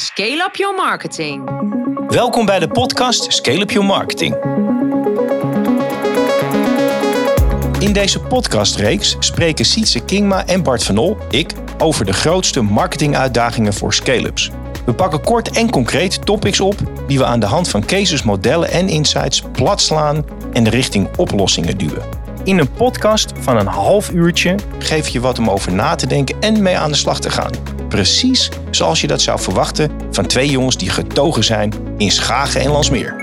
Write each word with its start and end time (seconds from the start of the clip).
Scale 0.00 0.42
up 0.46 0.56
your 0.56 0.74
marketing. 0.76 1.50
Welkom 2.08 2.46
bij 2.46 2.58
de 2.58 2.68
podcast 2.68 3.32
Scale 3.32 3.60
Up 3.60 3.70
Your 3.70 3.88
Marketing. 3.88 4.34
In 7.78 7.92
deze 7.92 8.20
podcastreeks 8.20 9.16
spreken 9.18 9.64
Sietse 9.64 10.00
Kingma 10.00 10.46
en 10.46 10.62
Bart 10.62 10.84
van 10.84 10.98
Ol, 10.98 11.16
ik, 11.30 11.52
over 11.78 12.04
de 12.04 12.12
grootste 12.12 12.60
marketinguitdagingen 12.60 13.74
voor 13.74 13.94
scale-ups. 13.94 14.50
We 14.86 14.94
pakken 14.94 15.20
kort 15.20 15.50
en 15.50 15.70
concreet 15.70 16.26
topics 16.26 16.60
op 16.60 16.76
die 17.06 17.18
we 17.18 17.24
aan 17.24 17.40
de 17.40 17.46
hand 17.46 17.68
van 17.68 17.84
cases, 17.84 18.22
modellen 18.22 18.70
en 18.70 18.88
insights 18.88 19.42
platslaan 19.52 20.24
en 20.52 20.68
richting 20.68 21.16
oplossingen 21.16 21.78
duwen. 21.78 22.02
In 22.44 22.58
een 22.58 22.72
podcast 22.72 23.32
van 23.38 23.56
een 23.56 23.66
half 23.66 24.10
uurtje 24.10 24.54
geef 24.78 25.08
je 25.08 25.20
wat 25.20 25.38
om 25.38 25.50
over 25.50 25.72
na 25.72 25.94
te 25.94 26.06
denken 26.06 26.36
en 26.40 26.62
mee 26.62 26.78
aan 26.78 26.90
de 26.90 26.96
slag 26.96 27.20
te 27.20 27.30
gaan. 27.30 27.77
Precies 27.88 28.50
zoals 28.70 29.00
je 29.00 29.06
dat 29.06 29.22
zou 29.22 29.40
verwachten 29.40 29.90
van 30.10 30.26
twee 30.26 30.50
jongens 30.50 30.76
die 30.76 30.90
getogen 30.90 31.44
zijn 31.44 31.72
in 31.96 32.10
Schagen 32.10 32.60
en 32.60 32.70
Landsmeer. 32.70 33.14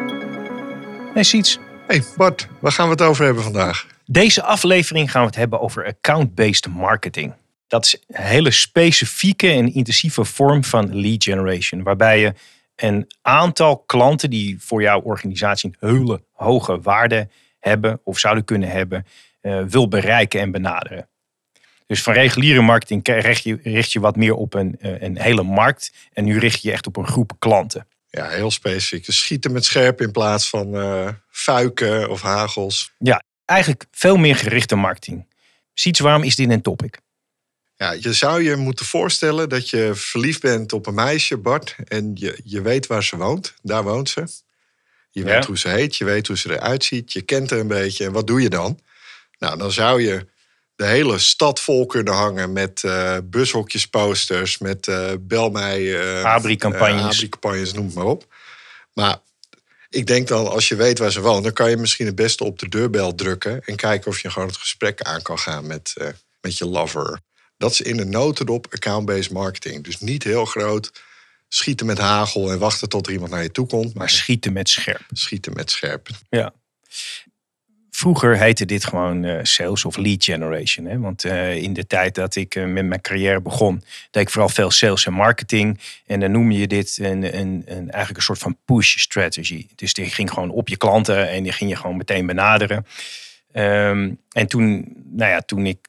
Hey 1.13 1.23
Siets, 1.23 1.59
Hey 1.87 2.03
Bart, 2.17 2.47
waar 2.59 2.71
gaan 2.71 2.85
we 2.85 2.91
het 2.91 3.01
over 3.01 3.25
hebben 3.25 3.43
vandaag? 3.43 3.87
deze 4.05 4.43
aflevering 4.43 5.11
gaan 5.11 5.21
we 5.21 5.27
het 5.27 5.35
hebben 5.35 5.61
over 5.61 5.85
account-based 5.85 6.67
marketing. 6.67 7.33
Dat 7.67 7.85
is 7.85 8.03
een 8.07 8.23
hele 8.23 8.51
specifieke 8.51 9.49
en 9.49 9.73
intensieve 9.73 10.25
vorm 10.25 10.63
van 10.63 10.99
lead 10.99 11.23
generation, 11.23 11.84
waarbij 11.84 12.20
je 12.20 12.34
een 12.75 13.07
aantal 13.21 13.77
klanten 13.77 14.29
die 14.29 14.55
voor 14.59 14.81
jouw 14.81 15.01
organisatie 15.01 15.75
een 15.79 15.89
hele 15.89 16.23
hoge 16.31 16.81
waarde 16.81 17.27
hebben 17.59 17.99
of 18.03 18.20
zouden 18.20 18.43
kunnen 18.43 18.70
hebben, 18.70 19.05
eh, 19.41 19.61
wil 19.63 19.87
bereiken 19.87 20.39
en 20.39 20.51
benaderen. 20.51 21.07
Dus 21.88 22.02
van 22.03 22.13
reguliere 22.13 22.62
marketing 22.62 23.07
richt 23.07 23.44
je, 23.44 23.59
richt 23.63 23.91
je 23.91 23.99
wat 23.99 24.16
meer 24.16 24.34
op 24.34 24.53
een, 24.53 24.76
eh, 24.80 25.02
een 25.02 25.17
hele 25.21 25.43
markt 25.43 25.91
en 26.13 26.23
nu 26.26 26.39
richt 26.39 26.62
je 26.62 26.67
je 26.67 26.73
echt 26.73 26.88
op 26.88 26.98
een 26.98 27.07
groep 27.07 27.31
klanten. 27.39 27.88
Ja, 28.09 28.30
heel 28.30 28.52
specifiek. 28.52 29.05
Dus 29.05 29.17
Schieten 29.17 29.51
met 29.51 29.65
scherp 29.65 30.01
in 30.01 30.12
plaats 30.12 30.49
van 30.49 30.76
eh 30.76 31.07
fuiken 31.29 32.09
of 32.09 32.21
hagels. 32.21 32.91
Eigenlijk 33.46 33.85
veel 33.91 34.15
meer 34.15 34.35
gerichte 34.35 34.76
marketing. 34.76 35.27
Ziets, 35.74 35.99
waarom 35.99 36.24
is 36.24 36.35
dit 36.35 36.49
een 36.49 36.62
topic? 36.62 36.99
Ja, 37.76 37.91
je 37.91 38.13
zou 38.13 38.43
je 38.43 38.55
moeten 38.55 38.85
voorstellen 38.85 39.49
dat 39.49 39.70
je 39.70 39.91
verliefd 39.96 40.41
bent 40.41 40.74
op 40.74 40.87
een 40.87 40.93
meisje, 40.93 41.37
Bart. 41.37 41.76
En 41.87 42.12
je, 42.13 42.40
je 42.43 42.62
weet 42.62 42.87
waar 42.87 43.04
ze 43.04 43.18
woont. 43.18 43.54
Daar 43.62 43.84
woont 43.84 44.09
ze. 44.09 44.27
Je 45.12 45.20
Ja. 45.20 45.26
weet 45.26 45.46
hoe 45.46 45.57
ze 45.57 45.70
heet, 45.70 45.96
je 45.96 46.05
weet 46.05 46.27
hoe 46.27 46.37
ze 46.37 46.52
eruit 46.52 46.84
ziet. 46.84 47.13
Je 47.13 47.21
kent 47.21 47.49
haar 47.49 47.59
een 47.59 47.68
beetje. 47.68 48.05
En 48.05 48.12
wat 48.12 48.27
doe 48.27 48.41
je 48.41 48.49
dan? 48.49 48.79
Nou, 49.40 49.57
dan 49.57 49.71
zou 49.71 50.02
je 50.02 50.27
de 50.76 50.85
hele 50.85 51.18
stad 51.20 51.59
vol 51.59 51.85
kunnen 51.85 52.13
hangen 52.13 52.54
met 52.54 52.84
eh 52.84 53.18
bushokjesposters, 53.23 54.57
met 54.57 54.87
eh 54.87 55.12
bel 55.20 55.49
mij... 55.49 55.79
Abri-campagnes. 56.23 56.99
eh, 57.01 57.05
Abri-campagnes, 57.05 57.73
noem 57.73 57.91
maar 57.93 58.05
op. 58.05 58.34
Maar 58.93 59.18
ik 59.90 60.07
denk 60.07 60.27
dan, 60.27 60.48
als 60.48 60.68
je 60.68 60.76
weet 60.76 60.99
waar 60.99 61.12
ze 61.12 61.21
woont, 61.21 61.43
dan 61.43 61.53
kan 61.53 61.70
je 61.70 61.77
misschien 61.77 62.05
het 62.05 62.15
beste 62.15 62.43
op 62.43 62.59
de 62.59 62.70
deurbel 62.70 63.15
drukken 63.15 63.62
en 63.65 63.76
kijken 63.76 64.12
of 64.12 64.19
je 64.22 64.29
gewoon 64.29 64.47
het 64.47 64.57
gesprek 64.57 65.01
aan 65.01 65.22
kan 65.22 65.40
gaan 65.40 65.68
met, 65.68 65.94
met 66.41 66.57
je 66.57 66.66
lover. 66.66 67.19
Dat 67.57 67.72
is 67.72 67.81
in 67.81 68.00
een 68.00 68.09
notendop 68.09 68.68
account-based 68.72 69.31
marketing. 69.31 69.84
Dus 69.84 70.00
niet 70.00 70.23
heel 70.23 70.46
groot 70.46 70.91
schieten 71.47 71.85
met 71.85 71.97
hagel 71.97 72.51
en 72.51 72.59
wachten 72.59 72.90
tot 72.90 73.07
er 73.07 73.13
iemand 73.13 73.31
naar 73.31 73.44
je 73.44 73.51
toe 73.51 73.68
komt, 73.68 73.85
Maar 73.85 73.94
maar 73.94 74.09
schieten 74.09 74.53
met 74.53 74.69
scherp. 74.69 75.01
schieten 75.12 75.53
met 75.53 75.72
scherp. 75.72 76.07
Ja. 76.29 76.53
Vroeger 77.96 78.38
heette 78.38 78.66
dit 78.66 78.85
gewoon 78.85 79.24
eh, 79.24 79.40
sales 79.41 79.85
of 79.85 79.97
lead 79.97 80.24
generation. 80.24 80.85
Hè? 80.85 81.00
Want 81.00 81.24
eh, 81.24 81.56
in 81.56 81.74
de 81.74 81.88
tijd 81.88 82.16
dat 82.16 82.35
ik 82.35 82.56
eh, 82.56 82.66
met 82.66 82.85
mijn 82.85 83.02
carrière 83.02 83.41
begon, 83.41 83.84
deed 84.12 84.24
ik 84.24 84.29
vooral 84.29 84.50
veel 84.50 84.72
sales 84.72 85.06
en 85.06 85.13
marketing. 85.13 85.79
En 86.06 86.19
dan 86.19 86.31
noem 86.31 86.52
je 86.52 86.68
dit 86.68 86.97
een, 87.02 87.38
een, 87.38 87.63
een, 87.66 87.91
eigenlijk 87.91 88.18
een 88.18 88.22
soort 88.22 88.40
van 88.40 88.57
push 88.66 88.97
strategy. 88.97 89.68
Dus 89.75 89.94
die 89.94 90.06
ging 90.06 90.31
gewoon 90.31 90.50
op 90.50 90.68
je 90.68 90.78
klanten 90.78 91.29
en 91.29 91.44
die 91.44 91.52
ging 91.52 91.69
je 91.69 91.75
gewoon 91.75 91.97
meteen 91.97 92.25
benaderen. 92.25 92.85
Ehm, 93.52 94.12
en 94.31 94.48
toen, 94.48 94.96
nou 95.12 95.31
ja, 95.31 95.42
toen 95.42 95.66
ik, 95.66 95.88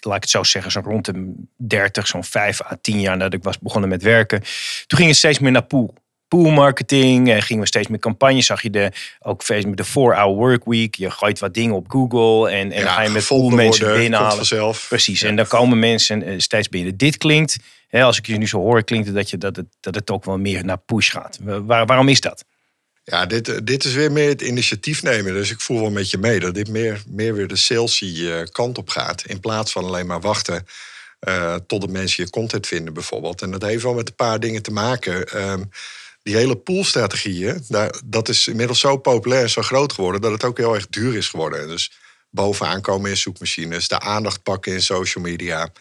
laat 0.00 0.16
ik 0.16 0.22
het 0.22 0.30
zo 0.30 0.42
zeggen, 0.42 0.70
zo 0.70 0.80
rond 0.84 1.04
de 1.04 1.34
30, 1.56 2.06
zo'n 2.06 2.24
5 2.24 2.62
à 2.62 2.76
10 2.80 3.00
jaar 3.00 3.16
nadat 3.16 3.34
ik 3.34 3.42
was 3.42 3.58
begonnen 3.58 3.90
met 3.90 4.02
werken, 4.02 4.40
toen 4.86 4.98
ging 4.98 5.08
het 5.08 5.18
steeds 5.18 5.38
meer 5.38 5.52
naar 5.52 5.62
pool. 5.62 5.94
Pool 6.30 6.50
marketing, 6.50 7.30
eh, 7.30 7.40
gingen 7.42 7.62
we 7.62 7.68
steeds 7.68 7.88
meer 7.88 7.98
campagnes. 7.98 8.46
Zag 8.46 8.62
je 8.62 8.70
de, 8.70 8.92
ook 9.20 9.42
steeds 9.42 9.64
met 9.64 9.76
de 9.76 9.84
4-hour 9.86 10.34
workweek. 10.34 10.94
Je 10.94 11.10
gooit 11.10 11.38
wat 11.38 11.54
dingen 11.54 11.74
op 11.74 11.90
Google 11.90 12.50
en, 12.50 12.72
en 12.72 12.82
dan 12.84 12.92
ga 12.92 13.02
je 13.02 13.08
met 13.08 13.26
pool 13.26 13.50
mensen 13.50 13.92
binnenhalen. 13.96 14.74
Precies, 14.88 15.20
Ja. 15.20 15.28
en 15.28 15.36
dan 15.36 15.46
komen 15.46 15.78
mensen 15.78 16.22
eh, 16.22 16.34
steeds 16.38 16.68
binnen. 16.68 16.96
Dit 16.96 17.16
klinkt, 17.16 17.56
hè, 17.88 18.02
als 18.02 18.18
ik 18.18 18.26
je 18.26 18.36
nu 18.36 18.46
zo 18.48 18.58
hoor, 18.58 18.84
klinkt 18.84 19.06
het 19.06 19.14
dat, 19.16 19.30
je, 19.30 19.38
dat, 19.38 19.56
het, 19.56 19.66
dat 19.80 19.94
het 19.94 20.10
ook 20.10 20.24
wel 20.24 20.38
meer 20.38 20.64
naar 20.64 20.78
push 20.78 21.10
gaat. 21.10 21.38
Wa- 21.42 21.62
Waar, 21.62 21.86
waarom 21.86 22.08
is 22.08 22.20
dat? 22.20 22.44
Ja, 23.04 23.26
dit, 23.26 23.48
eh, 23.48 23.56
dit 23.64 23.84
is 23.84 23.92
weer 23.94 24.12
meer 24.12 24.28
het 24.28 24.40
initiatief 24.42 25.02
nemen. 25.02 25.32
Dus 25.32 25.50
ik 25.50 25.60
voel 25.60 25.80
wel 25.80 25.90
met 25.90 26.10
je 26.10 26.18
mee 26.18 26.40
dat 26.40 26.54
dit 26.54 26.68
meer, 26.68 27.02
meer 27.06 27.34
weer 27.34 27.48
de 27.48 27.56
salesy 27.56 28.28
kant 28.52 28.78
op 28.78 28.88
gaat. 28.88 29.22
In 29.26 29.40
plaats 29.40 29.72
van 29.72 29.84
alleen 29.84 30.06
maar 30.06 30.20
wachten 30.20 30.66
tot 31.66 31.80
de 31.80 31.88
mensen 31.88 32.24
je 32.24 32.30
content 32.30 32.66
vinden 32.66 32.94
bijvoorbeeld. 32.94 33.42
En 33.42 33.50
dat 33.50 33.62
heeft 33.62 33.82
wel 33.82 33.94
met 33.94 34.08
een 34.08 34.14
paar 34.14 34.40
dingen 34.40 34.62
te 34.62 34.70
maken. 34.70 35.24
Ehm, 35.28 35.62
die 36.22 36.36
hele 36.36 36.56
poolstrategieën, 36.56 37.64
dat 38.04 38.28
is 38.28 38.46
inmiddels 38.46 38.80
zo 38.80 38.96
populair 38.96 39.42
en 39.42 39.50
zo 39.50 39.62
groot 39.62 39.92
geworden... 39.92 40.20
dat 40.20 40.32
het 40.32 40.44
ook 40.44 40.56
heel 40.56 40.74
erg 40.74 40.88
duur 40.88 41.16
is 41.16 41.28
geworden. 41.28 41.68
Dus 41.68 41.92
bovenaan 42.30 42.80
komen 42.80 43.10
in 43.10 43.16
zoekmachines, 43.16 43.88
de 43.88 44.00
aandacht 44.00 44.42
pakken 44.42 44.72
in 44.72 44.82
social 44.82 45.24
media... 45.24 45.72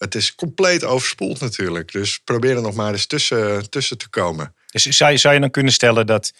Het 0.00 0.14
is 0.14 0.34
compleet 0.34 0.84
overspoeld 0.84 1.40
natuurlijk. 1.40 1.92
Dus 1.92 2.18
probeer 2.18 2.56
er 2.56 2.62
nog 2.62 2.74
maar 2.74 2.92
eens 2.92 3.06
tussen, 3.06 3.70
tussen 3.70 3.98
te 3.98 4.08
komen. 4.08 4.54
Dus 4.66 4.82
zou 4.82 5.10
je, 5.10 5.16
zou 5.16 5.34
je 5.34 5.40
dan 5.40 5.50
kunnen 5.50 5.72
stellen 5.72 6.06
dat 6.06 6.32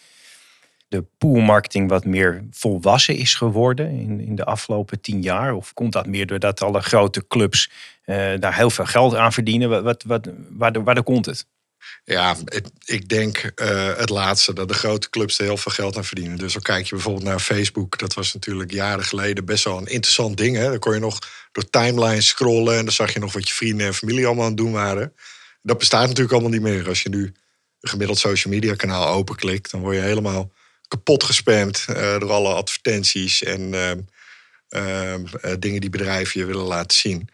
de 0.87 1.03
poolmarketing 1.17 1.89
wat 1.89 2.05
meer 2.05 2.43
volwassen 2.51 3.15
is 3.15 3.33
geworden 3.33 3.89
in, 3.89 4.19
in 4.19 4.35
de 4.35 4.45
afgelopen 4.45 5.01
tien 5.01 5.21
jaar? 5.21 5.53
Of 5.53 5.73
komt 5.73 5.91
dat 5.91 6.05
meer 6.05 6.27
doordat 6.27 6.61
alle 6.61 6.81
grote 6.81 7.27
clubs 7.27 7.69
eh, 8.03 8.33
daar 8.39 8.55
heel 8.55 8.69
veel 8.69 8.85
geld 8.85 9.15
aan 9.15 9.33
verdienen? 9.33 9.83
Wat, 9.83 10.03
wat, 10.03 10.27
waar, 10.49 10.83
waar 10.83 11.03
komt 11.03 11.25
het? 11.25 11.45
Ja, 12.03 12.35
ik, 12.85 13.09
denk 13.09 13.37
eh, 13.37 13.97
het 13.97 14.09
laatste, 14.09 14.53
dat 14.53 14.67
de 14.67 14.73
grote 14.73 15.09
clubs 15.09 15.37
er 15.37 15.45
heel 15.45 15.57
veel 15.57 15.71
geld 15.71 15.97
aan 15.97 16.05
verdienen. 16.05 16.37
Dus 16.37 16.53
dan 16.53 16.61
kijk 16.61 16.85
je 16.85 16.95
bijvoorbeeld 16.95 17.25
naar 17.25 17.39
Facebook. 17.39 17.97
Dat 17.97 18.13
was 18.13 18.33
natuurlijk 18.33 18.71
jaren 18.71 19.05
geleden 19.05 19.45
best 19.45 19.63
wel 19.63 19.77
een 19.77 19.87
interessant 19.87 20.37
ding. 20.37 20.55
Hè? 20.55 20.69
Dan 20.69 20.79
kon 20.79 20.93
je 20.93 20.99
nog 20.99 21.19
door 21.51 21.69
timelines 21.69 22.27
scrollen 22.27 22.77
en 22.77 22.85
dan 22.85 22.93
zag 22.93 23.13
je 23.13 23.19
nog 23.19 23.33
wat 23.33 23.47
je 23.47 23.53
vrienden 23.53 23.87
en 23.87 23.93
familie 23.93 24.25
allemaal 24.25 24.43
aan 24.43 24.49
het 24.49 24.59
doen 24.59 24.71
waren. 24.71 25.13
Dat 25.61 25.77
bestaat 25.77 26.07
natuurlijk 26.07 26.31
allemaal 26.31 26.51
niet 26.51 26.61
meer. 26.61 26.87
Als 26.87 27.01
je 27.01 27.09
nu 27.09 27.23
een 27.79 27.89
gemiddeld 27.89 28.19
social 28.19 28.53
media 28.53 28.75
kanaal 28.75 29.07
openklikt, 29.13 29.71
dan 29.71 29.81
word 29.81 29.95
je 29.95 30.01
helemaal 30.01 30.51
kapot 30.87 31.23
gespamd 31.23 31.85
eh, 31.87 32.19
door 32.19 32.31
alle 32.31 32.53
advertenties 32.53 33.43
en 33.43 33.73
ehm, 33.73 33.99
ehm, 34.69 35.25
eh, 35.41 35.53
dingen 35.59 35.81
die 35.81 35.89
bedrijven 35.89 36.39
je 36.39 36.45
willen 36.45 36.65
laten 36.65 36.97
zien. 36.97 37.29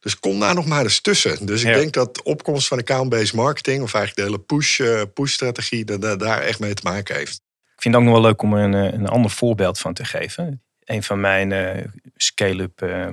Dus 0.00 0.18
kom 0.18 0.40
daar 0.40 0.54
nog 0.54 0.66
maar 0.66 0.82
eens 0.82 1.00
tussen. 1.00 1.46
Dus 1.46 1.62
ik 1.62 1.68
Ja. 1.68 1.74
denk 1.74 1.92
dat 1.92 2.14
de 2.14 2.22
opkomst 2.22 2.68
van 2.68 2.78
account-based 2.78 3.34
marketing, 3.34 3.82
of 3.82 3.94
eigenlijk 3.94 4.26
de 4.26 4.34
hele 4.34 4.44
push, 4.44 4.80
eh, 4.80 5.02
push-strategie, 5.14 5.84
dat 5.84 6.00
dat 6.02 6.20
daar 6.20 6.40
echt 6.40 6.60
mee 6.60 6.74
te 6.74 6.82
maken 6.84 7.16
heeft. 7.16 7.42
Ik 7.76 7.82
vind 7.82 7.94
het 7.94 8.04
ook 8.04 8.10
nog 8.10 8.20
wel 8.20 8.30
leuk 8.30 8.42
om 8.42 8.54
er 8.54 8.64
een, 8.64 8.74
eh, 8.74 8.98
een 8.98 9.08
ander 9.08 9.30
voorbeeld 9.30 9.78
van 9.78 9.94
te 9.94 10.04
geven. 10.04 10.62
Een 10.84 11.02
van 11.02 11.20
mijn 11.20 11.52
eh, 11.52 11.84
scale-up 12.16 12.82
eh, 12.82 13.06
eh, 13.06 13.12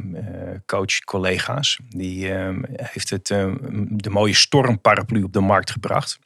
coach 0.66 1.00
collega's, 1.00 1.80
die 1.90 2.34
eh, 2.34 2.50
heeft 2.74 3.10
het, 3.10 3.30
eh, 3.30 3.54
de 3.88 4.10
mooie 4.10 4.34
stormparaplu 4.36 5.24
op 5.24 5.34
de 5.34 5.40
markt 5.40 5.72
gebracht. 5.72 6.20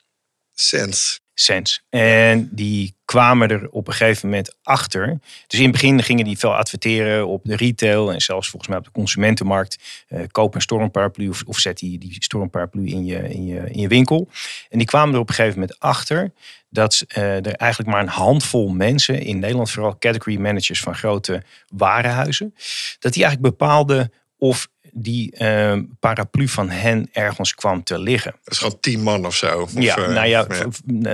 Sense. 0.54 1.20
Sense. 1.34 1.80
En 1.90 2.50
die 2.52 2.96
kwamen 3.06 3.50
er 3.50 3.70
op 3.70 3.88
een 3.88 3.94
gegeven 3.94 4.30
moment 4.30 4.56
achter. 4.64 5.20
Dus 5.48 5.60
in 5.60 5.66
het 5.66 5.72
begin 5.72 6.04
gingen 6.04 6.26
die 6.26 6.38
veel 6.38 6.56
adverteren 6.56 7.28
op 7.28 7.42
de 7.44 7.56
retail 7.56 8.14
en 8.14 8.22
zelfs 8.22 8.50
volgens 8.50 8.70
mij 8.70 8.80
op 8.80 8.86
de 8.86 8.92
consumentenmarkt. 8.92 10.04
Eh, 10.08 10.22
koop 10.32 10.56
een 10.56 10.62
stormparaplu 10.62 11.30
of, 11.30 11.44
of 11.46 11.58
zet 11.58 11.78
die, 11.78 12.00
die 12.00 12.16
stormparaplu 12.20 12.88
in 12.88 13.06
je, 13.06 13.30
in, 13.30 13.46
je, 13.46 13.70
in 13.72 13.80
je 13.80 13.88
winkel. 13.88 14.30
En 14.70 14.78
die 14.78 14.88
kwamen 14.88 15.14
er 15.14 15.20
op 15.20 15.30
een 15.30 15.36
gegeven 15.36 15.60
moment 15.60 15.80
achter 15.80 16.32
dat 16.70 17.04
eh, 17.08 17.46
er 17.46 17.56
eigenlijk 17.56 17.92
maar 17.92 18.02
een 18.02 18.08
handvol 18.08 18.70
mensen 18.70 19.22
in 19.22 19.40
Nederland, 19.40 19.72
vooral 19.72 19.98
category 20.00 20.38
managers 20.38 20.80
van 20.80 20.96
grote 20.96 21.44
warenhuizen, 21.68 22.56
dat 23.00 23.14
die 23.14 23.24
eigenlijk 23.24 23.58
bepaalden 23.58 24.12
of 24.38 24.70
die 24.92 25.32
eh, 25.32 25.78
paraplu 26.00 26.48
van 26.48 26.70
hen 26.70 27.10
ergens 27.12 27.56
kwam 27.56 27.84
te 27.84 28.00
liggen. 28.00 28.36
Dat 28.44 28.54
is 28.54 28.60
gewoon 28.60 28.80
tien 28.80 29.02
man 29.02 29.26
of 29.26 29.36
zo. 29.36 29.62
Of, 29.62 29.72
Ja, 29.74 29.98
eh, 29.98 30.08
nou 30.08 30.28
ja, 30.28 30.48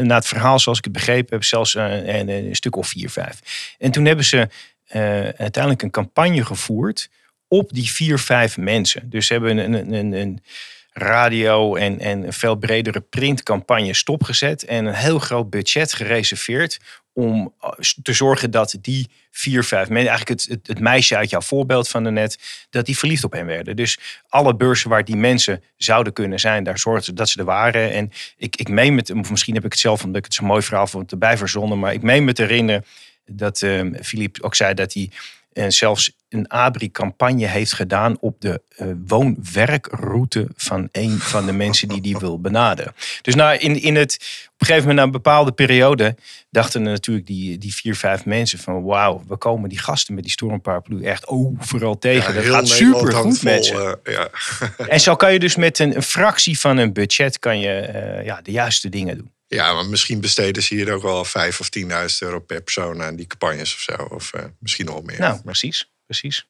na 0.02 0.16
het 0.16 0.28
verhaal 0.28 0.60
zoals 0.60 0.78
ik 0.78 0.84
het 0.84 0.94
begrepen 0.94 1.34
heb, 1.34 1.44
zelfs 1.44 1.76
eh, 1.76 2.18
een, 2.18 2.30
een 2.30 2.56
stuk 2.56 2.76
of 2.76 2.88
vier, 2.88 3.10
vijf. 3.10 3.76
En 3.80 3.92
toen 3.92 4.06
hebben 4.06 4.26
ze 4.26 4.50
eh, 4.88 5.02
uiteindelijk 5.22 5.82
een 5.82 5.92
campagne 5.92 6.46
gevoerd 6.46 7.10
op 7.48 7.74
die 7.74 7.92
vier, 7.92 8.20
vijf 8.20 8.58
mensen. 8.58 9.10
Dus 9.10 9.28
ze 9.28 9.34
hebben 9.34 9.58
een, 9.58 9.74
een, 9.74 9.94
een, 9.94 10.14
een 10.14 10.44
radio 10.92 11.76
en, 11.76 12.00
en 12.00 12.24
een 12.24 12.34
veel 12.34 12.56
bredere 12.56 13.00
printcampagne 13.00 13.94
stopgezet. 13.94 14.64
En 14.64 14.86
een 14.86 14.94
heel 14.94 15.20
groot 15.20 15.50
budget 15.50 15.94
gereserveerd 15.94 16.80
om 17.18 17.54
eh, 17.60 17.70
te 18.02 18.14
zorgen 18.14 18.52
dat 18.52 18.78
die 18.82 19.10
vier, 19.32 19.64
vijf 19.64 19.90
mensen, 19.90 20.10
eigenlijk 20.10 20.42
het, 20.42 20.60
het, 20.68 20.80
meisje 20.80 21.18
uit 21.18 21.30
jouw 21.30 21.42
voorbeeld 21.42 21.88
van 21.88 22.14
net, 22.14 22.40
dat 22.70 22.86
die 22.86 22.98
verliefd 22.98 23.24
op 23.24 23.32
hen 23.32 23.46
werden. 23.46 23.76
Dus 23.76 24.00
alle 24.28 24.56
beurzen 24.56 24.90
waar 24.90 25.06
die 25.06 25.16
mensen 25.16 25.64
zouden 25.78 26.14
kunnen 26.14 26.40
zijn, 26.40 26.64
daar 26.64 26.80
zorgden 26.80 27.04
ze 27.04 27.14
dat 27.14 27.30
ze 27.30 27.40
er 27.40 27.46
waren. 27.46 27.92
En 27.92 28.12
ik, 28.38 28.56
ik 28.56 28.70
meen 28.70 28.96
met, 28.96 29.12
of 29.12 29.30
misschien 29.30 29.56
heb 29.56 29.66
ik 29.66 29.72
het 29.72 29.82
zelf, 29.82 30.04
omdat 30.04 30.18
ik 30.18 30.26
het 30.26 30.34
zo'n 30.34 30.48
mooi 30.48 30.62
verhaal 30.62 30.88
vond, 30.88 31.12
erbij 31.12 31.38
verzonnen, 31.38 31.80
maar 31.80 31.94
ik 31.94 32.02
meen 32.02 32.24
me 32.24 32.34
te 32.34 32.42
herinneren 32.42 32.86
dat 33.26 33.62
uh, 33.62 33.94
Philippe 34.02 34.44
ook 34.44 34.56
zei 34.56 34.74
dat 34.74 34.94
hij 34.94 35.10
en 35.58 35.72
zelfs 35.72 36.12
een 36.30 36.50
ABRI-campagne 36.50 37.46
heeft 37.46 37.74
gedaan 37.74 38.18
op 38.20 38.42
de 38.42 38.62
uh, 38.78 38.88
woon-werkroute 39.08 40.48
van 40.56 40.90
een 40.92 41.20
van 41.20 41.46
de 41.46 41.52
mensen 41.52 41.88
die 41.88 42.02
die 42.02 42.18
wil 42.18 42.42
benaderen. 42.42 42.94
Dus 43.28 43.36
nou, 43.36 43.58
in, 43.58 43.82
in 43.82 43.96
het, 43.96 44.18
op 44.46 44.62
een 44.62 44.68
gegeven 44.68 44.80
moment, 44.80 44.98
na 44.98 45.04
een 45.04 45.12
bepaalde 45.12 45.52
periode, 45.52 46.16
dachten 46.50 46.84
natuurlijk 46.84 47.28
die, 47.28 47.58
die 47.58 47.76
vier, 47.76 47.96
vijf 47.96 48.26
mensen 48.26 48.60
van 48.60 48.84
wauw, 48.84 49.24
we 49.28 49.38
komen 49.38 49.70
die 49.70 49.80
gasten 49.80 50.14
met 50.14 50.24
die 50.24 50.32
stormparaplu 50.32 51.04
echt 51.04 51.28
overal 51.28 51.98
tegen. 51.98 52.34
Ja, 52.34 52.42
dat 52.42 52.50
gaat 52.50 52.68
super 52.68 53.14
goed 53.14 53.44
met 53.44 53.66
ze. 53.66 54.00
Uh, 54.04 54.14
ja. 54.14 54.30
en 54.94 55.00
zo 55.00 55.16
kan 55.16 55.34
je 55.34 55.40
dus 55.40 55.56
met 55.56 55.80
een, 55.80 55.96
een 55.96 56.04
fractie 56.04 56.60
van 56.60 56.78
een 56.78 56.94
budget 56.94 57.40
kan 57.40 57.60
je, 57.60 57.90
uh, 58.20 58.26
ja, 58.26 58.42
de 58.42 58.52
juiste 58.52 58.90
dingen 58.90 59.18
doen. 59.18 59.32
Ja, 59.48 59.74
maar 59.74 59.86
misschien 59.86 60.22
besteden 60.22 60.64
ze 60.64 60.76
hier 60.76 60.92
ook 60.92 61.02
wel 61.02 61.26
5 61.26 61.60
of 61.60 61.70
10.000 61.80 61.86
euro 62.20 62.40
per 62.40 62.62
persoon 62.62 63.02
aan 63.02 63.16
die 63.16 63.28
campagnes 63.28 63.74
of 63.74 63.80
zo. 63.80 63.94
Of 63.94 64.32
uh, 64.36 64.42
misschien 64.60 64.86
nog 64.86 65.04
meer. 65.04 65.20
Nou, 65.20 65.42
precies. 65.42 65.90
precies. 66.06 66.48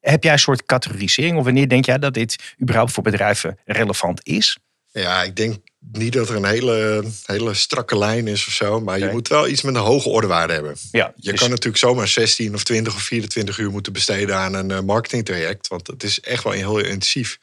Heb 0.00 0.22
jij 0.22 0.32
een 0.32 0.38
soort 0.38 0.66
categorisering? 0.66 1.38
Of 1.38 1.44
wanneer 1.44 1.68
denk 1.68 1.84
jij 1.84 1.98
dat 1.98 2.14
dit 2.14 2.54
überhaupt 2.62 2.92
voor 2.92 3.02
bedrijven 3.02 3.58
relevant 3.64 4.26
is? 4.26 4.58
Ja, 4.92 5.22
ik 5.22 5.36
denk 5.36 5.56
niet 5.92 6.12
dat 6.12 6.28
er 6.28 6.36
een 6.36 6.44
hele, 6.44 7.04
hele 7.24 7.54
strakke 7.54 7.98
lijn 7.98 8.26
is 8.26 8.46
of 8.46 8.52
zo. 8.52 8.80
Maar 8.80 8.98
je 8.98 9.08
moet 9.10 9.28
wel 9.28 9.48
iets 9.48 9.62
met 9.62 9.74
een 9.74 9.80
hoge 9.80 10.08
ordewaarde 10.08 10.52
hebben. 10.52 10.76
Ja, 10.90 11.12
je 11.16 11.30
dus... 11.30 11.40
kan 11.40 11.50
natuurlijk 11.50 11.78
zomaar 11.78 12.08
16 12.08 12.54
of 12.54 12.64
20 12.64 12.94
of 12.94 13.02
24 13.02 13.58
uur 13.58 13.70
moeten 13.70 13.92
besteden 13.92 14.36
aan 14.36 14.54
een 14.54 14.70
uh, 14.70 14.80
marketingtraject. 14.80 15.68
Want 15.68 15.86
het 15.86 16.02
is 16.02 16.20
echt 16.20 16.44
wel 16.44 16.52
heel 16.52 16.78
intensief. 16.78 17.38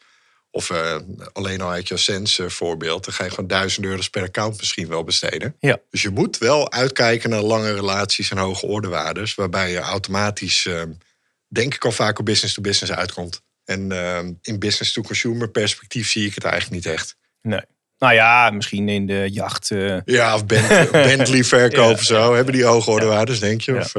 Of 0.51 0.69
uh, 0.69 0.95
alleen 1.33 1.61
al 1.61 1.69
uit 1.69 1.87
je 1.87 1.97
Sense 1.97 2.49
voorbeeld. 2.49 3.05
Dan 3.05 3.13
ga 3.13 3.23
je 3.23 3.29
gewoon 3.29 3.47
duizend 3.47 3.85
euro's 3.85 4.09
per 4.09 4.21
account 4.21 4.57
misschien 4.57 4.87
wel 4.87 5.03
besteden. 5.03 5.55
Ja. 5.59 5.77
Dus 5.89 6.01
je 6.01 6.09
moet 6.09 6.37
wel 6.37 6.71
uitkijken 6.71 7.29
naar 7.29 7.41
lange 7.41 7.73
relaties 7.73 8.31
en 8.31 8.37
hoge 8.37 8.65
ordewaardes. 8.65 9.35
Waarbij 9.35 9.71
je 9.71 9.79
automatisch, 9.79 10.65
uh, 10.65 10.81
denk 11.47 11.75
ik 11.75 11.85
al 11.85 11.91
vaak 11.91 12.19
op 12.19 12.25
business 12.25 12.53
to 12.53 12.61
business 12.61 12.93
uitkomt. 12.93 13.41
En 13.65 13.91
in 14.41 14.59
business 14.59 14.93
to 14.93 15.01
consumer 15.01 15.49
perspectief 15.49 16.09
zie 16.09 16.25
ik 16.25 16.35
het 16.35 16.43
eigenlijk 16.43 16.85
niet 16.85 16.93
echt. 16.93 17.15
Nee. 17.41 17.61
Nou 17.99 18.13
ja, 18.13 18.49
misschien 18.49 18.89
in 18.89 19.05
de 19.05 19.27
jacht. 19.31 19.71
Ja, 20.05 20.35
of 20.35 20.45
Bent 20.45 20.91
Bentley 20.91 21.43
verkoop 21.43 21.93
of 21.93 22.03
zo. 22.03 22.35
Hebben 22.35 22.53
die 22.53 22.63
hoge 22.63 22.89
ordewaardes, 22.91 23.39
denk 23.39 23.61
je? 23.61 23.73
Ja. 23.73 23.79
Of, 23.79 23.93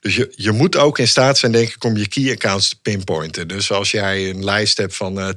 dus 0.00 0.16
je, 0.16 0.32
je 0.36 0.50
moet 0.50 0.76
ook 0.76 0.98
in 0.98 1.08
staat 1.08 1.38
zijn, 1.38 1.52
denk 1.52 1.68
ik, 1.68 1.84
om 1.84 1.96
je 1.96 2.08
key 2.08 2.32
accounts 2.32 2.68
te 2.68 2.80
pinpointen. 2.82 3.48
Dus 3.48 3.72
als 3.72 3.90
jij 3.90 4.30
een 4.30 4.44
lijst 4.44 4.76
hebt 4.76 4.96
van 4.96 5.18
uh, 5.18 5.28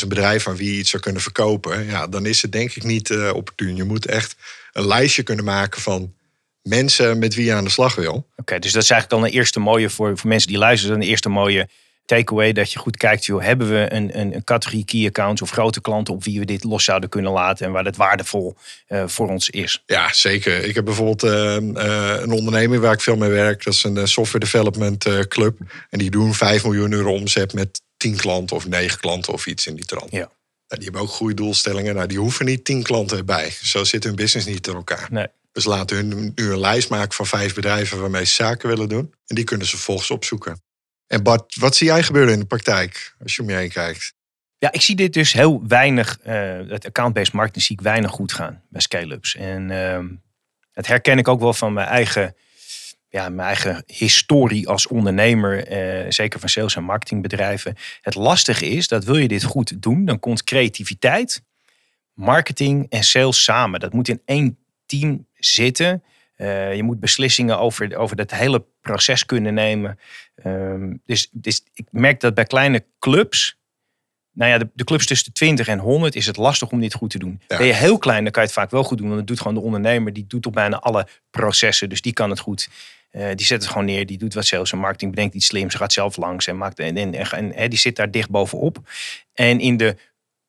10.000 0.00 0.06
bedrijven 0.06 0.50
aan 0.50 0.56
wie 0.56 0.72
je 0.72 0.78
iets 0.78 0.90
zou 0.90 1.02
kunnen 1.02 1.22
verkopen, 1.22 1.86
ja, 1.86 2.06
dan 2.06 2.26
is 2.26 2.42
het 2.42 2.52
denk 2.52 2.74
ik 2.74 2.82
niet 2.82 3.10
uh, 3.10 3.30
opportun. 3.34 3.76
Je 3.76 3.84
moet 3.84 4.06
echt 4.06 4.36
een 4.72 4.86
lijstje 4.86 5.22
kunnen 5.22 5.44
maken 5.44 5.80
van 5.80 6.14
mensen 6.62 7.18
met 7.18 7.34
wie 7.34 7.44
je 7.44 7.52
aan 7.52 7.64
de 7.64 7.70
slag 7.70 7.94
wil. 7.94 8.12
Oké, 8.14 8.24
okay, 8.36 8.58
dus 8.58 8.72
dat 8.72 8.82
is 8.82 8.90
eigenlijk 8.90 9.22
dan 9.22 9.30
een 9.30 9.38
eerste 9.38 9.60
mooie 9.60 9.90
voor, 9.90 10.18
voor 10.18 10.28
mensen 10.28 10.48
die 10.48 10.58
luisteren, 10.58 10.96
een 10.96 11.08
eerste 11.08 11.28
mooie 11.28 11.68
takeaway 12.08 12.52
dat 12.52 12.72
je 12.72 12.78
goed 12.78 12.96
kijkt, 12.96 13.24
joh, 13.24 13.42
hebben 13.42 13.68
we 13.70 13.86
een, 13.92 14.18
een, 14.18 14.34
een, 14.34 14.44
categorie 14.44 14.84
key 14.84 15.06
accounts 15.06 15.42
of 15.42 15.50
grote 15.50 15.80
klanten 15.80 16.14
op 16.14 16.24
wie 16.24 16.38
we 16.38 16.44
dit 16.44 16.64
los 16.64 16.84
zouden 16.84 17.08
kunnen 17.08 17.32
laten 17.32 17.66
en 17.66 17.72
waar 17.72 17.84
het 17.84 17.96
waardevol 17.96 18.56
uh, 18.88 19.02
voor 19.06 19.28
ons 19.28 19.50
is? 19.50 19.82
Ja, 19.86 20.12
zeker. 20.12 20.64
Ik 20.64 20.74
heb 20.74 20.84
bijvoorbeeld 20.84 21.24
uh, 21.24 21.30
uh, 21.30 22.20
een 22.20 22.32
onderneming 22.32 22.82
waar 22.82 22.92
ik 22.92 23.00
veel 23.00 23.16
mee 23.16 23.30
werk. 23.30 23.64
Dat 23.64 23.74
is 23.74 23.84
een 23.84 24.08
software 24.08 24.44
development 24.44 25.28
club. 25.28 25.58
En 25.90 25.98
die 25.98 26.10
doen 26.10 26.34
5 26.34 26.64
miljoen 26.64 26.92
euro 26.92 27.12
omzet 27.12 27.52
met 27.52 27.82
10 27.96 28.16
klanten 28.16 28.56
of 28.56 28.66
9 28.68 29.00
klanten 29.00 29.32
of 29.32 29.46
iets 29.46 29.66
in 29.66 29.74
die 29.74 29.84
trant. 29.84 30.10
Ja. 30.10 30.18
Nou, 30.18 30.80
die 30.80 30.84
hebben 30.84 31.00
ook 31.00 31.08
goede 31.08 31.34
doelstellingen. 31.34 31.94
Nou, 31.94 32.06
die 32.06 32.18
hoeven 32.18 32.44
niet 32.44 32.64
10 32.64 32.82
klanten 32.82 33.18
erbij. 33.18 33.50
Zo 33.62 33.84
zit 33.84 34.04
hun 34.04 34.16
business 34.16 34.46
niet 34.46 34.66
in 34.66 34.74
elkaar. 34.74 35.08
Nee. 35.10 35.26
Dus 35.52 35.64
laten 35.64 35.96
hun 35.96 36.32
nu 36.34 36.50
een 36.50 36.60
lijst 36.60 36.88
maken 36.88 37.12
van 37.12 37.26
vijf 37.26 37.54
bedrijven 37.54 38.00
waarmee 38.00 38.24
ze 38.24 38.34
zaken 38.34 38.68
willen 38.68 38.88
doen. 38.88 39.14
En 39.26 39.34
die 39.34 39.44
kunnen 39.44 39.66
ze 39.66 39.76
volgens 39.76 40.10
opzoeken. 40.10 40.62
En 41.08 41.22
Bart, 41.22 41.56
wat 41.56 41.76
zie 41.76 41.86
jij 41.86 42.02
gebeuren 42.02 42.32
in 42.32 42.38
de 42.38 42.46
praktijk 42.46 43.16
als 43.22 43.36
je 43.36 43.42
om 43.42 43.48
je 43.48 43.54
heen 43.54 43.70
kijkt? 43.70 44.14
Ja, 44.58 44.72
ik 44.72 44.82
zie 44.82 44.96
dit 44.96 45.12
dus 45.12 45.32
heel 45.32 45.66
weinig, 45.66 46.18
uh, 46.26 46.58
het 46.68 46.86
account-based 46.86 47.32
marketing 47.32 47.64
zie 47.64 47.76
ik 47.76 47.82
weinig 47.82 48.10
goed 48.10 48.32
gaan 48.32 48.62
bij 48.68 48.80
scale-ups. 48.80 49.36
En 49.36 49.70
uh, 49.70 49.98
dat 50.72 50.86
herken 50.86 51.18
ik 51.18 51.28
ook 51.28 51.40
wel 51.40 51.52
van 51.52 51.72
mijn 51.72 51.88
eigen, 51.88 52.36
ja, 53.08 53.28
mijn 53.28 53.46
eigen 53.46 53.82
historie 53.86 54.68
als 54.68 54.86
ondernemer, 54.86 55.72
uh, 55.72 56.10
zeker 56.10 56.40
van 56.40 56.48
sales- 56.48 56.76
en 56.76 56.84
marketingbedrijven. 56.84 57.76
Het 58.00 58.14
lastige 58.14 58.66
is 58.66 58.88
dat 58.88 59.04
wil 59.04 59.16
je 59.16 59.28
dit 59.28 59.44
goed 59.44 59.82
doen, 59.82 60.04
dan 60.04 60.18
komt 60.18 60.44
creativiteit, 60.44 61.42
marketing 62.12 62.86
en 62.88 63.04
sales 63.04 63.44
samen. 63.44 63.80
Dat 63.80 63.92
moet 63.92 64.08
in 64.08 64.22
één 64.24 64.58
team 64.86 65.26
zitten. 65.34 66.02
Uh, 66.38 66.74
je 66.74 66.82
moet 66.82 67.00
beslissingen 67.00 67.58
over, 67.58 67.96
over 67.96 68.16
dat 68.16 68.30
hele 68.30 68.64
proces 68.80 69.26
kunnen 69.26 69.54
nemen. 69.54 69.98
Um, 70.44 71.02
dus, 71.04 71.28
dus 71.32 71.64
ik 71.74 71.86
merk 71.90 72.20
dat 72.20 72.34
bij 72.34 72.44
kleine 72.44 72.84
clubs, 72.98 73.58
nou 74.32 74.50
ja, 74.50 74.58
de, 74.58 74.68
de, 74.74 74.84
clubs 74.84 75.06
tussen 75.06 75.26
de 75.26 75.32
20 75.32 75.68
en 75.68 75.78
100 75.78 76.14
is 76.14 76.26
het 76.26 76.36
lastig 76.36 76.70
om 76.70 76.80
dit 76.80 76.94
goed 76.94 77.10
te 77.10 77.18
doen. 77.18 77.40
Ja. 77.48 77.56
Ben 77.56 77.66
je 77.66 77.72
heel 77.72 77.98
klein, 77.98 78.22
dan 78.22 78.32
kan 78.32 78.42
je 78.42 78.48
het 78.48 78.58
vaak 78.58 78.70
wel 78.70 78.82
goed 78.82 78.98
doen. 78.98 79.06
Want 79.06 79.18
dat 79.18 79.28
doet 79.28 79.38
gewoon 79.40 79.54
de 79.54 79.60
ondernemer. 79.60 80.12
Die 80.12 80.26
doet 80.26 80.46
op 80.46 80.52
bijna 80.52 80.78
alle 80.78 81.06
processen. 81.30 81.88
Dus 81.88 82.02
die 82.02 82.12
kan 82.12 82.30
het 82.30 82.38
goed. 82.38 82.68
Uh, 83.12 83.28
die 83.34 83.46
zet 83.46 83.62
het 83.62 83.70
gewoon 83.70 83.86
neer. 83.86 84.06
Die 84.06 84.18
doet 84.18 84.34
wat 84.34 84.46
sales 84.46 84.72
en 84.72 84.78
marketing. 84.78 85.10
Bedenkt 85.10 85.34
iets 85.34 85.46
slims. 85.46 85.74
Gaat 85.74 85.92
zelf 85.92 86.16
langs. 86.16 86.46
En, 86.46 86.56
maakt, 86.56 86.78
en, 86.78 86.96
en, 86.96 87.14
en, 87.14 87.54
en 87.54 87.70
die 87.70 87.78
zit 87.78 87.96
daar 87.96 88.10
dicht 88.10 88.30
bovenop. 88.30 88.78
En 89.32 89.60
in 89.60 89.76
de 89.76 89.96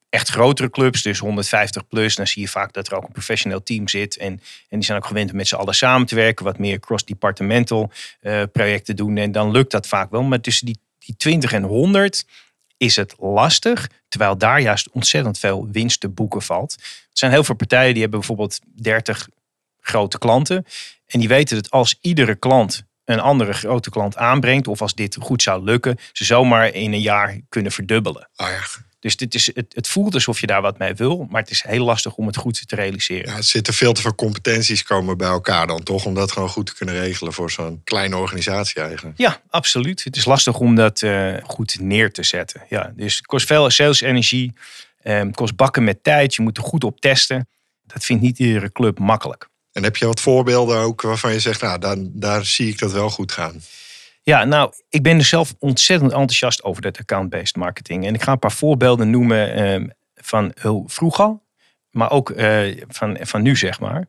echt 0.09 0.29
grotere 0.29 0.69
clubs, 0.69 1.01
dus 1.01 1.19
150 1.19 1.87
plus, 1.87 2.15
dan 2.15 2.27
zie 2.27 2.41
je 2.41 2.47
vaak 2.47 2.73
dat 2.73 2.87
er 2.87 2.95
ook 2.95 3.03
een 3.03 3.11
professioneel 3.11 3.63
team 3.63 3.87
zit. 3.87 4.17
En, 4.17 4.31
en 4.69 4.77
die 4.77 4.83
zijn 4.83 4.97
ook 4.97 5.05
gewend 5.05 5.31
om 5.31 5.37
met 5.37 5.47
z'n 5.47 5.55
allen 5.55 5.75
samen 5.75 6.07
te 6.07 6.15
werken, 6.15 6.45
wat 6.45 6.57
meer 6.57 6.79
cross-departmental 6.79 7.91
uh, 8.21 8.43
projecten 8.51 8.95
doen. 8.95 9.17
En 9.17 9.31
dan 9.31 9.51
lukt 9.51 9.71
dat 9.71 9.87
vaak 9.87 10.11
wel. 10.11 10.23
Maar 10.23 10.41
tussen 10.41 10.65
die, 10.65 10.79
die 10.99 11.15
20 11.17 11.51
en 11.51 11.63
100 11.63 12.25
is 12.77 12.95
het 12.95 13.15
lastig, 13.17 13.89
terwijl 14.07 14.37
daar 14.37 14.61
juist 14.61 14.89
ontzettend 14.91 15.39
veel 15.39 15.67
winst 15.71 15.99
te 15.99 16.09
boeken 16.09 16.41
valt. 16.41 16.75
Er 16.79 16.85
zijn 17.11 17.31
heel 17.31 17.43
veel 17.43 17.55
partijen 17.55 17.91
die 17.93 18.01
hebben 18.01 18.19
bijvoorbeeld 18.19 18.59
30 18.65 19.27
grote 19.79 20.17
klanten. 20.17 20.65
En 21.05 21.19
die 21.19 21.27
weten 21.27 21.55
dat 21.55 21.71
als 21.71 21.97
iedere 22.01 22.35
klant 22.35 22.83
een 23.05 23.19
andere 23.19 23.53
grote 23.53 23.89
klant 23.89 24.17
aanbrengt, 24.17 24.67
of 24.67 24.81
als 24.81 24.93
dit 24.93 25.17
goed 25.19 25.41
zou 25.41 25.63
lukken, 25.63 25.97
ze 26.11 26.25
zomaar 26.25 26.73
in 26.73 26.93
een 26.93 27.01
jaar 27.01 27.39
kunnen 27.49 27.71
verdubbelen. 27.71 28.29
Oh 28.35 28.47
ja. 28.47 28.87
Dus 28.99 29.17
dit 29.17 29.33
is, 29.33 29.51
het, 29.53 29.65
het, 29.75 29.87
voelt 29.87 30.13
alsof 30.13 30.39
je 30.39 30.47
daar 30.47 30.61
wat 30.61 30.77
mee 30.77 30.93
wil, 30.93 31.27
maar 31.29 31.41
het 31.41 31.51
is 31.51 31.63
heel 31.67 31.85
lastig 31.85 32.15
om 32.15 32.27
het 32.27 32.35
goed 32.35 32.67
te 32.67 32.75
realiseren. 32.75 33.29
Ja, 33.31 33.37
er 33.37 33.43
zitten 33.43 33.73
veel 33.73 33.93
te 33.93 34.01
veel 34.01 34.15
competenties 34.15 34.83
komen 34.83 35.17
bij 35.17 35.27
elkaar 35.27 35.67
dan 35.67 35.83
toch, 35.83 36.05
om 36.05 36.13
dat 36.13 36.31
gewoon 36.31 36.49
goed 36.49 36.65
te 36.65 36.75
kunnen 36.75 36.99
regelen 36.99 37.33
voor 37.33 37.51
zo'n 37.51 37.81
kleine 37.83 38.17
organisatie 38.17 38.81
eigenlijk. 38.81 39.17
Ja, 39.17 39.41
absoluut. 39.49 40.03
Het 40.03 40.15
is 40.15 40.25
lastig 40.25 40.59
om 40.59 40.75
dat 40.75 41.01
uh, 41.01 41.37
goed 41.43 41.79
neer 41.79 42.11
te 42.11 42.23
zetten. 42.23 42.63
Ja, 42.69 42.93
dus 42.95 43.15
het 43.15 43.25
kost 43.25 43.45
veel 43.45 43.69
salesenergie, 43.69 44.53
um, 45.03 45.33
kost 45.33 45.55
bakken 45.55 45.83
met 45.83 46.03
tijd, 46.03 46.35
je 46.35 46.41
moet 46.41 46.57
er 46.57 46.63
goed 46.63 46.83
op 46.83 47.01
testen. 47.01 47.47
Dat 47.83 48.05
vindt 48.05 48.23
niet 48.23 48.39
iedere 48.39 48.71
club 48.71 48.99
makkelijk. 48.99 49.49
En 49.71 49.83
heb 49.83 49.97
je 49.97 50.05
wat 50.05 50.21
voorbeelden 50.21 50.77
ook 50.77 51.01
waarvan 51.01 51.33
je 51.33 51.39
zegt, 51.39 51.61
nou, 51.61 51.79
daar, 51.79 51.95
daar 51.99 52.45
zie 52.45 52.67
ik 52.67 52.79
dat 52.79 52.91
wel 52.91 53.09
goed 53.09 53.31
gaan? 53.31 53.61
Ja, 54.29 54.43
nou, 54.43 54.73
ik 54.89 55.03
ben 55.03 55.17
er 55.17 55.25
zelf 55.25 55.55
ontzettend 55.59 56.11
enthousiast 56.11 56.63
over 56.63 56.81
dat 56.81 56.97
account-based 56.97 57.55
marketing. 57.55 58.05
En 58.05 58.13
ik 58.13 58.21
ga 58.21 58.31
een 58.31 58.39
paar 58.39 58.51
voorbeelden 58.51 59.09
noemen 59.09 59.81
uh, 59.81 59.89
van 60.15 60.51
heel 60.55 60.83
vroeger, 60.87 61.39
maar 61.91 62.11
ook 62.11 62.29
uh, 62.29 62.81
van, 62.87 63.17
van 63.21 63.41
nu, 63.41 63.55
zeg 63.55 63.79
maar. 63.79 64.07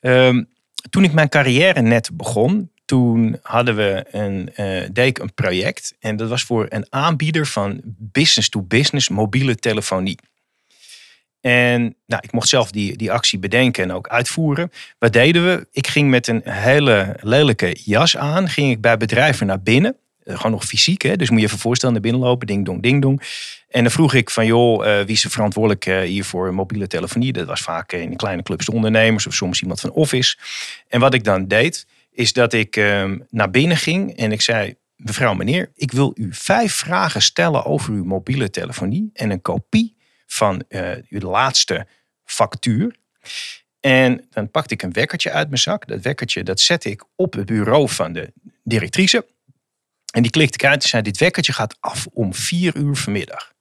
Uh, 0.00 0.42
toen 0.90 1.04
ik 1.04 1.12
mijn 1.12 1.28
carrière 1.28 1.80
net 1.80 2.10
begon, 2.12 2.70
toen 2.84 3.38
hadden 3.42 3.76
we 3.76 4.04
een, 4.10 4.52
uh, 4.56 5.06
een 5.12 5.34
project. 5.34 5.94
En 6.00 6.16
dat 6.16 6.28
was 6.28 6.42
voor 6.42 6.66
een 6.68 6.86
aanbieder 6.88 7.46
van 7.46 7.80
business-to-business 7.84 9.08
mobiele 9.08 9.54
telefonie. 9.54 10.18
En 11.40 11.96
nou, 12.06 12.22
ik 12.24 12.32
mocht 12.32 12.48
zelf 12.48 12.70
die, 12.70 12.96
die 12.96 13.12
actie 13.12 13.38
bedenken 13.38 13.82
en 13.82 13.92
ook 13.92 14.08
uitvoeren. 14.08 14.72
Wat 14.98 15.12
deden 15.12 15.44
we? 15.44 15.66
Ik 15.72 15.86
ging 15.86 16.10
met 16.10 16.26
een 16.26 16.42
hele 16.44 17.16
lelijke 17.20 17.76
jas 17.84 18.16
aan. 18.16 18.48
Ging 18.48 18.70
ik 18.70 18.80
bij 18.80 18.96
bedrijven 18.96 19.46
naar 19.46 19.62
binnen. 19.62 19.96
Gewoon 20.24 20.52
nog 20.52 20.64
fysiek, 20.64 21.02
hè? 21.02 21.16
dus 21.16 21.30
moet 21.30 21.40
je 21.40 21.46
even 21.46 21.58
voorstellen 21.58 21.94
naar 21.94 22.02
binnen 22.02 22.20
lopen. 22.20 22.46
Ding 22.46 22.64
dong, 22.64 22.82
ding 22.82 23.02
dong. 23.02 23.22
En 23.68 23.82
dan 23.82 23.92
vroeg 23.92 24.14
ik 24.14 24.30
van, 24.30 24.46
joh, 24.46 24.86
uh, 24.86 24.98
wie 24.98 25.14
is 25.14 25.24
er 25.24 25.30
verantwoordelijk 25.30 25.86
uh, 25.86 26.00
hier 26.00 26.24
voor 26.24 26.54
mobiele 26.54 26.86
telefonie? 26.86 27.32
Dat 27.32 27.46
was 27.46 27.60
vaak 27.60 27.92
in 27.92 28.16
kleine 28.16 28.42
clubs 28.42 28.66
de 28.66 28.72
ondernemers 28.72 29.26
of 29.26 29.34
soms 29.34 29.60
iemand 29.60 29.80
van 29.80 29.90
Office. 29.90 30.36
En 30.88 31.00
wat 31.00 31.14
ik 31.14 31.24
dan 31.24 31.46
deed, 31.46 31.86
is 32.12 32.32
dat 32.32 32.52
ik 32.52 32.76
uh, 32.76 33.10
naar 33.30 33.50
binnen 33.50 33.76
ging 33.76 34.16
en 34.16 34.32
ik 34.32 34.40
zei... 34.40 34.74
Mevrouw, 34.96 35.34
meneer, 35.34 35.70
ik 35.74 35.92
wil 35.92 36.12
u 36.14 36.28
vijf 36.30 36.74
vragen 36.74 37.22
stellen 37.22 37.64
over 37.64 37.92
uw 37.92 38.04
mobiele 38.04 38.50
telefonie 38.50 39.10
en 39.12 39.30
een 39.30 39.42
kopie 39.42 39.96
van 40.28 40.64
uh, 40.68 40.90
uw 41.08 41.20
laatste 41.20 41.86
factuur. 42.24 42.96
En 43.80 44.26
dan 44.30 44.50
pakte 44.50 44.74
ik 44.74 44.82
een 44.82 44.92
wekkertje 44.92 45.30
uit 45.30 45.48
mijn 45.48 45.60
zak. 45.60 45.86
Dat 45.86 46.02
wekkertje 46.02 46.42
dat 46.42 46.60
zette 46.60 46.90
ik 46.90 47.04
op 47.16 47.32
het 47.32 47.46
bureau 47.46 47.88
van 47.88 48.12
de 48.12 48.32
directrice. 48.64 49.26
En 50.12 50.22
die 50.22 50.30
klikte 50.30 50.54
ik 50.54 50.70
uit 50.70 50.82
en 50.82 50.88
zei: 50.88 51.02
Dit 51.02 51.18
wekkertje 51.18 51.52
gaat 51.52 51.76
af 51.80 52.06
om 52.06 52.34
vier 52.34 52.76
uur 52.76 52.96
vanmiddag. 52.96 53.52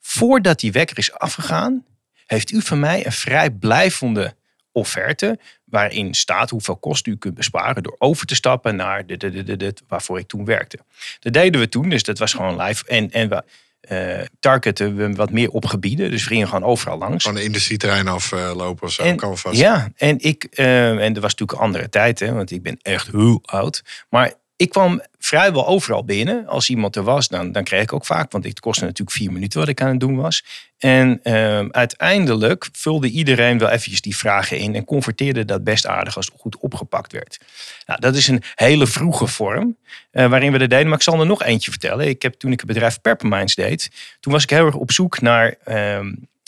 Voordat 0.00 0.60
die 0.60 0.72
wekker 0.72 0.98
is 0.98 1.12
afgegaan, 1.12 1.84
heeft 2.26 2.50
u 2.50 2.62
van 2.62 2.80
mij 2.80 3.06
een 3.06 3.12
vrij 3.12 3.50
blijvende 3.50 4.34
offerte. 4.72 5.38
Waarin 5.64 6.14
staat 6.14 6.50
hoeveel 6.50 6.76
kosten 6.76 7.12
u 7.12 7.16
kunt 7.16 7.34
besparen 7.34 7.82
door 7.82 7.96
over 7.98 8.26
te 8.26 8.34
stappen 8.34 8.76
naar 8.76 9.06
de, 9.06 9.16
de, 9.16 9.42
de, 9.42 9.56
de, 9.56 9.74
waarvoor 9.88 10.18
ik 10.18 10.26
toen 10.26 10.44
werkte. 10.44 10.78
Dat 11.20 11.32
deden 11.32 11.60
we 11.60 11.68
toen, 11.68 11.88
dus 11.88 12.02
dat 12.02 12.18
was 12.18 12.32
gewoon 12.32 12.60
live. 12.60 12.86
En, 12.86 13.10
en 13.10 13.28
we 13.28 13.44
uh, 13.92 14.20
targeten 14.40 14.96
we 14.96 15.12
wat 15.12 15.30
meer 15.30 15.50
op 15.50 15.64
gebieden. 15.64 16.10
Dus 16.10 16.22
we 16.22 16.28
gingen 16.28 16.48
gewoon 16.48 16.64
overal 16.64 16.98
langs. 16.98 17.24
Van 17.24 17.34
de 17.34 17.42
industrieterrein 17.42 18.08
aflopen 18.08 18.86
of 18.86 18.92
zo, 18.92 19.02
en, 19.02 19.16
kan 19.16 19.38
vast. 19.38 19.58
Ja, 19.58 19.90
en, 19.96 20.18
ik, 20.18 20.46
uh, 20.54 21.04
en 21.04 21.12
dat 21.12 21.22
was 21.22 21.30
natuurlijk 21.30 21.58
een 21.58 21.64
andere 21.64 21.88
tijd, 21.88 22.18
hè, 22.18 22.32
want 22.32 22.50
ik 22.50 22.62
ben 22.62 22.78
echt 22.82 23.10
heel 23.10 23.40
oud. 23.44 23.82
Maar 24.08 24.32
ik 24.56 24.70
kwam 24.70 25.02
vrijwel 25.18 25.66
overal 25.66 26.04
binnen. 26.04 26.46
Als 26.46 26.68
iemand 26.68 26.96
er 26.96 27.02
was, 27.02 27.28
dan, 27.28 27.52
dan 27.52 27.64
kreeg 27.64 27.82
ik 27.82 27.92
ook 27.92 28.06
vaak. 28.06 28.32
Want 28.32 28.44
het 28.44 28.60
kostte 28.60 28.84
natuurlijk 28.84 29.16
vier 29.16 29.32
minuten 29.32 29.60
wat 29.60 29.68
ik 29.68 29.80
aan 29.80 29.88
het 29.88 30.00
doen 30.00 30.16
was. 30.16 30.44
En 30.78 31.20
uh, 31.22 31.58
uiteindelijk 31.68 32.68
vulde 32.72 33.08
iedereen 33.08 33.58
wel 33.58 33.68
eventjes 33.68 34.00
die 34.00 34.16
vragen 34.16 34.58
in. 34.58 34.74
En 34.74 34.84
converteerde 34.84 35.44
dat 35.44 35.64
best 35.64 35.86
aardig 35.86 36.16
als 36.16 36.26
het 36.26 36.40
goed 36.40 36.56
opgepakt 36.56 37.12
werd. 37.12 37.38
Nou, 37.86 38.00
dat 38.00 38.16
is 38.16 38.28
een 38.28 38.42
hele 38.54 38.86
vroege 38.86 39.26
vorm 39.26 39.76
uh, 40.12 40.28
waarin 40.28 40.52
we 40.52 40.58
dat 40.58 40.70
deden. 40.70 40.86
Maar 40.86 40.96
ik 40.96 41.02
zal 41.02 41.20
er 41.20 41.26
nog 41.26 41.42
eentje 41.42 41.70
vertellen. 41.70 42.08
Ik 42.08 42.22
heb, 42.22 42.34
toen 42.34 42.52
ik 42.52 42.58
het 42.58 42.68
bedrijf 42.68 43.00
Perpermines 43.00 43.54
deed. 43.54 43.90
Toen 44.20 44.32
was 44.32 44.42
ik 44.42 44.50
heel 44.50 44.66
erg 44.66 44.74
op 44.74 44.92
zoek 44.92 45.20
naar... 45.20 45.54
Uh, 45.66 46.00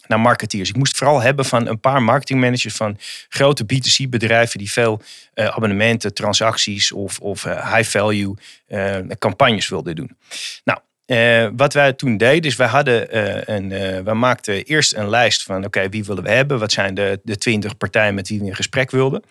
naar 0.08 0.20
marketeers. 0.20 0.68
Ik 0.68 0.76
moest 0.76 0.96
vooral 0.96 1.20
hebben 1.20 1.44
van 1.44 1.66
een 1.66 1.80
paar 1.80 2.02
marketingmanagers 2.02 2.74
van 2.74 2.98
grote 3.28 3.64
B2C 3.64 4.08
bedrijven 4.08 4.58
die 4.58 4.72
veel 4.72 5.00
uh, 5.34 5.46
abonnementen, 5.46 6.14
transacties 6.14 6.92
of, 6.92 7.18
of 7.18 7.44
uh, 7.44 7.74
high 7.74 7.88
value 7.90 8.34
uh, 8.68 8.96
campagnes 9.18 9.68
wilden 9.68 9.96
doen. 9.96 10.16
Nou, 10.64 10.78
wat 11.56 11.72
wij 11.72 11.92
toen 11.92 12.16
deden 12.16 12.50
is 12.50 12.56
wij 12.56 12.66
hadden 12.66 13.18
een, 13.54 13.68
wij 14.04 14.14
maakten 14.14 14.64
eerst 14.64 14.94
een 14.94 15.08
lijst 15.08 15.42
van 15.42 15.64
oké, 15.64 15.88
wie 15.88 16.04
willen 16.04 16.22
we 16.22 16.30
hebben? 16.30 16.58
Wat 16.58 16.72
zijn 16.72 16.94
de, 16.94 17.20
de 17.22 17.36
20 17.36 17.76
partijen 17.76 18.14
met 18.14 18.28
wie 18.28 18.40
we 18.40 18.46
in 18.46 18.54
gesprek 18.54 18.90
wilden? 18.90 19.22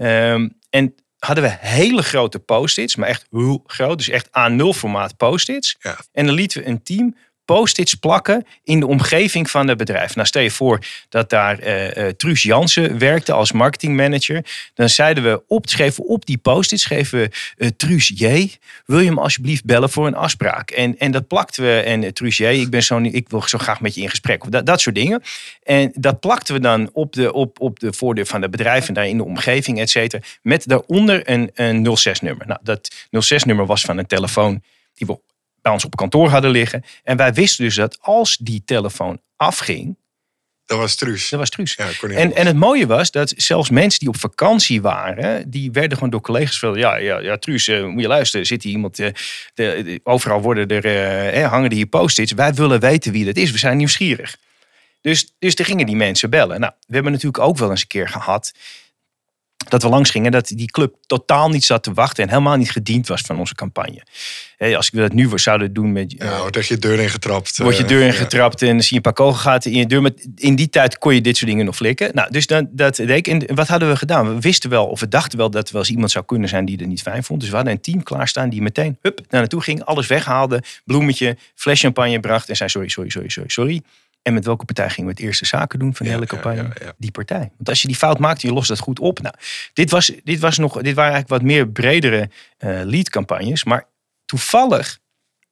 Um, 0.00 0.58
en 0.70 0.94
hadden 1.18 1.44
we 1.44 1.56
hele 1.60 2.02
grote 2.02 2.38
post-its, 2.38 2.96
maar 2.96 3.08
echt 3.08 3.26
heel 3.30 3.62
groot, 3.66 3.98
dus 3.98 4.08
echt 4.08 4.28
A0 4.28 4.76
formaat 4.76 5.16
post-its. 5.16 5.76
Ja. 5.80 5.98
En 6.12 6.26
dan 6.26 6.34
lieten 6.34 6.62
we 6.62 6.68
een 6.68 6.82
team 6.82 7.16
post-its 7.54 7.94
plakken 7.94 8.46
in 8.64 8.80
de 8.80 8.86
omgeving 8.86 9.50
van 9.50 9.68
het 9.68 9.78
bedrijf. 9.78 10.14
Nou, 10.14 10.26
stel 10.26 10.42
je 10.42 10.50
voor 10.50 10.78
dat 11.08 11.30
daar 11.30 11.66
uh, 11.66 12.08
Truus 12.08 12.42
Jansen 12.42 12.98
werkte 12.98 13.32
als 13.32 13.52
marketingmanager. 13.52 14.44
Dan 14.74 14.88
zeiden 14.88 15.24
we 15.24 15.42
op, 15.46 15.68
schreven 15.68 16.04
op 16.04 16.26
die 16.26 16.38
post-its, 16.38 16.82
schreven 16.82 17.18
we 17.18 17.30
uh, 17.56 17.68
Truus 17.76 18.12
J. 18.14 18.50
Wil 18.86 18.98
je 18.98 19.06
hem 19.06 19.18
alsjeblieft 19.18 19.64
bellen 19.64 19.90
voor 19.90 20.06
een 20.06 20.14
afspraak? 20.14 20.70
En, 20.70 20.98
en 20.98 21.10
dat 21.10 21.26
plakten 21.26 21.62
we. 21.62 21.80
En 21.80 22.02
uh, 22.02 22.10
Truus 22.10 22.36
J, 22.36 22.44
ik, 22.44 22.70
ben 22.70 22.82
zo, 22.82 22.98
ik 22.98 23.28
wil 23.28 23.42
zo 23.42 23.58
graag 23.58 23.80
met 23.80 23.94
je 23.94 24.00
in 24.00 24.10
gesprek. 24.10 24.50
Dat, 24.50 24.66
dat 24.66 24.80
soort 24.80 24.94
dingen. 24.94 25.22
En 25.62 25.92
dat 25.94 26.20
plakten 26.20 26.54
we 26.54 26.60
dan 26.60 26.90
op 26.92 27.12
de, 27.12 27.32
op, 27.32 27.60
op 27.60 27.78
de 27.80 27.92
voordeur 27.92 28.26
van 28.26 28.42
het 28.42 28.50
bedrijf 28.50 28.88
en 28.88 28.94
daar 28.94 29.08
in 29.08 29.16
de 29.16 29.24
omgeving, 29.24 29.80
et 29.80 29.90
cetera. 29.90 30.22
Met 30.42 30.66
daaronder 30.66 31.30
een, 31.30 31.50
een 31.54 31.98
06-nummer. 31.98 32.46
Nou, 32.46 32.60
dat 32.62 32.90
06-nummer 33.10 33.66
was 33.66 33.80
van 33.80 33.98
een 33.98 34.06
telefoon 34.06 34.62
die 34.94 35.06
we 35.06 35.18
bij 35.68 35.76
ons 35.76 35.86
op 35.86 35.96
kantoor 35.96 36.28
hadden 36.28 36.50
liggen. 36.50 36.84
En 37.02 37.16
wij 37.16 37.32
wisten 37.32 37.64
dus 37.64 37.74
dat 37.74 37.98
als 38.00 38.36
die 38.36 38.62
telefoon 38.64 39.20
afging. 39.36 39.96
Dat 40.66 40.78
was 40.78 40.94
Truus. 40.94 41.28
Dat 41.28 41.38
was 41.38 41.50
Truus. 41.50 41.74
Ja, 41.74 42.08
en, 42.08 42.34
en 42.34 42.46
het 42.46 42.56
mooie 42.56 42.86
was 42.86 43.10
dat 43.10 43.32
zelfs 43.36 43.70
mensen 43.70 43.98
die 44.00 44.08
op 44.08 44.16
vakantie 44.16 44.82
waren, 44.82 45.50
die 45.50 45.70
werden 45.70 45.94
gewoon 45.94 46.10
door 46.10 46.20
collega's 46.20 46.58
veel. 46.58 46.76
Ja, 46.76 46.96
ja, 46.96 47.18
ja 47.18 47.36
Truus, 47.36 47.68
uh, 47.68 47.86
moet 47.86 48.02
je 48.02 48.08
luisteren. 48.08 48.46
Zit 48.46 48.62
hier 48.62 48.72
iemand. 48.72 48.98
Uh, 48.98 49.06
de, 49.54 49.82
de, 49.84 50.00
overal 50.02 50.40
worden 50.40 50.68
er, 50.68 51.36
uh, 51.36 51.48
hangen 51.48 51.70
er 51.70 51.76
hier 51.76 51.86
post-its. 51.86 52.32
Wij 52.32 52.54
willen 52.54 52.80
weten 52.80 53.12
wie 53.12 53.24
dat 53.24 53.36
is. 53.36 53.50
We 53.50 53.58
zijn 53.58 53.76
nieuwsgierig. 53.76 54.36
Dus, 55.00 55.34
dus 55.38 55.54
er 55.54 55.64
gingen 55.64 55.86
die 55.86 55.96
mensen 55.96 56.30
bellen. 56.30 56.60
Nou, 56.60 56.72
we 56.86 56.94
hebben 56.94 57.12
natuurlijk 57.12 57.42
ook 57.44 57.58
wel 57.58 57.70
eens 57.70 57.80
een 57.80 57.86
keer 57.86 58.08
gehad 58.08 58.52
dat 59.68 59.82
we 59.82 59.88
langs 59.88 60.10
gingen, 60.10 60.30
dat 60.30 60.48
die 60.48 60.70
club 60.70 60.94
totaal 61.06 61.48
niet 61.48 61.64
zat 61.64 61.82
te 61.82 61.92
wachten 61.92 62.22
en 62.22 62.28
helemaal 62.28 62.56
niet 62.56 62.70
gediend 62.70 63.06
was 63.06 63.20
van 63.20 63.38
onze 63.38 63.54
campagne. 63.54 64.02
als 64.76 64.90
ik 64.90 64.98
dat 64.98 65.12
nu 65.12 65.30
zouden 65.34 65.72
doen 65.72 65.92
met. 65.92 66.14
Ja, 66.18 66.38
wordt 66.40 66.66
je 66.66 66.78
deur 66.78 66.98
ingetrapt. 67.00 67.58
Word 67.58 67.76
je 67.76 67.84
deur 67.84 68.02
ingetrapt 68.02 68.60
ja. 68.60 68.68
en 68.68 68.80
zie 68.80 68.88
je 68.88 68.96
een 68.96 69.02
paar 69.02 69.12
kogelgaten 69.12 69.70
in 69.70 69.78
je 69.78 69.86
deur. 69.86 70.02
Maar 70.02 70.10
in 70.34 70.56
die 70.56 70.68
tijd 70.68 70.98
kon 70.98 71.14
je 71.14 71.20
dit 71.20 71.36
soort 71.36 71.50
dingen 71.50 71.64
nog 71.64 71.76
flikken. 71.76 72.10
Nou, 72.14 72.30
dus 72.30 72.46
dan, 72.46 72.68
dat 72.70 72.96
deed 72.96 73.10
ik. 73.10 73.26
En 73.26 73.54
wat 73.54 73.68
hadden 73.68 73.88
we 73.88 73.96
gedaan? 73.96 74.34
We 74.34 74.40
wisten 74.40 74.70
wel, 74.70 74.86
of 74.86 75.00
we 75.00 75.08
dachten 75.08 75.38
wel 75.38 75.50
dat 75.50 75.66
er 75.66 75.72
wel 75.72 75.82
eens 75.82 75.90
iemand 75.90 76.10
zou 76.10 76.24
kunnen 76.24 76.48
zijn 76.48 76.64
die 76.64 76.78
er 76.78 76.86
niet 76.86 77.02
fijn 77.02 77.24
vond. 77.24 77.40
Dus 77.40 77.48
we 77.48 77.56
hadden 77.56 77.74
een 77.74 77.80
team 77.80 78.02
klaarstaan 78.02 78.48
die 78.48 78.62
meteen 78.62 78.98
hup, 79.00 79.18
naar 79.18 79.40
naartoe 79.40 79.62
ging, 79.62 79.84
alles 79.84 80.06
weghaalde, 80.06 80.62
bloemetje, 80.84 81.36
fles 81.54 81.80
champagne 81.80 82.20
bracht 82.20 82.48
en 82.48 82.56
zei: 82.56 82.68
sorry, 82.68 82.88
sorry, 82.88 83.10
sorry, 83.10 83.28
sorry, 83.28 83.48
sorry. 83.48 83.82
En 84.28 84.34
met 84.34 84.44
welke 84.44 84.64
partij 84.64 84.90
gingen 84.90 85.10
we 85.10 85.16
het 85.16 85.24
eerste 85.26 85.46
zaken 85.46 85.78
doen 85.78 85.94
van 85.94 86.06
de 86.06 86.12
hele 86.12 86.26
campagne? 86.26 86.68
Die 86.96 87.10
partij. 87.10 87.50
Want 87.56 87.68
als 87.68 87.82
je 87.82 87.86
die 87.86 87.96
fout 87.96 88.18
maakt, 88.18 88.42
je 88.42 88.52
lost 88.52 88.68
dat 88.68 88.78
goed 88.78 88.98
op. 88.98 89.20
Nou, 89.20 89.34
dit, 89.72 89.90
was, 89.90 90.12
dit, 90.24 90.40
was 90.40 90.58
nog, 90.58 90.72
dit 90.72 90.94
waren 90.94 91.12
eigenlijk 91.12 91.28
wat 91.28 91.42
meer 91.42 91.68
bredere 91.68 92.30
eh 92.58 92.80
lead-campagnes. 92.84 93.64
Maar 93.64 93.86
toevallig. 94.24 94.98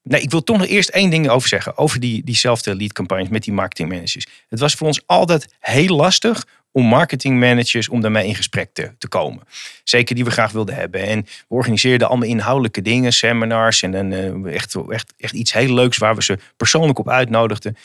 Nee, 0.03 0.21
ik 0.21 0.31
wil 0.31 0.43
toch 0.43 0.59
nog 0.59 0.67
eerst 0.67 0.89
één 0.89 1.11
ding 1.11 1.29
over 1.29 1.49
zeggen. 1.49 1.79
Over 1.79 2.01
die, 2.01 2.25
diezelfde 2.25 2.75
lead-campagnes 2.75 3.29
met 3.29 3.43
die 3.43 3.53
marketingmanagers. 3.53 4.27
Het 4.49 4.61
was 4.61 4.75
voor 4.75 4.87
ons 4.87 5.03
altijd 5.07 5.55
heel 5.59 5.97
lastig 5.97 6.47
om 6.73 6.85
marketingmanagers 6.85 7.89
om 7.89 8.01
daarmee 8.01 8.27
in 8.27 8.35
gesprek 8.35 8.71
te, 8.73 8.93
te 8.99 9.09
komen. 9.09 9.43
Zeker 9.85 10.15
die 10.15 10.25
we 10.25 10.31
graag 10.31 10.53
wilden 10.53 10.75
hebben. 10.75 11.03
En 11.03 11.23
we 11.23 11.55
organiseerden 11.55 12.09
allemaal 12.09 12.29
inhoudelijke 12.29 12.83
dingen, 12.83 13.13
seminars 13.13 13.83
en 13.83 13.91
dan, 13.91 14.13
eh, 14.13 14.55
echt, 14.55 14.77
echt, 14.89 15.15
echt 15.19 15.33
iets 15.33 15.53
heel 15.53 15.75
leuks 15.75 15.99
waar 15.99 16.15
we 16.15 16.23
ze 16.23 16.39
persoonlijk 16.57 16.99
op 16.99 17.09
uitnodigden. 17.09 17.77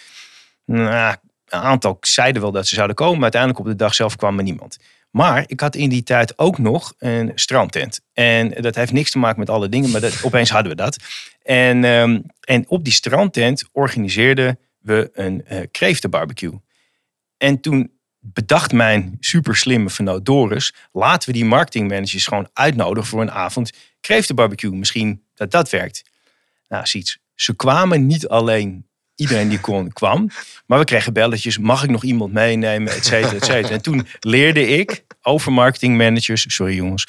Nou, 0.71 1.15
een 1.47 1.59
aantal 1.59 1.97
zeiden 2.01 2.41
wel 2.41 2.51
dat 2.51 2.67
ze 2.67 2.75
zouden 2.75 2.95
komen, 2.95 3.13
maar 3.13 3.21
uiteindelijk 3.21 3.61
op 3.61 3.67
de 3.67 3.75
dag 3.75 3.93
zelf 3.93 4.15
kwam 4.15 4.37
er 4.37 4.43
niemand. 4.43 4.77
Maar 5.09 5.43
ik 5.47 5.59
had 5.59 5.75
in 5.75 5.89
die 5.89 6.03
tijd 6.03 6.37
ook 6.37 6.57
nog 6.57 6.93
een 6.97 7.31
strandtent. 7.35 8.01
En 8.13 8.49
dat 8.49 8.75
heeft 8.75 8.91
niks 8.91 9.11
te 9.11 9.17
maken 9.17 9.39
met 9.39 9.49
alle 9.49 9.69
dingen, 9.69 9.91
maar 9.91 10.01
dat, 10.01 10.23
opeens 10.25 10.49
hadden 10.49 10.71
we 10.71 10.77
dat. 10.77 10.97
En, 11.43 11.83
ehm, 11.83 12.19
en 12.41 12.65
op 12.67 12.83
die 12.83 12.93
strandtent 12.93 13.63
organiseerden 13.71 14.59
we 14.79 15.09
een 15.13 15.45
uh, 15.51 15.59
kreeftenbarbecue. 15.71 16.59
En 17.37 17.59
toen 17.59 17.91
bedacht 18.19 18.71
mijn 18.71 19.17
super 19.19 19.55
slimme 19.55 20.21
Doris, 20.23 20.73
laten 20.91 21.29
we 21.29 21.35
die 21.35 21.45
marketingmanagers 21.45 22.25
gewoon 22.25 22.49
uitnodigen 22.53 23.09
voor 23.09 23.21
een 23.21 23.31
avond 23.31 23.71
kreeftenbarbecue. 24.01 24.75
Misschien 24.75 25.23
dat 25.33 25.51
dat 25.51 25.69
werkt. 25.69 26.03
Nou, 26.67 26.85
ziet, 26.85 27.19
ze 27.35 27.55
kwamen 27.55 28.05
niet 28.05 28.27
alleen 28.27 28.85
iedereen 29.21 29.49
die 29.49 29.59
kon 29.59 29.93
kwam. 29.93 30.29
Maar 30.65 30.79
we 30.79 30.85
kregen 30.85 31.13
belletjes, 31.13 31.57
mag 31.57 31.83
ik 31.83 31.89
nog 31.89 32.03
iemand 32.03 32.33
meenemen, 32.33 32.93
et 32.93 33.05
cetera, 33.05 33.33
et 33.35 33.45
cetera. 33.45 33.69
En 33.73 33.81
toen 33.81 34.07
leerde 34.19 34.67
ik 34.67 35.03
over 35.21 35.51
marketingmanagers, 35.51 36.45
sorry 36.47 36.75
jongens, 36.75 37.05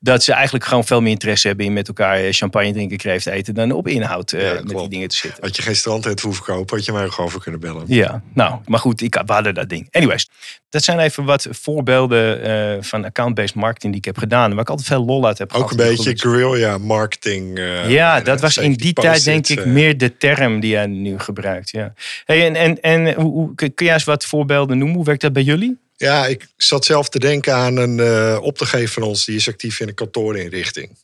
dat 0.00 0.24
ze 0.24 0.32
eigenlijk 0.32 0.64
gewoon 0.64 0.84
veel 0.84 1.00
meer 1.00 1.10
interesse 1.12 1.46
hebben 1.48 1.66
in 1.66 1.72
met 1.72 1.88
elkaar 1.88 2.32
champagne 2.32 2.72
drinken, 2.72 2.96
kreeft 2.96 3.26
eten, 3.26 3.54
dan 3.54 3.72
op 3.72 3.88
inhoud 3.88 4.32
uh, 4.32 4.42
Ja, 4.42 4.52
met 4.64 4.78
die 4.78 4.88
dingen 4.88 5.08
te 5.08 5.16
zitten. 5.16 5.44
Had 5.44 5.56
je 5.56 5.62
geen 5.62 5.76
strandtent 5.76 6.20
hoeven 6.20 6.44
kopen, 6.44 6.76
had 6.76 6.84
je 6.84 6.92
mij 6.92 7.04
ook 7.04 7.12
gewoon 7.12 7.30
voor 7.30 7.42
kunnen 7.42 7.60
bellen. 7.60 7.84
Ja, 7.86 8.22
nou, 8.34 8.58
maar 8.66 8.80
goed, 8.80 9.00
ik, 9.02 9.14
we 9.26 9.32
hadden 9.32 9.54
dat 9.54 9.68
ding. 9.68 9.88
Anyways, 9.90 10.28
dat 10.68 10.84
zijn 10.84 10.98
even 10.98 11.24
wat 11.24 11.46
voorbeelden 11.50 12.42
eh, 12.42 12.82
van 12.82 13.04
account-based 13.04 13.54
marketing 13.54 13.92
die 13.92 14.00
ik 14.00 14.06
heb 14.06 14.18
gedaan. 14.18 14.50
Waar 14.50 14.60
ik 14.60 14.70
altijd 14.70 14.88
veel 14.88 15.04
lol 15.04 15.26
uit 15.26 15.38
heb 15.38 15.52
Ook 15.52 15.70
een 15.70 15.78
gehad. 15.78 15.96
beetje 15.96 16.18
guerrilla 16.18 16.78
marketing. 16.78 17.58
eh, 17.58 17.90
Ja, 17.90 18.20
dat 18.20 18.36
eh, 18.36 18.42
was 18.42 18.56
in 18.56 18.72
die 18.72 18.92
tijd 18.92 19.24
denk 19.24 19.48
ik 19.48 19.58
eh. 19.58 19.64
meer 19.66 19.98
de 19.98 20.16
term 20.16 20.60
die 20.60 20.70
jij 20.70 20.86
nu 20.86 21.18
gebruikt. 21.18 21.55
Ja. 21.64 21.94
Hey, 22.24 22.46
en 22.46 22.54
en, 22.56 22.80
en 22.80 23.14
hoe, 23.14 23.54
kun 23.54 23.72
jij 23.74 23.92
eens 23.92 24.04
wat 24.04 24.24
voorbeelden 24.24 24.78
noemen? 24.78 24.96
Hoe 24.96 25.04
werkt 25.04 25.20
dat 25.20 25.32
bij 25.32 25.42
jullie? 25.42 25.78
Ja, 25.96 26.26
ik 26.26 26.46
zat 26.56 26.84
zelf 26.84 27.08
te 27.08 27.18
denken 27.18 27.54
aan 27.54 27.76
een 27.76 28.00
eh 28.00 28.38
opdrachtgever 28.42 28.92
van 28.92 29.02
ons. 29.02 29.24
Die 29.24 29.36
is 29.36 29.48
actief 29.48 29.80
in 29.80 29.88
een 29.88 29.94
kantoorinrichting. 29.94 30.96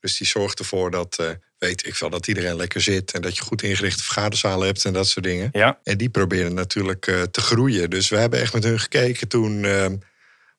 Dus 0.00 0.18
die 0.18 0.26
zorgt 0.26 0.58
ervoor 0.58 0.90
dat, 0.90 1.16
eh, 1.20 1.26
weet 1.58 1.86
ik 1.86 1.96
wel, 1.96 2.10
dat 2.10 2.26
iedereen 2.26 2.56
lekker 2.56 2.80
zit. 2.80 3.12
En 3.12 3.22
dat 3.22 3.36
je 3.36 3.42
goed 3.42 3.62
ingerichte 3.62 4.02
vergaderzalen 4.02 4.66
hebt 4.66 4.84
en 4.84 4.92
dat 4.92 5.08
soort 5.08 5.24
dingen. 5.24 5.48
Ja. 5.52 5.78
En 5.84 5.96
die 5.98 6.08
proberen 6.08 6.54
natuurlijk 6.54 7.06
eh, 7.06 7.22
te 7.22 7.40
groeien. 7.40 7.90
Dus 7.90 8.08
we 8.08 8.16
hebben 8.16 8.40
echt 8.40 8.52
met 8.52 8.64
hun 8.64 8.80
gekeken 8.80 9.28
toen... 9.28 9.64
eh, 9.64 9.86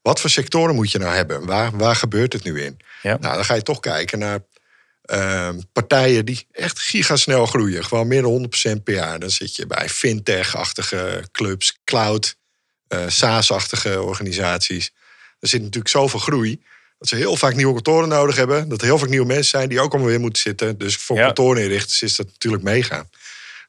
wat 0.01 0.19
voor 0.21 0.29
sectoren 0.29 0.75
moet 0.75 0.91
je 0.91 0.97
nou 0.97 1.15
hebben? 1.15 1.45
Waar, 1.45 1.77
waar 1.77 1.95
gebeurt 1.95 2.33
het 2.33 2.43
nu 2.43 2.61
in? 2.61 2.79
Ja. 3.01 3.17
Nou, 3.19 3.35
dan 3.35 3.45
ga 3.45 3.53
je 3.53 3.61
toch 3.61 3.79
kijken 3.79 4.19
naar 4.19 4.39
eh, 5.09 5.49
partijen 5.73 6.25
die 6.25 6.47
echt 6.51 6.79
gigasnel 6.79 7.45
groeien. 7.45 7.85
Gewoon 7.85 8.07
meer 8.07 8.21
dan 8.21 8.31
100% 8.31 8.83
per 8.83 8.93
jaar. 8.93 9.19
Dan 9.19 9.29
zit 9.29 9.55
je 9.55 9.67
bij 9.67 9.89
fintech-achtige 9.89 11.23
clubs, 11.31 11.79
cloud, 11.83 12.35
eh 12.87 13.03
SaaS-achtige 13.07 14.01
organisaties. 14.01 14.91
Er 15.39 15.47
zit 15.47 15.61
natuurlijk 15.61 15.89
zoveel 15.89 16.19
groei. 16.19 16.61
Dat 16.99 17.07
ze 17.07 17.15
heel 17.15 17.35
vaak 17.35 17.55
nieuwe 17.55 17.73
kantoren 17.73 18.09
nodig 18.09 18.35
hebben. 18.35 18.69
Dat 18.69 18.79
er 18.79 18.85
heel 18.85 18.97
vaak 18.97 19.09
nieuwe 19.09 19.25
mensen 19.25 19.49
zijn 19.49 19.69
die 19.69 19.79
ook 19.79 19.91
allemaal 19.91 20.09
weer 20.09 20.19
moeten 20.19 20.41
zitten. 20.41 20.77
Dus 20.77 20.95
voor 20.97 21.17
Ja. 21.17 21.25
kantoorinrichters 21.25 22.01
is 22.01 22.15
dat 22.15 22.25
natuurlijk 22.25 22.63
mega. 22.63 23.07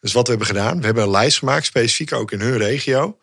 Dus 0.01 0.13
wat 0.13 0.23
we 0.25 0.29
hebben 0.31 0.49
gedaan, 0.49 0.79
we 0.79 0.85
hebben 0.85 1.03
een 1.05 1.11
lijst 1.11 1.39
gemaakt, 1.39 1.67
specifiek 1.67 2.13
ook 2.13 2.31
in 2.33 2.41
hun 2.41 2.57
regio. 2.59 3.19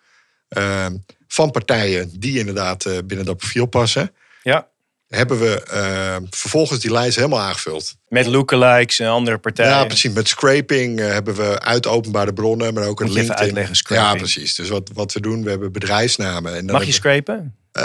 ehm, 0.48 0.96
van 1.28 1.52
partijen 1.52 2.20
die 2.20 2.40
inderdaad 2.40 2.86
eh, 2.86 2.98
binnen 3.06 3.26
dat 3.26 3.38
profiel 3.38 3.66
passen. 3.66 4.14
Ja. 4.44 4.68
Hebben 5.08 5.40
we 5.40 5.64
ehm, 5.64 6.24
vervolgens 6.30 6.80
die 6.80 6.92
lijst 6.92 7.16
helemaal 7.16 7.40
aangevuld. 7.40 7.96
Met 8.08 8.26
lookalikes 8.26 9.00
en 9.00 9.08
andere 9.08 9.38
partijen. 9.38 9.72
Ja, 9.72 9.86
precies. 9.86 10.14
Met 10.14 10.28
scraping 10.28 11.00
eh, 11.00 11.08
hebben 11.08 11.36
we 11.36 11.60
uit 11.60 11.88
openbare 11.88 12.34
bronnen, 12.34 12.74
maar 12.74 12.88
ook 12.88 13.00
een 13.00 13.06
Moet 13.06 13.16
je 13.16 13.22
even 13.22 13.30
LinkedIn. 13.30 13.46
uitleggen, 13.46 13.76
scraping. 13.76 14.12
Ja, 14.12 14.16
precies. 14.18 14.56
Dus 14.56 14.70
wat, 14.70 14.90
wat 14.94 15.14
we 15.14 15.22
doen, 15.22 15.44
we 15.44 15.50
hebben 15.50 15.72
bedrijfsnamen. 15.72 16.56
En 16.56 16.66
dan 16.66 16.76
Mag 16.76 16.86
je 16.86 16.92
scrapen? 16.92 17.56
Eh, 17.72 17.84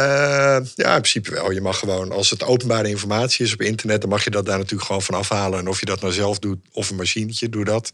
ja, 0.75 0.95
in 0.95 1.01
principe 1.01 1.31
wel. 1.31 1.51
Je 1.51 1.61
mag 1.61 1.79
gewoon, 1.79 2.13
als 2.13 2.31
het 2.31 2.43
openbare 2.43 2.89
informatie 2.89 3.45
is 3.45 3.53
op 3.53 3.61
internet, 3.61 4.01
dan 4.01 4.11
mag 4.11 4.25
je 4.25 4.31
dat 4.31 4.47
daar 4.47 4.59
natuurlijk 4.59 4.87
gewoon 4.87 5.03
van 5.03 5.15
afhalen. 5.15 5.59
En 5.59 5.69
of 5.69 5.81
je 5.81 5.87
dat 5.87 6.01
nou 6.01 6.13
zelf 6.13 6.39
doet 6.39 6.59
of 6.73 6.91
een 6.91 6.97
machinetje, 6.97 7.49
doe 7.49 7.65
dat. 7.65 7.93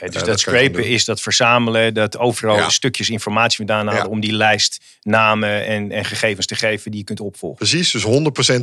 Dus 0.00 0.12
Ja, 0.12 0.18
dat, 0.18 0.26
dat 0.28 0.40
scrapen 0.40 0.84
is 0.86 1.04
dat 1.04 1.20
verzamelen, 1.20 1.94
dat 1.94 2.18
overal 2.18 2.56
Ja. 2.56 2.68
stukjes 2.68 3.10
informatie 3.10 3.56
vandaan 3.56 3.86
halen 3.86 4.02
Ja. 4.02 4.08
om 4.08 4.20
die 4.20 4.32
lijst 4.32 4.80
namen 5.02 5.66
en, 5.66 5.92
en 5.92 6.04
gegevens 6.04 6.46
te 6.46 6.54
geven 6.54 6.90
die 6.90 7.00
je 7.00 7.06
kunt 7.06 7.20
opvolgen. 7.20 7.58
Precies, 7.58 7.90
dus 7.90 8.02
100% 8.04 8.06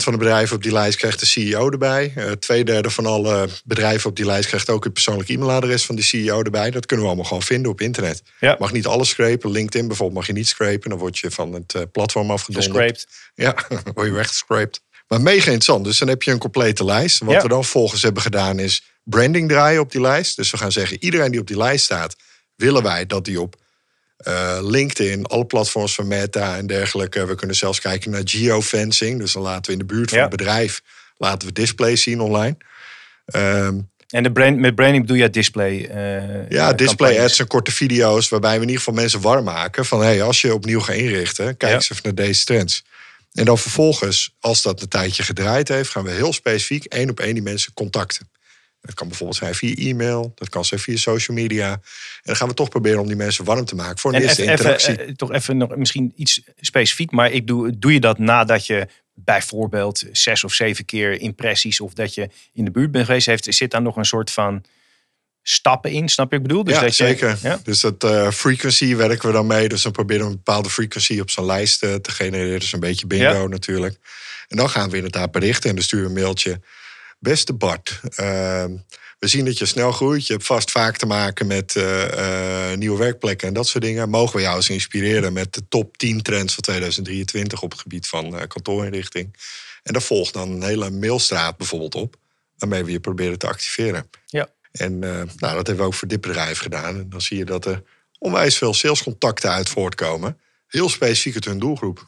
van 0.03 0.11
de 0.13 0.19
bedrijven 0.19 0.55
op 0.55 0.63
die 0.63 0.71
lijst 0.71 0.97
krijgt 0.97 1.19
de 1.19 1.25
CEO 1.25 1.69
erbij. 1.69 2.13
Eh 2.15 2.31
Tweederde 2.31 2.89
van 2.89 3.05
alle 3.05 3.47
bedrijven 3.63 4.09
op 4.09 4.15
die 4.15 4.25
lijst 4.25 4.47
krijgt 4.47 4.69
ook 4.69 4.83
het 4.83 4.93
persoonlijk 4.93 5.29
e-mailadres 5.29 5.85
van 5.85 5.95
die 5.95 6.03
CEO 6.03 6.41
erbij. 6.41 6.71
Dat 6.71 6.85
kunnen 6.85 7.05
we 7.05 7.11
allemaal 7.11 7.27
gewoon 7.29 7.43
vinden 7.43 7.71
op 7.71 7.81
internet. 7.81 8.23
Ja. 8.39 8.55
Mag 8.59 8.71
niet 8.71 8.85
alles 8.85 9.09
scrapen. 9.09 9.51
LinkedIn 9.51 9.87
bijvoorbeeld 9.87 10.17
mag 10.17 10.27
je 10.27 10.33
niet 10.33 10.47
scrapen. 10.47 10.89
Dan 10.89 10.99
word 10.99 11.17
je 11.17 11.31
van 11.31 11.53
het 11.53 11.73
eh, 11.73 11.81
platform 11.91 12.31
afgedonderd. 12.31 13.07
Ja, 13.35 13.51
dan 13.69 13.81
word 13.93 14.07
je 14.07 14.13
weggescraped. 14.13 14.81
Maar 15.07 15.21
mega 15.21 15.43
interessant. 15.45 15.85
Dus 15.85 15.97
dan 15.97 16.07
heb 16.07 16.23
je 16.23 16.31
een 16.31 16.37
complete 16.37 16.85
lijst. 16.85 17.19
Wat 17.19 17.33
Ja. 17.33 17.41
we 17.41 17.47
dan 17.47 17.65
volgens 17.65 18.01
hebben 18.01 18.21
gedaan 18.21 18.59
is 18.59 18.83
branding 19.03 19.49
draaien 19.49 19.81
op 19.81 19.91
die 19.91 20.01
lijst. 20.01 20.35
Dus 20.35 20.51
we 20.51 20.57
gaan 20.57 20.71
zeggen, 20.71 20.97
iedereen 21.03 21.31
die 21.31 21.39
op 21.39 21.47
die 21.47 21.57
lijst 21.57 21.85
staat, 21.85 22.15
willen 22.55 22.83
wij 22.83 23.05
dat 23.05 23.25
die 23.25 23.41
op 23.41 23.55
eh, 24.17 24.57
LinkedIn, 24.61 25.25
alle 25.25 25.45
platforms 25.45 25.95
van 25.95 26.07
Meta 26.07 26.57
en 26.57 26.67
dergelijke. 26.67 27.25
We 27.25 27.35
kunnen 27.35 27.55
zelfs 27.55 27.79
kijken 27.79 28.11
naar 28.11 28.21
geofencing. 28.25 29.19
Dus 29.19 29.31
dan 29.33 29.41
laten 29.43 29.65
we 29.65 29.71
in 29.71 29.87
de 29.87 29.93
buurt 29.93 30.09
van 30.09 30.17
Ja. 30.17 30.23
het 30.27 30.37
bedrijf 30.37 30.81
laten 31.17 31.47
we 31.47 31.53
displays 31.53 32.01
zien 32.01 32.19
online. 32.21 32.57
Ehm, 33.25 33.79
En 34.09 34.23
de 34.23 34.31
brand, 34.31 34.57
met 34.57 34.75
branding 34.75 35.01
bedoel 35.01 35.21
je 35.21 35.29
display? 35.29 35.85
eh, 35.85 36.49
ja, 36.49 36.69
eh, 36.71 36.77
display 36.77 36.87
campagnes. 36.87 37.23
ads 37.23 37.39
en 37.39 37.47
korte 37.47 37.71
video's 37.71 38.29
waarbij 38.29 38.49
we 38.55 38.55
in 38.55 38.61
ieder 38.61 38.77
geval 38.77 38.93
mensen 38.93 39.21
warm 39.21 39.43
maken 39.43 39.85
van 39.85 40.01
hey, 40.01 40.21
als 40.23 40.41
je 40.41 40.53
opnieuw 40.53 40.79
gaat 40.79 40.95
inrichten, 40.95 41.57
kijk 41.57 41.71
Ja. 41.71 41.77
eens 41.77 41.89
even 41.91 42.03
naar 42.03 42.15
deze 42.15 42.45
trends. 42.45 42.83
En 43.33 43.45
dan 43.45 43.57
vervolgens, 43.57 44.35
als 44.39 44.61
dat 44.61 44.81
een 44.81 44.87
tijdje 44.87 45.23
gedraaid 45.23 45.67
heeft, 45.67 45.89
gaan 45.89 46.03
we 46.03 46.11
heel 46.11 46.33
specifiek 46.33 46.85
één 46.85 47.09
op 47.09 47.19
één 47.19 47.33
die 47.33 47.43
mensen 47.43 47.73
contacten. 47.73 48.29
Dat 48.81 48.93
kan 48.95 49.07
bijvoorbeeld 49.07 49.37
zijn 49.39 49.55
via 49.55 49.75
e-mail, 49.75 50.31
dat 50.35 50.49
kan 50.49 50.65
zijn 50.65 50.79
via 50.79 50.97
social 50.97 51.37
media. 51.37 51.71
En 51.71 51.79
dan 52.23 52.35
gaan 52.35 52.47
we 52.47 52.53
toch 52.53 52.69
proberen 52.69 52.99
om 52.99 53.07
die 53.07 53.15
mensen 53.15 53.45
warm 53.45 53.65
te 53.65 53.75
maken 53.75 53.99
voor 53.99 54.11
een 54.13 54.17
En 54.17 54.23
eerste 54.23 54.41
even, 54.41 54.53
interactie. 54.53 54.91
even, 54.91 55.07
eh, 55.07 55.13
toch 55.13 55.31
even 55.31 55.57
nog 55.57 55.75
misschien 55.75 56.13
iets 56.15 56.41
specifiek, 56.59 57.11
maar 57.11 57.31
ik 57.31 57.47
doe, 57.47 57.79
doe 57.79 57.93
je 57.93 57.99
dat 57.99 58.17
nadat 58.19 58.65
je 58.65 58.87
bijvoorbeeld 59.13 60.03
zes 60.11 60.43
of 60.43 60.53
zeven 60.53 60.85
keer 60.85 61.19
impressies 61.19 61.79
of 61.79 61.93
dat 61.93 62.13
je 62.13 62.29
in 62.53 62.65
de 62.65 62.71
buurt 62.71 62.91
bent 62.91 63.05
geweest, 63.05 63.25
heeft, 63.25 63.45
zit 63.49 63.71
daar 63.71 63.81
nog 63.81 63.95
een 63.95 64.05
soort 64.05 64.31
van 64.31 64.63
stappen 65.43 65.91
in, 65.91 66.09
snap 66.09 66.31
je 66.31 66.37
wat 66.37 66.45
ik 66.45 66.47
bedoel? 66.47 66.63
Dus 66.63 66.75
ja, 66.75 66.81
dat 66.81 66.97
je, 66.97 67.03
zeker. 67.05 67.37
Ja? 67.41 67.59
Dus 67.63 67.79
dat 67.79 68.03
eh, 68.03 68.29
frequency 68.31 68.95
werken 68.95 69.27
we 69.27 69.33
dan 69.33 69.47
mee. 69.47 69.67
Dus 69.69 69.81
dan 69.81 69.91
proberen 69.91 70.23
we 70.25 70.29
een 70.31 70.35
bepaalde 70.43 70.69
frequency 70.69 71.19
op 71.19 71.29
zo'n 71.29 71.45
lijst 71.45 71.83
eh, 71.83 71.93
te 71.93 72.11
genereren. 72.11 72.59
Dus 72.59 72.73
een 72.73 72.79
beetje 72.79 73.07
bingo 73.07 73.41
Ja. 73.41 73.47
natuurlijk. 73.47 73.97
En 74.47 74.57
dan 74.57 74.69
gaan 74.69 74.89
we 74.89 74.95
inderdaad 74.95 75.31
berichten 75.31 75.69
en 75.69 75.75
dan 75.75 75.83
sturen 75.83 76.05
we 76.05 76.11
een 76.15 76.21
mailtje. 76.21 76.59
Beste 77.21 77.53
Bart, 77.53 77.99
ehm, 78.15 78.75
we 79.19 79.27
zien 79.27 79.45
dat 79.45 79.57
je 79.57 79.65
snel 79.65 79.91
groeit. 79.91 80.27
Je 80.27 80.33
hebt 80.33 80.45
vast 80.45 80.71
vaak 80.71 80.97
te 80.97 81.05
maken 81.05 81.47
met 81.47 81.75
eh, 81.75 82.71
eh, 82.71 82.77
nieuwe 82.77 82.97
werkplekken 82.97 83.47
en 83.47 83.53
dat 83.53 83.67
soort 83.67 83.83
dingen. 83.83 84.09
Mogen 84.09 84.35
we 84.35 84.41
jou 84.41 84.55
eens 84.55 84.69
inspireren 84.69 85.33
met 85.33 85.53
de 85.53 85.67
top 85.67 85.97
10 85.97 86.21
trends 86.21 86.53
van 86.53 86.63
2023 86.63 87.61
op 87.61 87.71
het 87.71 87.79
gebied 87.79 88.07
van 88.07 88.37
eh, 88.37 88.47
kantoorinrichting? 88.47 89.35
En 89.83 89.93
daar 89.93 90.01
volgt 90.01 90.33
dan 90.33 90.49
een 90.51 90.63
hele 90.63 90.89
mailstraat 90.89 91.57
bijvoorbeeld 91.57 91.95
op, 91.95 92.15
waarmee 92.57 92.83
we 92.83 92.91
je 92.91 92.99
proberen 92.99 93.37
te 93.37 93.47
activeren. 93.47 94.09
Ja. 94.25 94.49
En 94.71 94.99
nou, 94.99 95.27
dat 95.37 95.67
hebben 95.67 95.77
we 95.77 95.83
ook 95.83 95.93
voor 95.93 96.07
dit 96.07 96.21
bedrijf 96.21 96.59
gedaan. 96.59 96.97
En 96.97 97.09
dan 97.09 97.21
zie 97.21 97.37
je 97.37 97.45
dat 97.45 97.65
er 97.65 97.83
onwijs 98.19 98.57
veel 98.57 98.73
salescontacten 98.73 99.51
uit 99.51 99.69
voortkomen. 99.69 100.39
Heel 100.67 100.89
specifiek 100.89 101.33
uit 101.35 101.45
hun 101.45 101.59
doelgroep. 101.59 102.05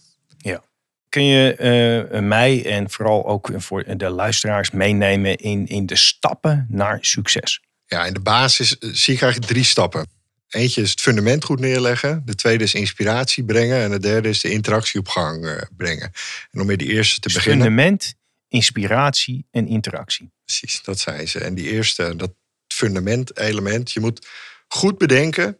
Kun 1.14 1.26
je 1.26 1.56
eh, 1.56 2.22
mij 2.22 2.66
en 2.66 2.90
vooral 2.90 3.26
ook 3.26 3.52
voor 3.56 3.98
de 3.98 4.10
luisteraars 4.10 4.72
meenemen 4.72 5.36
in, 5.36 5.68
in 5.68 5.86
de 5.86 5.96
stappen 5.96 6.66
naar 6.70 6.98
succes? 7.02 7.62
Ja, 7.86 8.06
in 8.06 8.14
de 8.14 8.20
basis 8.20 8.78
eh, 8.78 8.90
zie 8.94 9.14
ik 9.14 9.22
eigenlijk 9.22 9.52
drie 9.52 9.64
stappen. 9.64 10.08
Eentje 10.50 10.82
is 10.82 10.90
het 10.90 11.02
fundament 11.02 11.44
goed 11.44 11.60
neerleggen. 11.60 12.22
De 12.26 12.36
tweede 12.36 12.64
is 12.64 12.74
inspiratie 12.74 13.44
brengen. 13.44 13.84
En 13.84 13.92
de 13.92 14.00
derde 14.00 14.30
is 14.30 14.42
de 14.42 14.52
interactie 14.52 15.00
op 15.00 15.08
gang 15.08 15.46
eh, 15.46 15.62
brengen. 15.78 16.12
En 16.52 16.62
om 16.62 16.68
met 16.68 16.80
die 16.80 16.92
eerste 16.92 17.20
te 17.20 17.28
Dus 17.28 17.34
beginnen. 17.34 17.66
fundament, 17.66 18.14
inspiratie 18.48 19.46
en 19.52 19.68
interactie. 19.68 20.32
Precies, 20.46 20.82
dat 20.84 21.00
zijn 21.00 21.28
ze. 21.28 21.40
En 21.40 21.54
die 21.54 21.70
eerste, 21.70 22.16
dat 22.16 22.34
fundament 22.68 23.38
element. 23.38 23.92
Je 23.92 24.00
moet 24.00 24.28
goed 24.68 24.98
bedenken. 24.98 25.58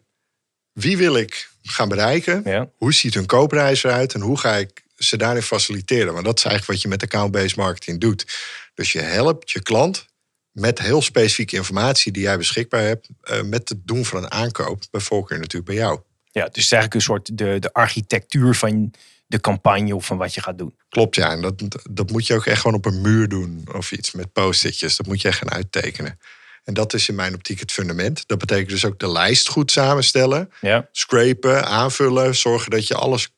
Wie 0.72 0.96
wil 0.96 1.16
ik 1.16 1.50
gaan 1.62 1.88
bereiken? 1.88 2.42
Ja. 2.44 2.70
Hoe 2.76 2.94
ziet 2.94 3.14
hun 3.14 3.26
koopprijs 3.26 3.84
eruit? 3.84 4.14
En 4.14 4.20
hoe 4.20 4.38
ga 4.38 4.56
ik 4.56 4.83
ze 4.96 5.16
daarin 5.16 5.42
faciliteren? 5.42 6.12
Want 6.12 6.24
dat 6.24 6.38
is 6.38 6.44
eigenlijk 6.44 6.72
wat 6.72 6.82
je 6.82 6.88
met 6.88 7.02
account-based 7.02 7.56
marketing 7.56 8.00
doet. 8.00 8.26
Dus 8.74 8.92
je 8.92 9.00
helpt 9.00 9.50
je 9.50 9.62
klant 9.62 10.06
met 10.50 10.78
heel 10.78 11.02
specifieke 11.02 11.56
informatie 11.56 12.12
die 12.12 12.22
jij 12.22 12.36
beschikbaar 12.36 12.82
hebt. 12.82 13.08
eh, 13.20 13.42
met 13.42 13.68
het 13.68 13.78
doen 13.86 14.04
van 14.04 14.22
een 14.22 14.30
aankoop. 14.30 14.82
Bij 14.90 15.00
voorkeur 15.00 15.38
natuurlijk 15.38 15.66
bij 15.66 15.74
jou. 15.80 16.00
ja, 16.30 16.40
dus 16.40 16.48
het 16.48 16.56
is 16.56 16.72
eigenlijk 16.72 16.94
een 16.94 17.00
soort 17.00 17.38
de, 17.38 17.56
de 17.58 17.72
architectuur 17.72 18.54
van 18.54 18.94
de 19.26 19.40
campagne 19.40 19.94
of 19.94 20.06
van 20.06 20.16
wat 20.16 20.34
je 20.34 20.40
gaat 20.40 20.58
doen. 20.58 20.76
Klopt, 20.88 21.14
ja. 21.14 21.30
En 21.30 21.40
dat, 21.40 21.62
dat 21.90 22.10
moet 22.10 22.26
je 22.26 22.34
ook 22.34 22.46
echt 22.46 22.60
gewoon 22.60 22.76
op 22.76 22.86
een 22.86 23.00
muur 23.00 23.28
doen 23.28 23.64
of 23.72 23.92
iets 23.92 24.12
met 24.12 24.32
post-itjes. 24.32 24.96
Dat 24.96 25.06
moet 25.06 25.20
je 25.20 25.28
echt 25.28 25.38
gaan 25.38 25.50
uittekenen. 25.50 26.18
En 26.64 26.74
dat 26.74 26.94
is 26.94 27.08
in 27.08 27.14
mijn 27.14 27.34
optiek 27.34 27.60
het 27.60 27.72
fundament. 27.72 28.22
Dat 28.26 28.38
betekent 28.38 28.68
dus 28.68 28.84
ook 28.84 28.98
de 28.98 29.10
lijst 29.12 29.48
goed 29.48 29.70
samenstellen. 29.70 30.50
Ja. 30.60 30.88
Scrapen, 30.92 31.66
aanvullen. 31.66 32.34
Zorgen 32.34 32.70
dat 32.70 32.86
je 32.86 32.94
alles 32.94 33.28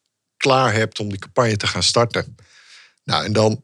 klaar 0.47 0.73
hebt 0.73 1.01
om 1.01 1.09
die 1.09 1.19
campagne 1.19 1.57
te 1.57 1.67
gaan 1.67 1.83
starten. 1.83 2.37
Nou, 3.05 3.25
en 3.25 3.33
dan 3.33 3.63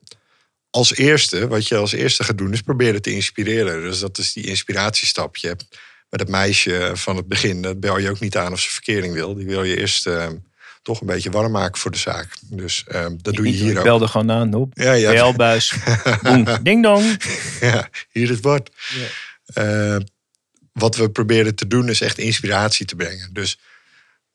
als 0.71 0.95
eerste, 0.95 1.49
wat 1.49 1.69
je 1.69 1.77
als 1.77 1.93
eerste 1.93 2.25
gaat 2.25 2.39
doen, 2.39 2.53
is 2.53 2.61
proberen 2.61 3.03
te 3.03 3.15
inspireren. 3.15 3.83
Dus 3.83 3.99
dat 3.99 4.19
is 4.19 4.33
die 4.33 4.47
inspiratiestap. 4.47 5.37
Je 5.37 5.47
hebt 5.47 5.65
met 6.09 6.21
het 6.21 6.29
meisje 6.29 6.91
van 6.95 7.17
het 7.17 7.29
begin, 7.29 7.63
dat 7.63 7.81
bel 7.81 7.99
je 7.99 8.11
ook 8.11 8.21
niet 8.21 8.37
aan 8.37 8.53
of 8.53 8.61
ze 8.61 8.71
verkering 8.71 9.15
wil. 9.15 9.35
Die 9.35 9.47
wil 9.47 9.65
je 9.65 9.77
eerst 9.77 10.07
eh, 10.07 10.27
toch 10.83 11.01
een 11.01 11.07
beetje 11.07 11.31
warm 11.31 11.53
maken 11.53 11.81
voor 11.81 11.91
de 11.91 11.99
zaak. 11.99 12.29
Dus 12.41 12.85
eh, 12.87 13.07
dat 13.17 13.35
doe 13.35 13.47
je 13.47 13.53
hier 13.53 13.71
ik 13.71 13.79
ook. 13.79 13.85
belde 13.85 14.09
gewoon 14.09 14.31
aan 14.31 14.55
op. 14.55 14.73
Ja, 14.75 14.93
ja. 14.93 15.13
Belbuis. 15.13 15.73
Ding 16.63 16.83
dong. 16.83 17.23
ja, 17.61 17.89
hier 18.11 18.31
is 18.31 18.41
Bart. 18.41 18.71
Ja. 18.95 19.95
Eh, 19.95 20.01
wat 20.73 20.97
we 20.97 21.11
proberen 21.11 21.55
te 21.55 21.67
doen 21.67 21.89
is 21.89 22.01
echt 22.01 22.19
inspiratie 22.19 22.87
te 22.87 22.97
brengen. 22.97 23.29
Dus 23.33 23.59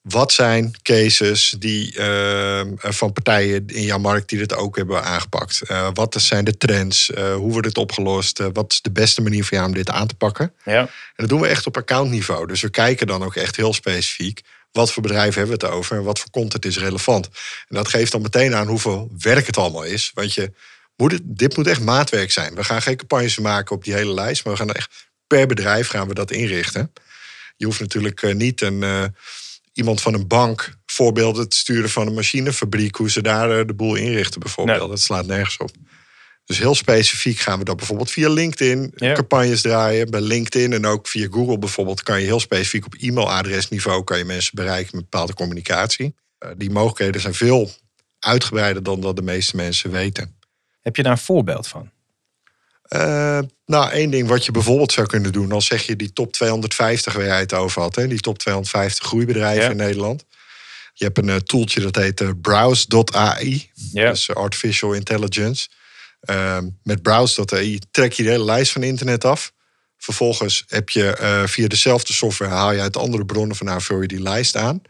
wat 0.09 0.31
zijn 0.31 0.73
cases 0.81 1.55
die, 1.59 1.97
eh, 1.97 2.61
van 2.77 3.13
partijen 3.13 3.67
in 3.67 3.81
jouw 3.81 3.97
markt 3.97 4.29
die 4.29 4.37
dit 4.39 4.55
ook 4.55 4.75
hebben 4.75 5.03
aangepakt? 5.03 5.61
Eh, 5.61 5.89
wat 5.93 6.15
zijn 6.19 6.45
de 6.45 6.57
trends? 6.57 7.11
Eh, 7.11 7.35
hoe 7.35 7.51
wordt 7.51 7.67
het 7.67 7.77
opgelost? 7.77 8.41
Wat 8.53 8.71
is 8.71 8.81
de 8.81 8.91
beste 8.91 9.21
manier 9.21 9.43
voor 9.45 9.57
jou 9.57 9.69
om 9.69 9.75
dit 9.75 9.89
aan 9.89 10.07
te 10.07 10.15
pakken? 10.15 10.53
Ja. 10.63 10.79
En 10.79 10.89
dat 11.15 11.29
doen 11.29 11.41
we 11.41 11.47
echt 11.47 11.67
op 11.67 11.77
accountniveau. 11.77 12.47
Dus 12.47 12.61
we 12.61 12.69
kijken 12.69 13.07
dan 13.07 13.23
ook 13.23 13.35
echt 13.35 13.55
heel 13.55 13.73
specifiek. 13.73 14.41
Wat 14.71 14.91
voor 14.91 15.01
bedrijven 15.01 15.39
hebben 15.39 15.59
we 15.59 15.65
het 15.65 15.75
over 15.75 15.97
en 15.97 16.03
wat 16.03 16.19
voor 16.19 16.29
content 16.29 16.65
is 16.65 16.77
relevant? 16.77 17.25
En 17.67 17.75
dat 17.75 17.87
geeft 17.87 18.11
dan 18.11 18.21
meteen 18.21 18.55
aan 18.55 18.67
hoeveel 18.67 19.11
werk 19.17 19.45
het 19.45 19.57
allemaal 19.57 19.83
is. 19.83 20.11
Want 20.13 20.33
je 20.33 20.51
moet 20.95 21.11
het, 21.11 21.21
dit 21.23 21.57
moet 21.57 21.67
echt 21.67 21.81
maatwerk 21.81 22.31
zijn. 22.31 22.55
We 22.55 22.63
gaan 22.63 22.81
geen 22.81 22.97
campagnes 22.97 23.37
maken 23.37 23.75
op 23.75 23.83
die 23.83 23.93
hele 23.93 24.13
lijst, 24.13 24.43
maar 24.43 24.53
we 24.53 24.59
gaan 24.59 24.71
echt 24.71 25.07
per 25.27 25.47
bedrijf 25.47 25.87
gaan 25.87 26.07
we 26.07 26.13
dat 26.13 26.31
inrichten. 26.31 26.93
Je 27.57 27.65
hoeft 27.65 27.79
natuurlijk 27.79 28.33
niet 28.33 28.61
een, 28.61 29.13
iemand 29.77 30.01
van 30.01 30.13
een 30.13 30.27
bank 30.27 30.77
voorbeelden 30.85 31.49
te 31.49 31.57
sturen 31.57 31.89
van 31.89 32.07
een 32.07 32.13
machinefabriek, 32.13 32.95
hoe 32.95 33.09
ze 33.09 33.21
daar 33.21 33.59
eh, 33.59 33.65
de 33.67 33.73
boel 33.73 33.95
inrichten 33.95 34.39
bijvoorbeeld. 34.39 34.79
Nee. 34.79 34.87
Dat 34.89 34.99
slaat 34.99 35.25
nergens 35.25 35.57
op. 35.57 35.71
Dus 36.45 36.57
heel 36.59 36.75
specifiek 36.75 37.39
gaan 37.39 37.59
we 37.59 37.65
dat 37.65 37.77
bijvoorbeeld 37.77 38.11
via 38.11 38.29
LinkedIn 38.29 38.91
Ja. 38.95 39.13
campagnes 39.13 39.61
draaien. 39.61 40.09
Bij 40.11 40.21
LinkedIn 40.21 40.73
en 40.73 40.85
ook 40.85 41.07
via 41.07 41.27
Google 41.31 41.57
bijvoorbeeld 41.59 42.03
kan 42.03 42.19
je 42.19 42.25
heel 42.25 42.39
specifiek 42.39 42.85
op 42.85 42.93
e-mailadresniveau 42.99 44.03
kan 44.03 44.17
je 44.17 44.25
mensen 44.25 44.55
bereiken 44.55 44.95
met 44.95 45.09
bepaalde 45.09 45.33
communicatie. 45.33 46.15
Eh, 46.37 46.49
die 46.57 46.69
mogelijkheden 46.69 47.21
zijn 47.21 47.33
veel 47.33 47.71
uitgebreider 48.19 48.83
dan 48.83 49.01
dat 49.01 49.15
de 49.15 49.21
meeste 49.21 49.55
mensen 49.55 49.91
weten. 49.91 50.35
Heb 50.81 50.95
je 50.95 51.03
daar 51.03 51.11
een 51.11 51.17
voorbeeld 51.17 51.67
van? 51.67 51.91
Eh, 52.87 53.39
nou, 53.65 53.91
één 53.91 54.09
ding 54.09 54.27
wat 54.27 54.45
je 54.45 54.51
bijvoorbeeld 54.51 54.91
zou 54.91 55.07
kunnen 55.07 55.31
doen, 55.31 55.51
als 55.51 55.65
zeg 55.65 55.83
je 55.85 55.95
die 55.95 56.13
top 56.13 56.33
250 56.33 57.13
waar 57.13 57.25
jij 57.25 57.39
het 57.39 57.53
over 57.53 57.81
had, 57.81 57.95
hè, 57.95 58.07
die 58.07 58.19
top 58.19 58.37
250 58.37 59.05
groeibedrijven 59.07 59.63
Ja. 59.63 59.69
in 59.69 59.75
Nederland. 59.77 60.25
Je 60.93 61.05
hebt 61.05 61.17
een 61.17 61.29
eh, 61.29 61.35
toeltje 61.35 61.81
dat 61.81 61.95
heet 61.95 62.21
eh, 62.21 62.29
browse.ai, 62.41 63.69
Ja. 63.91 64.09
dus 64.09 64.33
artificial 64.35 64.93
intelligence. 64.93 65.67
Ehm, 66.21 66.67
met 66.83 67.01
browse.ai 67.01 67.79
trek 67.91 68.13
je 68.13 68.23
de 68.23 68.29
hele 68.29 68.43
lijst 68.45 68.71
van 68.71 68.83
internet 68.83 69.25
af. 69.25 69.51
Vervolgens 69.97 70.63
heb 70.67 70.89
je 70.89 71.43
via 71.47 71.67
dezelfde 71.67 72.13
software 72.13 72.51
haal 72.51 72.71
je 72.71 72.81
uit 72.81 72.97
andere 72.97 73.25
bronnen 73.25 73.55
vandaan, 73.55 73.81
vul 73.81 74.01
je 74.01 74.07
die 74.07 74.21
lijst 74.21 74.55
aan. 74.55 74.81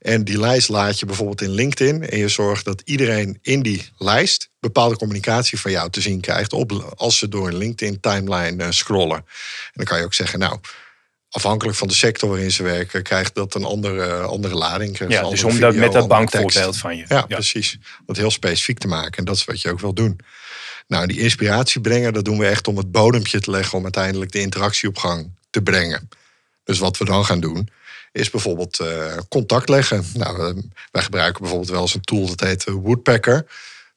En 0.00 0.24
die 0.24 0.38
lijst 0.38 0.68
laat 0.68 0.98
je 0.98 1.06
bijvoorbeeld 1.06 1.40
in 1.40 1.50
LinkedIn. 1.50 2.08
En 2.08 2.18
je 2.18 2.28
zorgt 2.28 2.64
dat 2.64 2.82
iedereen 2.84 3.38
in 3.42 3.62
die 3.62 3.88
lijst 3.98 4.48
bepaalde 4.60 4.96
communicatie 4.96 5.60
van 5.60 5.70
jou 5.70 5.90
te 5.90 6.00
zien 6.00 6.20
krijgt. 6.20 6.52
Op, 6.52 6.94
als 6.96 7.18
ze 7.18 7.28
door 7.28 7.48
een 7.48 7.56
LinkedIn 7.56 8.00
timeline 8.00 8.64
uh, 8.64 8.70
scrollen. 8.70 9.16
En 9.16 9.24
dan 9.72 9.84
kan 9.84 9.98
je 9.98 10.04
ook 10.04 10.14
zeggen, 10.14 10.38
nou, 10.38 10.58
afhankelijk 11.30 11.76
van 11.76 11.88
de 11.88 11.94
sector 11.94 12.28
waarin 12.28 12.50
ze 12.50 12.62
werken, 12.62 13.02
krijgt 13.02 13.34
dat 13.34 13.54
een 13.54 13.64
andere, 13.64 14.20
andere 14.20 14.54
lading. 14.54 14.98
Ja, 15.08 15.28
dus 15.30 15.44
om 15.44 15.60
dat 15.60 15.74
met 15.74 15.92
dat 15.92 16.08
bankvoorbeeld 16.08 16.76
van 16.76 16.96
je. 16.96 17.04
Ja, 17.08 17.22
precies. 17.22 17.78
Dat 18.06 18.16
heel 18.16 18.30
specifiek 18.30 18.78
te 18.78 18.88
maken. 18.88 19.18
En 19.18 19.24
dat 19.24 19.36
is 19.36 19.44
wat 19.44 19.60
je 19.60 19.70
ook 19.70 19.80
wil 19.80 19.94
doen. 19.94 20.20
Nou, 20.86 21.06
die 21.06 21.20
inspiratie 21.20 21.80
brengen, 21.80 22.12
dat 22.12 22.24
doen 22.24 22.38
we 22.38 22.46
echt 22.46 22.68
om 22.68 22.76
het 22.76 22.90
bodempje 22.90 23.40
te 23.40 23.50
leggen 23.50 23.78
om 23.78 23.82
uiteindelijk 23.82 24.32
de 24.32 24.40
interactie 24.40 24.88
op 24.88 24.98
gang 24.98 25.30
te 25.50 25.62
brengen. 25.62 26.08
Dus 26.64 26.78
wat 26.78 26.98
we 26.98 27.04
dan 27.04 27.24
gaan 27.24 27.40
doen, 27.40 27.68
is 28.12 28.30
bijvoorbeeld 28.30 28.80
uh, 28.80 29.16
contact 29.28 29.68
leggen. 29.68 30.04
Nou, 30.14 30.62
wij 30.90 31.02
gebruiken 31.02 31.40
bijvoorbeeld 31.40 31.70
wel 31.70 31.80
eens 31.80 31.94
een 31.94 32.00
tool 32.00 32.26
dat 32.26 32.40
heet 32.40 32.64
Woodpecker. 32.64 33.46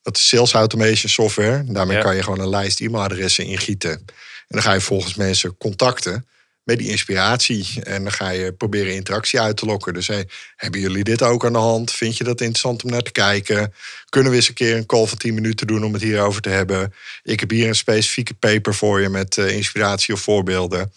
Dat 0.01 0.17
is 0.17 0.27
sales 0.27 0.53
automation 0.53 1.09
software. 1.09 1.63
Daarmee 1.67 2.01
kan 2.01 2.15
je 2.15 2.23
gewoon 2.23 2.39
een 2.39 2.49
lijst 2.49 2.79
e-mailadressen 2.79 3.45
ingieten. 3.45 3.91
En 3.91 4.05
dan 4.47 4.61
ga 4.61 4.73
je 4.73 4.81
volgens 4.81 5.15
mensen 5.15 5.57
contacten 5.57 6.25
met 6.63 6.77
die 6.77 6.89
inspiratie. 6.89 7.83
En 7.83 8.03
dan 8.03 8.11
ga 8.11 8.29
je 8.29 8.53
proberen 8.53 8.93
interactie 8.93 9.41
uit 9.41 9.57
te 9.57 9.65
lokken. 9.65 9.93
Dus 9.93 10.07
hey, 10.07 10.27
hebben 10.55 10.79
jullie 10.79 11.03
dit 11.03 11.21
ook 11.21 11.45
aan 11.45 11.53
de 11.53 11.59
hand? 11.59 11.91
Vind 11.91 12.17
je 12.17 12.23
dat 12.23 12.41
interessant 12.41 12.83
om 12.83 12.89
naar 12.89 13.01
te 13.01 13.11
kijken? 13.11 13.73
Kunnen 14.09 14.31
we 14.31 14.37
eens 14.37 14.47
een 14.47 14.53
keer 14.53 14.75
een 14.75 14.85
call 14.85 15.05
van 15.05 15.17
10 15.17 15.33
minuten 15.33 15.67
doen 15.67 15.83
om 15.83 15.93
het 15.93 16.01
hierover 16.01 16.41
te 16.41 16.49
hebben? 16.49 16.93
Ik 17.23 17.39
heb 17.39 17.49
hier 17.49 17.67
een 17.67 17.75
specifieke 17.75 18.33
paper 18.33 18.75
voor 18.75 19.01
je 19.01 19.09
met 19.09 19.37
uh, 19.37 19.55
inspiratie 19.55 20.13
of 20.13 20.21
voorbeelden. 20.21 20.93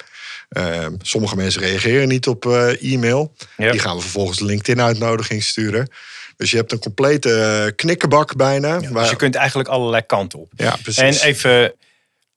Uh, 0.50 0.87
sommige 1.02 1.37
mensen 1.37 1.61
reageren 1.61 2.09
niet 2.09 2.26
op 2.26 2.44
uh, 2.44 2.92
e-mail. 2.92 3.35
Die 3.56 3.78
gaan 3.78 3.96
we 3.96 4.02
vervolgens 4.02 4.40
LinkedIn-uitnodiging 4.40 5.42
sturen. 5.42 5.90
Dus 6.37 6.50
je 6.50 6.56
hebt 6.56 6.72
een 6.72 6.78
complete 6.78 7.72
knikkenbak 7.76 8.37
bijna. 8.37 8.78
Ja, 8.80 8.90
waar... 8.90 9.02
Dus 9.02 9.11
je 9.11 9.16
kunt 9.16 9.35
eigenlijk 9.35 9.68
allerlei 9.68 10.02
kanten 10.06 10.38
op. 10.38 10.52
Ja, 10.56 10.76
precies. 10.82 11.20
En 11.20 11.28
even 11.28 11.74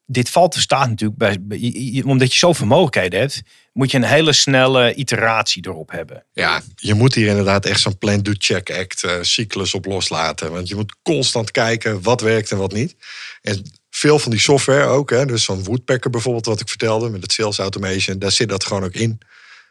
dit 0.06 0.30
valt 0.30 0.52
te 0.52 0.60
staan 0.60 0.90
natuurlijk 0.90 1.20
bij, 1.20 2.02
omdat 2.06 2.34
je 2.34 2.40
zoveel 2.40 2.66
mogelijkheden 2.66 3.20
hebt, 3.20 3.42
moet 3.74 3.92
je 3.92 3.98
een 3.98 4.04
hele 4.04 4.34
snelle 4.34 4.94
iteratie 4.94 5.68
erop 5.68 5.92
hebben. 5.92 6.26
Ja, 6.34 6.62
je 6.76 6.94
moet 6.94 7.14
hier 7.14 7.28
inderdaad 7.28 7.66
echt 7.66 7.80
zo'n 7.80 7.98
plan, 7.98 8.22
do, 8.22 8.32
check, 8.38 8.72
act 8.72 9.04
uh, 9.04 9.12
cyclus 9.22 9.74
op 9.74 9.86
loslaten. 9.86 10.52
Want 10.52 10.68
je 10.68 10.76
moet 10.76 10.96
constant 11.04 11.52
kijken 11.52 12.02
wat 12.02 12.22
werkt 12.22 12.52
en 12.52 12.58
wat 12.58 12.74
niet. 12.74 12.96
En 13.42 13.72
veel 14.00 14.20
van 14.20 14.32
die 14.32 14.40
software 14.40 14.86
ook, 14.86 15.10
hè, 15.10 15.26
dus 15.26 15.44
zo'n 15.44 15.64
Woodpecker 15.64 16.10
bijvoorbeeld, 16.10 16.46
wat 16.46 16.60
ik 16.60 16.70
vertelde 16.70 17.10
met 17.10 17.22
het 17.22 17.32
sales 17.32 17.58
automation, 17.58 18.20
daar 18.20 18.32
zit 18.32 18.50
dat 18.50 18.66
gewoon 18.66 18.84
ook 18.84 18.94
in. 18.94 19.20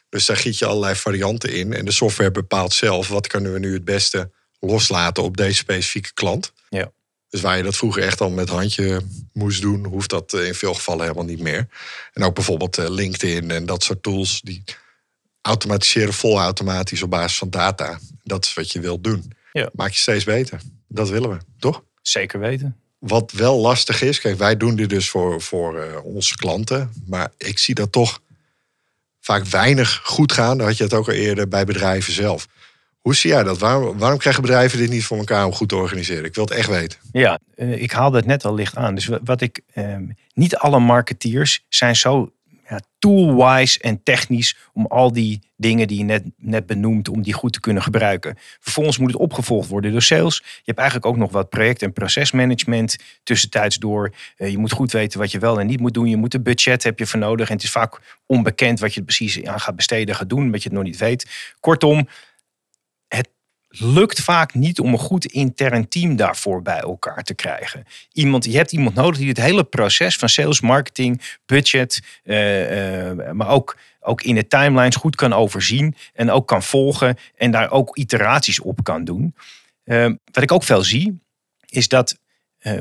Dus 0.09 0.27
daar 0.27 0.37
giet 0.37 0.59
je 0.59 0.67
allerlei 0.67 0.95
varianten 0.95 1.53
in. 1.53 1.73
En 1.73 1.85
de 1.85 1.91
software 1.91 2.31
bepaalt 2.31 2.73
zelf 2.73 3.09
wat 3.09 3.27
kunnen 3.27 3.53
we 3.53 3.59
nu 3.59 3.73
het 3.73 3.85
beste 3.85 4.31
loslaten 4.61 5.23
op 5.23 5.37
deze 5.37 5.57
specifieke 5.57 6.13
klant. 6.15 6.53
Ja. 6.69 6.91
Dus 7.29 7.41
waar 7.41 7.57
je 7.57 7.63
dat 7.63 7.77
vroeger 7.77 8.03
echt 8.03 8.21
al 8.21 8.31
met 8.31 8.49
handje 8.49 9.01
moest 9.33 9.63
doen, 9.63 9.85
hoeft 9.85 10.11
dat 10.11 10.33
eh, 10.33 10.47
in 10.47 10.55
veel 10.55 10.75
gevallen 10.75 11.03
helemaal 11.03 11.25
niet 11.25 11.41
meer. 11.41 11.69
En 12.13 12.23
ook 12.23 12.35
bijvoorbeeld 12.35 12.79
eh, 12.79 12.89
LinkedIn 12.89 13.51
en 13.51 13.67
dat 13.67 13.83
soort 13.83 14.03
tools 14.03 14.41
die 14.41 14.65
automatiseren 15.43 16.13
vol 16.13 16.39
automatisch 16.39 17.03
op 17.03 17.11
basis 17.11 17.39
van 17.39 17.51
data. 17.51 17.99
Dat 18.23 18.45
is 18.45 18.55
wat 18.55 18.73
je 18.73 18.81
wilt 18.81 19.05
doen. 19.05 19.33
Ja. 19.53 19.71
Maak 19.73 19.91
je 19.91 19.99
steeds 19.99 20.25
beter. 20.25 20.61
Dat 20.89 21.09
willen 21.09 21.31
we, 21.31 21.39
toch? 21.59 21.83
Zeker 22.03 22.41
weten. 22.41 22.77
Wat 22.99 23.33
wel 23.33 23.59
lastig 23.59 24.03
is, 24.03 24.21
kijk, 24.21 24.39
wij 24.39 24.57
doen 24.57 24.77
dit 24.77 24.91
dus 24.91 25.11
voor, 25.11 25.41
voor 25.41 25.79
uh, 25.79 26.05
onze 26.05 26.37
klanten. 26.37 26.93
Maar 27.07 27.29
ik 27.37 27.59
zie 27.59 27.75
dat 27.75 27.93
toch 27.93 28.21
vaak 29.21 29.45
weinig 29.45 30.01
goed 30.05 30.33
gaan. 30.33 30.59
Dan 30.59 30.67
had 30.67 30.77
je 30.77 30.85
het 30.85 30.95
ook 30.95 31.07
al 31.07 31.15
eerder 31.15 31.49
bij 31.49 31.65
bedrijven 31.65 32.13
zelf. 32.13 32.47
Hoe 33.01 33.15
zie 33.15 33.31
jij 33.31 33.43
dat? 33.43 33.59
Waarom, 33.59 33.99
waarom 33.99 34.19
krijgen 34.19 34.43
bedrijven 34.43 34.79
dit 34.79 34.91
niet 34.91 35.05
voor 35.05 35.19
elkaar 35.19 35.47
om 35.47 35.53
goed 35.53 35.69
te 35.69 35.77
organiseren? 35.77 36.25
Ik 36.25 36.35
wil 36.35 36.45
het 36.45 36.53
echt 36.53 36.69
weten. 36.69 36.99
Ja, 37.13 37.39
uh, 37.57 37.83
ik 37.83 37.93
haalde 37.93 38.17
het 38.17 38.27
net 38.27 38.45
al 38.45 38.55
licht 38.55 38.77
aan. 38.77 38.95
Dus 38.95 39.09
wat 39.25 39.41
ik, 39.41 39.61
uh, 39.75 39.97
niet 40.35 40.57
alle 40.57 40.79
marketeers 40.79 41.65
zijn 41.69 41.97
zo 41.97 42.33
ja, 42.69 42.81
tool-wise 42.99 43.81
en 43.81 44.03
technisch 44.03 44.57
om 44.73 44.87
al 44.87 45.13
die 45.13 45.41
dingen 45.57 45.89
die 45.89 45.99
je 45.99 46.05
net, 46.05 46.25
net 46.37 46.67
benoemt, 46.67 47.09
om 47.09 47.23
die 47.23 47.33
goed 47.33 47.53
te 47.53 47.61
kunnen 47.61 47.83
gebruiken. 47.83 48.37
Vervolgens 48.61 48.99
moet 48.99 49.11
het 49.13 49.21
opgevolgd 49.21 49.69
worden 49.69 49.93
door 49.93 50.03
sales. 50.03 50.37
Je 50.37 50.63
hebt 50.65 50.79
eigenlijk 50.79 51.09
ook 51.09 51.17
nog 51.17 51.33
wat 51.33 51.49
project- 51.49 51.83
en 51.83 51.93
procesmanagement 51.93 52.97
tussentijds 53.23 53.77
door. 53.77 54.15
Uh, 54.37 54.51
je 54.51 54.59
moet 54.59 54.73
goed 54.73 54.93
weten 54.93 55.19
wat 55.19 55.31
je 55.31 55.39
wel 55.39 55.61
en 55.61 55.67
niet 55.67 55.81
moet 55.81 55.95
doen. 55.95 56.09
Je 56.09 56.17
moet 56.17 56.35
een 56.35 56.43
budget 56.43 56.83
heb 56.83 56.99
je 56.99 57.07
voor 57.07 57.19
nodig. 57.19 57.49
En 57.49 57.55
het 57.55 57.65
is 57.65 57.71
vaak 57.71 58.19
onbekend 58.27 58.81
wat 58.81 58.95
je 58.95 59.03
precies 59.03 59.45
aan 59.45 59.61
gaat 59.61 59.77
besteden, 59.77 60.15
gaat 60.15 60.29
doen, 60.29 60.51
wat 60.51 60.63
je 60.63 60.69
het 60.69 60.79
nog 60.79 60.87
niet 60.87 60.99
weet. 60.99 61.55
Kortom, 61.61 62.09
lukt 63.79 64.21
vaak 64.21 64.55
niet 64.55 64.81
om 64.81 64.93
een 64.93 64.99
goed 64.99 65.25
intern 65.25 65.89
team 65.89 66.17
daarvoor 66.17 66.63
bij 66.63 66.81
elkaar 66.81 67.23
te 67.23 67.35
krijgen. 67.35 67.85
Iemand, 68.13 68.45
je 68.45 68.57
hebt 68.57 68.73
iemand 68.73 68.95
nodig 68.95 69.19
die 69.19 69.29
het 69.29 69.41
hele 69.41 69.65
proces 69.65 70.17
van 70.17 70.29
sales, 70.29 70.61
marketing, 70.61 71.37
budget, 71.47 72.01
uh, 72.25 73.11
uh, 73.11 73.31
maar 73.31 73.49
ook, 73.49 73.77
ook 74.01 74.23
in 74.23 74.35
de 74.35 74.47
timelines 74.47 74.97
goed 74.97 75.17
kan 75.17 75.33
overzien 75.33 75.95
en 76.15 76.31
ook 76.31 76.49
kan 76.49 76.63
volgen 76.63 77.17
en 77.37 77.51
daar 77.51 77.71
ook 77.71 77.97
iteraties 77.97 78.61
op 78.61 78.83
kan 78.83 79.05
doen. 79.05 79.35
Uh, 79.85 80.11
wat 80.33 80.43
ik 80.43 80.53
ook 80.53 80.65
veel 80.65 80.83
zie, 80.83 81.21
is 81.67 81.89
dat, 81.89 82.19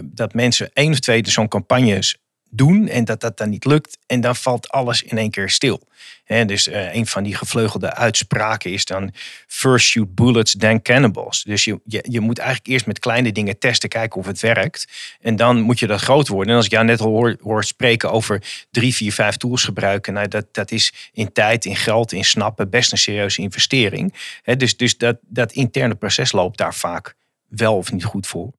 dat 0.04 0.34
mensen 0.34 0.70
één 0.74 0.92
of 0.92 1.00
twee 1.00 1.30
zo'n 1.30 1.48
campagnes 1.48 2.18
doen 2.50 2.88
en 2.88 3.06
dat 3.06 3.22
dat 3.22 3.38
dan 3.38 3.50
niet 3.50 3.66
lukt. 3.66 3.98
En 4.06 4.22
dan 4.22 4.36
valt 4.36 4.70
alles 4.70 5.04
in 5.04 5.18
één 5.18 5.32
keer 5.32 5.50
stil. 5.50 5.88
En 6.26 6.48
dus 6.48 6.68
uh, 6.68 6.96
een 6.96 7.08
van 7.08 7.24
die 7.24 7.36
gevleugelde 7.36 7.94
uitspraken 7.94 8.72
is 8.72 8.86
dan 8.86 9.12
first 9.48 9.88
shoot 9.88 10.16
bullets, 10.16 10.56
then 10.58 10.82
cannibals. 10.82 11.44
Dus 11.44 11.64
je, 11.64 11.80
je, 11.86 12.06
je 12.10 12.20
moet 12.20 12.38
eigenlijk 12.38 12.70
eerst 12.70 12.86
met 12.86 13.00
kleine 13.00 13.32
dingen 13.32 13.60
testen, 13.60 13.90
kijken 13.90 14.20
of 14.20 14.26
het 14.26 14.40
werkt. 14.40 14.88
En 15.22 15.36
dan 15.36 15.62
moet 15.62 15.80
je 15.80 15.88
dat 15.88 16.02
groot 16.02 16.28
worden. 16.28 16.50
En 16.50 16.56
als 16.56 16.66
ik 16.66 16.72
jou 16.72 16.86
net 16.86 17.00
hoor, 17.00 17.38
hoor 17.42 17.64
spreken 17.64 18.12
over 18.12 18.66
drie, 18.72 18.94
vier, 18.96 19.14
vijf 19.14 19.38
tools 19.38 19.64
gebruiken. 19.64 20.14
Nou, 20.14 20.28
dat, 20.28 20.46
dat 20.52 20.72
is 20.72 20.94
in 21.12 21.32
tijd, 21.32 21.66
in 21.66 21.76
geld, 21.76 22.12
in 22.12 22.26
snappen 22.26 22.70
best 22.70 22.92
een 22.92 22.98
serieuze 22.98 23.42
investering. 23.42 24.14
Dus 24.58 24.78
dus 24.78 24.98
dat, 24.98 25.18
dat 25.22 25.52
interne 25.52 25.96
proces 25.96 26.32
loopt 26.32 26.58
daar 26.58 26.76
vaak 26.76 27.16
wel 27.48 27.78
of 27.78 27.92
niet 27.92 28.04
goed 28.04 28.28
voor. 28.28 28.52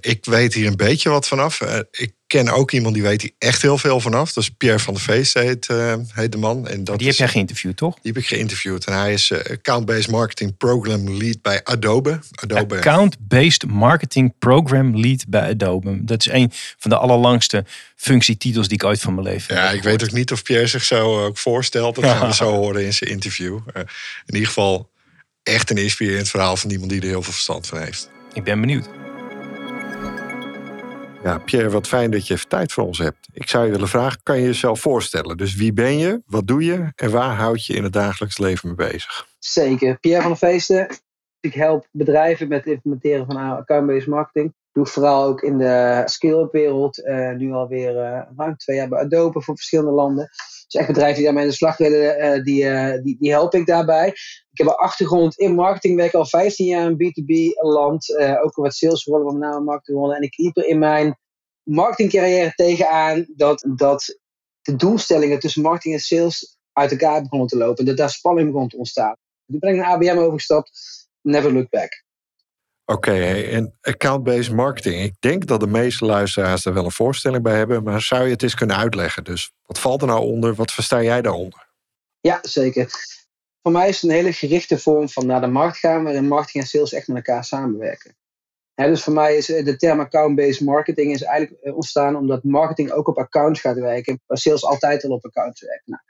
Ik 0.00 0.24
weet 0.24 0.54
hier 0.54 0.66
een 0.66 0.76
beetje 0.76 1.08
wat 1.08 1.28
vanaf. 1.28 1.60
Eh, 1.60 1.78
ik 1.90 2.12
ken 2.26 2.48
ook 2.48 2.70
iemand 2.70 2.94
die 2.94 3.02
weet 3.02 3.22
hier 3.22 3.30
echt 3.38 3.62
heel 3.62 3.78
veel 3.78 4.00
vanaf. 4.00 4.32
Dat 4.32 4.42
is 4.42 4.50
Pierre 4.50 4.78
van 4.78 4.94
der 4.94 5.02
Feest 5.02 5.34
heet, 5.34 5.68
uh, 5.70 5.94
heet 6.12 6.32
de 6.32 6.38
man. 6.38 6.68
En 6.68 6.84
dat 6.84 6.98
die 6.98 7.06
heb 7.06 7.16
jij 7.16 7.28
geïnterviewd, 7.28 7.76
toch? 7.76 7.94
Die 7.94 8.12
heb 8.12 8.22
ik 8.22 8.28
geïnterviewd. 8.28 8.84
En 8.84 8.92
hij 8.92 9.12
is 9.12 9.32
Account-Based 9.32 10.10
Marketing 10.10 10.56
Program 10.56 11.16
Lead 11.16 11.42
bij 11.42 11.64
Adobe. 11.64 12.18
Adobe. 12.34 12.76
Account-Based 12.76 13.66
Marketing 13.66 14.34
Program 14.38 15.00
Lead 15.00 15.24
bij 15.28 15.50
Adobe. 15.50 16.04
Dat 16.04 16.26
is 16.26 16.32
een 16.32 16.50
van 16.78 16.90
de 16.90 16.96
allerlangste 16.96 17.64
functietitels 17.96 18.68
die 18.68 18.76
ik 18.76 18.84
ooit 18.84 19.00
van 19.00 19.14
mijn 19.14 19.26
leven 19.26 19.54
ja, 19.54 19.60
heb. 19.60 19.70
Ja, 19.70 19.76
ik 19.76 19.82
weet 19.82 20.02
ook 20.02 20.12
niet 20.12 20.32
of 20.32 20.42
Pierre 20.42 20.66
zich 20.66 20.84
zo 20.84 21.24
ook 21.26 21.38
voorstelt. 21.38 21.94
Dat 21.94 22.04
gaan 22.04 22.28
we 22.28 22.34
zo 22.44 22.50
horen 22.50 22.84
in 22.84 22.94
zijn 22.94 23.10
interview. 23.10 23.58
in 23.74 24.34
ieder 24.34 24.46
geval 24.46 24.90
echt 25.42 25.70
een 25.70 25.78
inspirerend 25.78 26.28
verhaal 26.28 26.56
van 26.56 26.70
iemand 26.70 26.90
die 26.90 27.00
er 27.00 27.06
heel 27.06 27.22
veel 27.22 27.32
verstand 27.32 27.66
van 27.66 27.78
heeft. 27.78 28.10
Ik 28.32 28.44
ben 28.44 28.60
benieuwd. 28.60 29.09
Ja, 31.22 31.38
Pierre, 31.38 31.70
wat 31.70 31.88
fijn 31.88 32.10
dat 32.10 32.26
je 32.26 32.34
even 32.34 32.48
tijd 32.48 32.72
voor 32.72 32.84
ons 32.84 32.98
hebt. 32.98 33.28
Ik 33.32 33.48
zou 33.48 33.64
je 33.64 33.70
willen 33.70 33.88
vragen, 33.88 34.20
kan 34.22 34.38
je 34.38 34.44
jezelf 34.44 34.80
voorstellen? 34.80 35.36
Dus 35.36 35.54
wie 35.54 35.72
ben 35.72 35.98
je, 35.98 36.22
wat 36.26 36.46
doe 36.46 36.64
je 36.64 36.92
en 36.94 37.10
waar 37.10 37.34
houd 37.34 37.66
je 37.66 37.74
in 37.74 37.82
het 37.82 37.92
dagelijks 37.92 38.38
leven 38.38 38.68
mee 38.68 38.88
bezig? 38.88 39.26
Zeker. 39.38 39.98
Pierre 39.98 40.22
van 40.22 40.30
der 40.30 40.48
Feesten. 40.48 40.88
Ik 41.40 41.54
help 41.54 41.86
bedrijven 41.90 42.48
met 42.48 42.64
het 42.64 42.74
implementeren 42.74 43.26
van 43.26 43.36
account-based 43.36 44.06
marketing. 44.06 44.54
Doe 44.72 44.86
vooral 44.86 45.24
ook 45.24 45.42
in 45.42 45.58
de 45.58 46.02
skill-up 46.04 46.52
wereld. 46.52 46.98
Uh, 46.98 47.32
nu 47.32 47.52
alweer 47.52 47.94
uh, 47.94 48.22
ruim 48.36 48.56
twee 48.56 48.76
jaar 48.76 48.88
bij 48.88 49.00
Adobe 49.00 49.42
voor 49.42 49.56
verschillende 49.56 49.90
landen. 49.90 50.30
Dus 50.70 50.80
echt 50.80 50.86
bedrijven 50.86 51.14
die 51.14 51.24
daarmee 51.24 51.42
aan 51.42 51.48
de 51.48 51.56
slag 51.56 51.76
willen, 51.76 52.24
uh, 52.24 52.42
die, 52.42 53.02
die, 53.02 53.16
die 53.18 53.30
help 53.30 53.54
ik 53.54 53.66
daarbij. 53.66 54.08
Ik 54.50 54.58
heb 54.58 54.66
een 54.66 54.74
achtergrond 54.74 55.38
in 55.38 55.54
marketing, 55.54 55.96
werk 55.96 56.14
al 56.14 56.26
15 56.26 56.66
jaar 56.66 56.90
in 56.90 56.96
B2B-land. 56.96 58.18
ook 58.42 58.54
wat 58.54 58.74
salesrollen, 58.74 59.26
met 59.26 59.42
name 59.42 59.64
marketingrollen. 59.64 60.16
En 60.16 60.22
ik 60.22 60.38
liep 60.38 60.56
er 60.56 60.66
in 60.66 60.78
mijn 60.78 61.18
marketingcarrière 61.62 62.52
tegenaan 62.54 63.26
dat, 63.36 63.66
dat 63.76 64.18
de 64.62 64.76
doelstellingen 64.76 65.38
tussen 65.38 65.62
marketing 65.62 65.94
en 65.94 66.00
sales 66.00 66.58
uit 66.72 66.90
elkaar 66.90 67.22
begonnen 67.22 67.48
te 67.48 67.56
lopen. 67.56 67.84
Dat 67.84 67.96
daar 67.96 68.10
spanning 68.10 68.52
begon 68.52 68.68
te 68.68 68.76
ontstaan. 68.76 69.16
Toen 69.46 69.58
ben 69.58 69.70
ik 69.70 69.76
naar 69.76 69.92
ABM 69.92 70.18
overgestapt. 70.18 70.70
Never 71.20 71.52
look 71.52 71.68
back. 71.70 72.04
Oké, 72.90 73.12
en 73.32 73.78
account-based 73.80 74.52
marketing. 74.52 75.02
Ik 75.02 75.14
denk 75.18 75.46
dat 75.46 75.60
de 75.60 75.66
meeste 75.66 76.04
luisteraars 76.04 76.64
er 76.64 76.74
wel 76.74 76.84
een 76.84 76.90
voorstelling 76.90 77.42
bij 77.42 77.56
hebben, 77.56 77.82
maar 77.82 78.00
zou 78.00 78.24
je 78.24 78.30
het 78.30 78.42
eens 78.42 78.54
kunnen 78.54 78.76
uitleggen? 78.76 79.24
Dus 79.24 79.52
wat 79.66 79.78
valt 79.78 80.00
er 80.00 80.06
nou 80.06 80.20
onder? 80.20 80.54
Wat 80.54 80.72
versta 80.72 81.02
jij 81.02 81.22
daaronder? 81.22 81.68
Ja, 82.20 82.38
zeker. 82.42 82.90
Voor 83.62 83.72
mij 83.72 83.88
is 83.88 83.94
het 84.00 84.10
een 84.10 84.16
hele 84.16 84.32
gerichte 84.32 84.78
vorm 84.78 85.08
van 85.08 85.26
naar 85.26 85.40
de 85.40 85.46
markt 85.46 85.76
gaan, 85.76 86.04
waarin 86.04 86.28
marketing 86.28 86.64
en 86.64 86.70
sales 86.70 86.92
echt 86.92 87.08
met 87.08 87.16
elkaar 87.16 87.44
samenwerken. 87.44 88.16
dus 88.74 89.02
voor 89.02 89.12
mij 89.12 89.36
is 89.36 89.46
de 89.46 89.76
term 89.76 90.00
account-based 90.00 90.60
marketing 90.60 91.12
is 91.12 91.22
eigenlijk 91.22 91.74
ontstaan 91.74 92.16
omdat 92.16 92.44
marketing 92.44 92.90
ook 92.90 93.08
op 93.08 93.18
accounts 93.18 93.60
gaat 93.60 93.78
werken, 93.78 94.20
waar 94.26 94.38
sales 94.38 94.64
altijd 94.64 95.04
al 95.04 95.10
op 95.10 95.24
accounts 95.24 95.60
werkt. 95.60 95.86
Nou, 95.86 96.02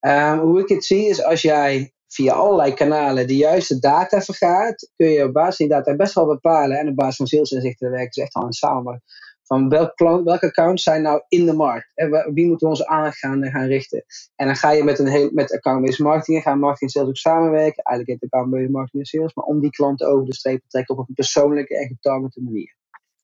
ehm, 0.00 0.38
hoe 0.38 0.60
ik 0.60 0.68
het 0.68 0.84
zie 0.84 1.08
is 1.08 1.22
als 1.22 1.42
jij 1.42 1.93
via 2.14 2.32
allerlei 2.32 2.74
kanalen 2.74 3.26
de 3.26 3.36
juiste 3.36 3.78
data 3.78 4.20
vergaat, 4.20 4.90
kun 4.96 5.08
je 5.08 5.24
op 5.24 5.32
basis 5.32 5.56
van 5.56 5.66
die 5.66 5.76
data 5.76 5.96
best 5.96 6.14
wel 6.14 6.26
bepalen 6.26 6.78
en 6.78 6.88
op 6.88 6.96
basis 6.96 7.16
van 7.16 7.26
sales 7.26 7.50
inzichten 7.50 7.90
werken 7.90 8.12
ze 8.12 8.22
echt 8.22 8.34
al 8.34 8.42
aan 8.42 8.52
samen 8.52 9.02
van 9.46 9.68
welk 9.68 9.96
klant, 9.96 10.24
welke 10.24 10.46
accounts 10.46 10.82
zijn 10.82 11.02
nou 11.02 11.22
in 11.28 11.46
de 11.46 11.52
markt? 11.52 11.92
En 11.94 12.32
wie 12.34 12.46
moeten 12.46 12.66
we 12.66 12.72
ons 12.72 12.84
aan 12.84 13.12
gaan, 13.12 13.44
gaan 13.44 13.66
richten? 13.66 14.04
En 14.36 14.46
dan 14.46 14.56
ga 14.56 14.70
je 14.70 14.84
met, 14.84 14.98
een 14.98 15.30
met 15.34 15.52
account-based 15.52 15.98
marketing, 15.98 16.42
gaan 16.42 16.58
marketing 16.58 16.90
en 16.90 17.00
sales 17.00 17.08
ook 17.08 17.16
samenwerken. 17.16 17.82
Eigenlijk 17.82 18.20
heet 18.20 18.30
account-based 18.30 18.70
marketing 18.70 19.02
en 19.02 19.08
sales, 19.08 19.34
maar 19.34 19.44
om 19.44 19.60
die 19.60 19.70
klanten 19.70 20.08
over 20.08 20.26
de 20.26 20.34
streep 20.34 20.60
te 20.60 20.68
trekken 20.68 20.98
op 20.98 21.08
een 21.08 21.14
persoonlijke 21.14 21.78
en 21.78 21.86
getargete 21.86 22.42
manier. 22.42 22.76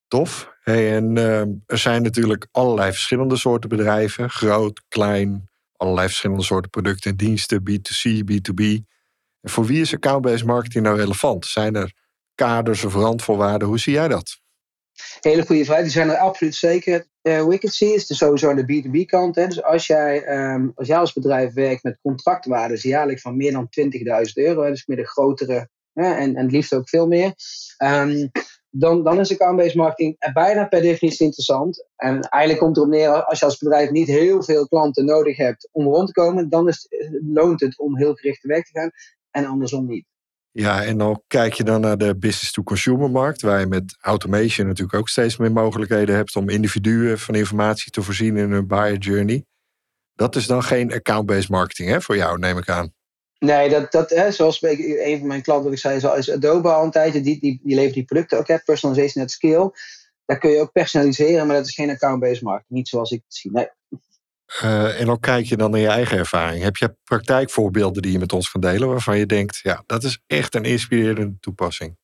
Tof. 0.09 0.53
En 0.63 1.17
uh, 1.17 1.41
er 1.67 1.79
zijn 1.79 2.03
natuurlijk 2.03 2.49
allerlei 2.51 2.91
verschillende 2.91 3.37
soorten 3.37 3.69
bedrijven. 3.69 4.31
Groot, 4.31 4.83
klein, 4.89 5.50
allerlei 5.81 6.07
verschillende 6.07 6.43
soorten 6.43 6.71
producten 6.71 7.11
en 7.11 7.17
diensten, 7.17 7.63
B2C, 7.71 8.25
B2B. 8.33 8.65
En 9.41 9.51
voor 9.51 9.65
wie 9.65 9.81
is 9.81 9.95
account-based 9.95 10.47
marketing 10.47 10.85
nou 10.85 10.97
relevant? 10.97 11.47
Zijn 11.47 11.75
er 11.75 11.93
kaders 12.35 12.85
of 12.85 12.95
randvoorwaarden? 12.95 13.69
Hoe 13.69 13.79
zie 13.79 13.93
jij 13.93 14.09
dat? 14.09 14.41
Hele 15.21 15.47
goede 15.47 15.65
vraag. 15.65 15.81
Die 15.81 15.91
zijn 15.91 16.11
er 16.11 16.17
absoluut 16.17 16.55
zeker. 16.55 17.07
Uh, 17.23 17.47
Wicked 17.47 17.77
C 17.77 17.81
is 17.81 18.07
dus 18.07 18.19
sowieso 18.19 18.51
aan 18.51 18.57
de 18.57 18.83
B2B-kant. 18.83 19.35
Dus 19.35 19.63
als 19.63 19.87
jij, 19.87 20.25
ehm, 20.25 20.69
als 20.75 20.89
jij 20.89 20.99
als 20.99 21.13
bedrijf 21.13 21.53
werkt 21.53 21.83
met 21.83 21.99
contractwaarden 22.03 22.79
jaarlijks 22.81 23.23
van 23.23 23.37
meer 23.37 23.53
dan 23.53 23.69
20.000 23.69 24.37
euro, 24.37 24.69
dus 24.69 24.87
meer 24.87 24.97
de 24.97 25.07
grotere 25.07 25.69
en, 25.93 26.37
en 26.37 26.37
het 26.37 26.53
liefst 26.53 26.75
ook 26.75 26.89
veel 26.89 27.07
meer, 27.07 27.35
um, 27.85 28.31
dan, 28.71 29.05
dan 29.05 29.19
is 29.19 29.33
account-based 29.33 29.75
marketing 29.75 30.33
bijna 30.33 30.65
per 30.65 30.81
definitie 30.81 31.25
interessant. 31.25 31.87
En 31.97 32.21
eigenlijk 32.21 32.63
komt 32.65 32.77
erop 32.77 32.89
neer, 32.89 33.25
als 33.25 33.39
je 33.39 33.45
als 33.45 33.59
bedrijf 33.59 33.91
niet 33.91 34.07
heel 34.07 34.43
veel 34.43 34.69
klanten 34.69 35.05
nodig 35.05 35.37
hebt 35.37 35.69
om 35.73 35.85
rond 35.85 36.07
te 36.07 36.13
komen, 36.13 36.49
dan 36.49 36.69
is, 36.69 36.87
loont 37.33 37.61
het 37.61 37.79
om 37.79 37.97
heel 37.97 38.15
gericht 38.15 38.41
te 38.41 38.49
werk 38.49 38.67
te 38.67 38.79
gaan 38.79 38.91
en 39.31 39.45
andersom 39.45 39.87
niet. 39.87 40.05
Ja, 40.53 40.85
en 40.85 40.99
dan 40.99 41.23
kijk 41.27 41.53
je 41.53 41.65
dan 41.65 41.81
naar 41.81 41.99
de 41.99 42.17
business-to-consumer 42.17 43.11
markt, 43.11 43.43
waar 43.43 43.61
je 43.61 43.67
met 43.67 43.97
automation 44.01 44.67
natuurlijk 44.67 44.99
ook 44.99 45.09
steeds 45.09 45.37
meer 45.37 45.53
mogelijkheden 45.53 46.15
hebt 46.15 46.37
om 46.37 46.49
individuen 46.49 47.19
van 47.19 47.35
informatie 47.35 47.93
te 47.93 48.03
voorzien 48.03 48.37
in 48.37 48.51
hun 48.51 48.67
buyer 48.67 48.99
journey. 48.99 49.45
Dat 50.15 50.37
is 50.37 50.47
dan 50.47 50.63
geen 50.63 50.93
account-based 50.93 51.49
marketing 51.49 51.89
hè, 51.89 52.01
voor 52.01 52.17
jou, 52.17 52.39
neem 52.39 52.59
ik 52.59 52.69
aan. 52.69 52.93
Nee, 53.45 53.69
dat, 53.69 53.93
dat, 53.93 54.11
hè, 54.11 54.31
zoals 54.31 54.63
een 54.63 55.19
van 55.19 55.27
mijn 55.27 55.43
klanten 55.43 55.73
ik 55.73 55.79
zei, 55.79 56.17
is 56.17 56.31
Adobe 56.31 56.73
al 56.73 56.85
een 56.85 56.91
tijdje, 56.91 57.21
die, 57.21 57.41
die, 57.41 57.61
die 57.63 57.75
levert 57.75 57.95
die 57.95 58.05
producten 58.05 58.39
ook, 58.39 58.49
hè, 58.49 58.59
personalization 58.59 59.25
at 59.25 59.31
scale. 59.31 59.73
Daar 60.25 60.39
kun 60.39 60.51
je 60.51 60.61
ook 60.61 60.73
personaliseren, 60.73 61.47
maar 61.47 61.57
dat 61.57 61.67
is 61.67 61.75
geen 61.75 61.91
account-based 61.91 62.43
marketing. 62.43 62.79
Niet 62.79 62.89
zoals 62.89 63.11
ik 63.11 63.23
het 63.25 63.35
zie. 63.35 63.51
Nee. 63.51 63.69
Uh, 64.63 65.01
en 65.01 65.07
dan 65.07 65.21
kijk 65.21 65.45
je 65.45 65.57
dan 65.57 65.71
naar 65.71 65.81
je 65.81 65.87
eigen 65.89 66.19
ervaring. 66.19 66.63
Heb 66.63 66.77
je 66.77 66.97
praktijkvoorbeelden 67.05 68.03
die 68.03 68.13
je 68.13 68.19
met 68.19 68.33
ons 68.33 68.51
kan 68.51 68.61
delen 68.61 68.89
waarvan 68.89 69.19
je 69.19 69.27
denkt, 69.27 69.57
ja, 69.63 69.83
dat 69.87 70.05
is 70.05 70.23
echt 70.27 70.55
een 70.55 70.65
inspirerende 70.65 71.37
toepassing? 71.41 71.97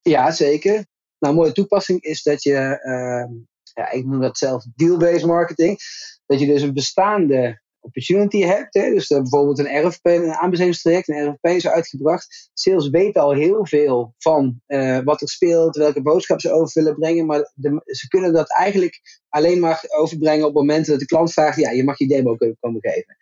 Ja, 0.00 0.30
zeker. 0.30 0.72
Nou, 1.18 1.34
een 1.34 1.34
mooie 1.34 1.52
toepassing 1.52 2.02
is 2.02 2.22
dat 2.22 2.42
je, 2.42 2.80
uh, 2.82 3.40
ja, 3.74 3.90
ik 3.90 4.04
noem 4.04 4.20
dat 4.20 4.38
zelf 4.38 4.64
deal-based 4.74 5.26
marketing, 5.26 5.78
dat 6.26 6.40
je 6.40 6.46
dus 6.46 6.62
een 6.62 6.74
bestaande 6.74 7.60
opportunity 7.80 8.40
hebt. 8.40 8.74
Hè? 8.74 8.90
Dus 8.90 9.10
uh, 9.10 9.18
bijvoorbeeld 9.18 9.58
een 9.58 9.86
RFP, 9.86 10.06
een 10.06 10.32
aanbestedingstraject, 10.32 11.08
een 11.08 11.28
RFP 11.28 11.46
is 11.46 11.68
uitgebracht. 11.68 12.50
Sales 12.52 12.88
weten 12.88 13.22
al 13.22 13.32
heel 13.32 13.66
veel 13.66 14.14
van 14.18 14.60
uh, 14.66 14.98
wat 15.04 15.20
er 15.20 15.28
speelt, 15.28 15.76
welke 15.76 16.02
boodschap 16.02 16.40
ze 16.40 16.52
over 16.52 16.70
willen 16.74 16.94
brengen. 16.94 17.26
Maar 17.26 17.50
de, 17.54 17.80
ze 17.84 18.08
kunnen 18.08 18.32
dat 18.32 18.56
eigenlijk 18.56 19.00
alleen 19.28 19.60
maar 19.60 19.84
overbrengen 19.88 20.46
op 20.46 20.54
momenten 20.54 20.90
dat 20.90 21.00
de 21.00 21.06
klant 21.06 21.32
vraagt: 21.32 21.56
ja, 21.56 21.70
je 21.70 21.84
mag 21.84 21.98
je 21.98 22.08
demo 22.08 22.36
komen 22.36 22.80
geven 22.80 23.16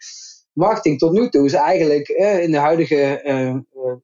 marketing 0.59 0.99
tot 0.99 1.13
nu 1.13 1.29
toe 1.29 1.45
is 1.45 1.53
eigenlijk 1.53 2.09
eh, 2.09 2.43
in 2.43 2.51
de 2.51 2.57
huidige, 2.57 3.21
uh, 3.25 3.57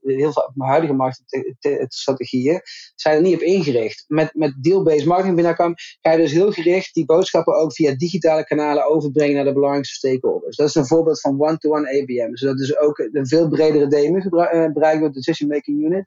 heel 0.03 0.33
veel 0.33 0.53
huidige 0.57 0.93
marketingstrategieën 0.93 2.61
zijn 2.95 3.17
er 3.17 3.23
niet 3.23 3.35
op 3.35 3.41
ingericht. 3.41 4.05
Met, 4.09 4.35
met 4.35 4.55
deal-based 4.63 5.05
marketing 5.05 5.35
binnenkwam, 5.35 5.75
ga 6.01 6.11
je 6.13 6.19
dus 6.19 6.33
heel 6.33 6.53
gericht 6.53 6.95
die 6.95 7.05
boodschappen 7.05 7.55
ook 7.55 7.73
via 7.73 7.95
digitale 7.97 8.45
kanalen 8.45 8.87
overbrengen 8.87 9.35
naar 9.35 9.45
de 9.45 9.53
belangrijkste 9.53 9.95
stakeholders. 9.95 10.57
Dat 10.57 10.69
is 10.69 10.75
een 10.75 10.87
voorbeeld 10.87 11.21
van 11.21 11.41
one-to-one 11.41 12.01
ABM. 12.01 12.31
Dus 12.31 12.41
dat 12.41 12.61
is 12.61 12.77
ook 12.77 12.99
een 12.99 13.27
veel 13.27 13.49
bredere 13.49 13.89
DMU 13.89 14.29
bereikt 14.73 15.01
door 15.01 15.09
de 15.09 15.15
Decision 15.15 15.49
Making 15.49 15.85
Unit. 15.85 16.07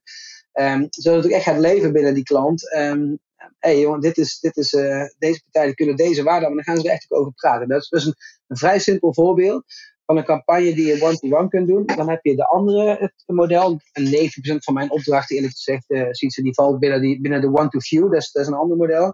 Um, 0.54 0.88
zodat 0.90 1.24
het 1.24 1.34
echt 1.34 1.44
gaat 1.44 1.60
leven 1.60 1.94
binnen 1.94 2.14
die 2.14 2.24
klant. 2.24 2.76
Um, 2.76 3.20
hey 3.60 3.80
jongen, 3.80 4.00
dit 4.00 4.18
is, 4.18 4.40
dit 4.40 4.58
is, 4.58 4.74
uh, 4.74 5.04
deze 5.18 5.42
partijen 5.44 5.76
kunnen 5.76 5.96
deze 5.96 6.24
waarde, 6.24 6.46
maar 6.46 6.56
dan 6.56 6.64
gaan 6.64 6.78
ze 6.78 6.88
er 6.88 6.94
echt 6.94 7.12
ook 7.12 7.20
over 7.20 7.34
praten. 7.34 7.68
Dat 7.68 7.82
is 7.82 7.90
dus 7.90 8.06
een 8.06 8.58
vrij 8.58 8.80
simpel 8.80 9.14
voorbeeld 9.14 9.66
van 10.08 10.18
een 10.18 10.24
campagne 10.24 10.74
die 10.74 10.86
je 10.86 11.02
one-to-one 11.02 11.48
kunt 11.48 11.68
doen. 11.68 11.86
Dan 11.86 12.10
heb 12.10 12.24
je 12.24 12.36
de 12.36 12.48
andere 12.48 12.98
het 13.00 13.24
model. 13.26 13.80
En 13.92 14.06
90% 14.06 14.10
van 14.58 14.74
mijn 14.74 14.92
opdrachten, 14.92 15.36
eerlijk 15.36 15.54
gezegd, 15.54 15.90
uh, 15.90 16.08
ze 16.12 16.42
die 16.42 16.54
valt 16.54 16.80
binnen, 16.80 17.02
die, 17.02 17.22
binnen 17.22 17.42
de 17.42 17.48
one-to-few. 17.54 18.12
Dat 18.12 18.22
is, 18.22 18.32
dat 18.32 18.42
is 18.42 18.48
een 18.48 18.58
ander 18.58 18.78
model. 18.78 19.14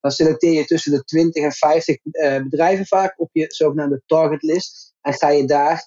Dan 0.00 0.10
selecteer 0.10 0.52
je 0.52 0.64
tussen 0.64 0.92
de 0.92 1.04
20 1.04 1.42
en 1.42 1.52
50 1.52 1.96
uh, 2.04 2.36
eh, 2.36 2.42
bedrijven 2.42 2.86
vaak 2.86 3.14
op 3.16 3.30
je 3.32 3.44
zogenaamde 3.48 4.02
target 4.06 4.42
list. 4.42 4.94
En 5.00 5.12
ga 5.12 5.30
je 5.30 5.44
daar 5.44 5.84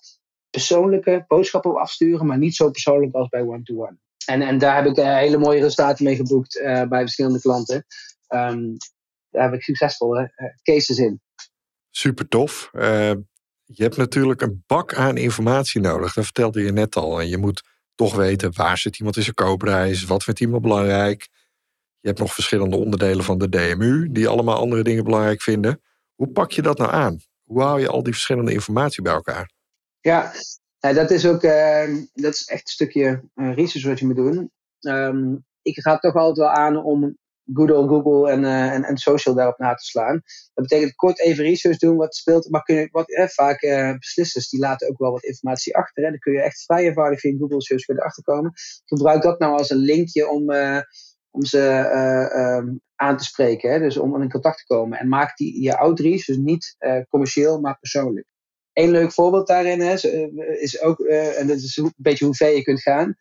persoonlijke 0.49 1.23
boodschappen 1.27 1.71
op 1.71 1.77
afsturen, 1.77 2.25
maar 2.25 2.37
niet 2.37 2.55
zo 2.55 2.69
persoonlijk 2.69 3.13
als 3.13 3.29
bij 3.29 3.41
one-to-one. 3.41 3.97
En, 4.25 4.41
en 4.41 4.57
daar 4.57 4.75
heb 4.75 4.85
ik 4.85 4.97
uh, 4.97 5.15
hele 5.15 5.37
mooie 5.37 5.61
resultaten 5.61 6.05
mee 6.05 6.15
geboekt 6.15 6.59
bij 6.63 6.99
verschillende 7.01 7.41
klanten. 7.41 7.85
Um, 8.29 8.77
daar 9.29 9.43
heb 9.43 9.53
ik 9.53 9.63
succesvolle 9.63 10.31
cases 10.63 10.97
in. 10.97 11.21
Super 11.89 12.27
tof 12.27 12.69
je 13.67 13.83
hebt 13.83 13.97
natuurlijk 13.97 14.41
een 14.41 14.63
bak 14.67 14.93
aan 14.93 15.17
informatie 15.17 15.81
nodig. 15.81 16.13
Dat 16.13 16.23
vertelde 16.23 16.63
je 16.63 16.71
net 16.71 16.95
al. 16.95 17.19
En 17.19 17.27
je 17.27 17.37
moet 17.37 17.63
toch 17.95 18.15
weten 18.15 18.55
waar 18.55 18.77
zit 18.77 18.97
iemand 18.97 19.17
in 19.17 19.23
zijn 19.23 19.35
koopreis, 19.35 20.03
wat 20.03 20.23
vindt 20.23 20.39
iemand 20.39 20.61
belangrijk. 20.61 21.27
Je 21.99 22.07
hebt 22.07 22.19
nog 22.19 22.33
verschillende 22.33 22.75
onderdelen 22.75 23.23
van 23.23 23.37
de 23.37 23.49
DMU 23.49 24.11
die 24.11 24.27
allemaal 24.27 24.57
andere 24.57 24.83
dingen 24.83 25.03
belangrijk 25.03 25.41
vinden. 25.41 25.81
Hoe 26.15 26.27
pak 26.27 26.51
je 26.51 26.61
dat 26.61 26.77
nou 26.77 26.91
aan? 26.91 27.19
Hoe 27.43 27.61
hou 27.61 27.79
je 27.79 27.87
al 27.87 28.03
die 28.03 28.13
verschillende 28.13 28.53
informatie 28.53 29.03
bij 29.03 29.13
elkaar? 29.13 29.51
Ja, 29.99 30.31
dat 30.79 31.11
is 31.11 31.25
ook 31.25 31.43
uh, 31.43 31.95
dat 32.13 32.33
is 32.33 32.45
echt 32.47 32.61
een 32.61 32.67
stukje 32.67 33.23
uh, 33.35 33.55
research 33.55 33.85
wat 33.85 33.99
je 33.99 34.05
moet 34.05 34.15
doen. 34.15 34.51
Um, 34.79 35.45
ik 35.61 35.79
ga 35.79 35.97
toch 35.97 36.15
altijd 36.15 36.37
wel 36.37 36.55
aan 36.55 36.83
om 36.83 37.17
good 37.53 37.71
old 37.71 37.89
Google 37.89 38.31
en, 38.31 38.43
uh, 38.43 38.73
en, 38.73 38.83
en 38.83 38.97
social 38.97 39.35
daarop 39.35 39.57
na 39.57 39.73
te 39.73 39.83
slaan. 39.83 40.21
Dat 40.53 40.67
betekent 40.67 40.95
kort 40.95 41.19
even 41.19 41.43
research 41.43 41.77
doen 41.77 41.97
wat 41.97 42.15
speelt. 42.15 42.49
Maar 42.49 42.63
kun 42.63 42.75
je, 42.75 42.87
wat, 42.91 43.11
eh, 43.11 43.27
vaak 43.27 43.61
uh, 43.61 43.93
beslissers 43.93 44.49
die 44.49 44.59
laten 44.59 44.89
ook 44.89 44.97
wel 44.97 45.11
wat 45.11 45.23
informatie 45.23 45.75
achter. 45.75 46.03
Hè. 46.03 46.09
Dan 46.09 46.19
kun 46.19 46.33
je 46.33 46.41
echt 46.41 46.63
vrij 46.63 46.83
eenvoudig 46.83 47.19
via 47.19 47.37
Google 47.37 47.61
search 47.61 47.85
weer 47.85 47.97
erachter 47.97 48.23
komen. 48.23 48.51
Gebruik 48.85 49.21
dat 49.21 49.39
nou 49.39 49.57
als 49.57 49.69
een 49.69 49.77
linkje 49.77 50.29
om, 50.29 50.51
om 51.31 51.45
ze 51.45 51.61
um, 52.35 52.81
aan 52.95 53.17
te 53.17 53.23
spreken. 53.23 53.71
Hè. 53.71 53.79
Dus 53.79 53.97
om 53.97 54.21
in 54.21 54.31
contact 54.31 54.57
te 54.57 54.65
komen. 54.65 54.99
En 54.99 55.07
maak 55.07 55.37
die, 55.37 55.61
je 55.61 55.77
outreach 55.77 56.25
dus 56.25 56.37
niet 56.37 56.75
commercieel, 57.09 57.59
maar 57.59 57.79
persoonlijk. 57.79 58.27
Een 58.73 58.91
leuk 58.91 59.11
voorbeeld 59.11 59.47
daarin 59.47 59.81
is, 59.81 60.03
is 60.59 60.81
ook, 60.81 60.99
en 60.99 61.47
dat 61.47 61.57
is 61.57 61.77
een 61.77 61.93
beetje 61.97 62.25
hoe 62.25 62.35
ver 62.35 62.55
je 62.55 62.61
kunt 62.61 62.81
gaan. 62.81 63.15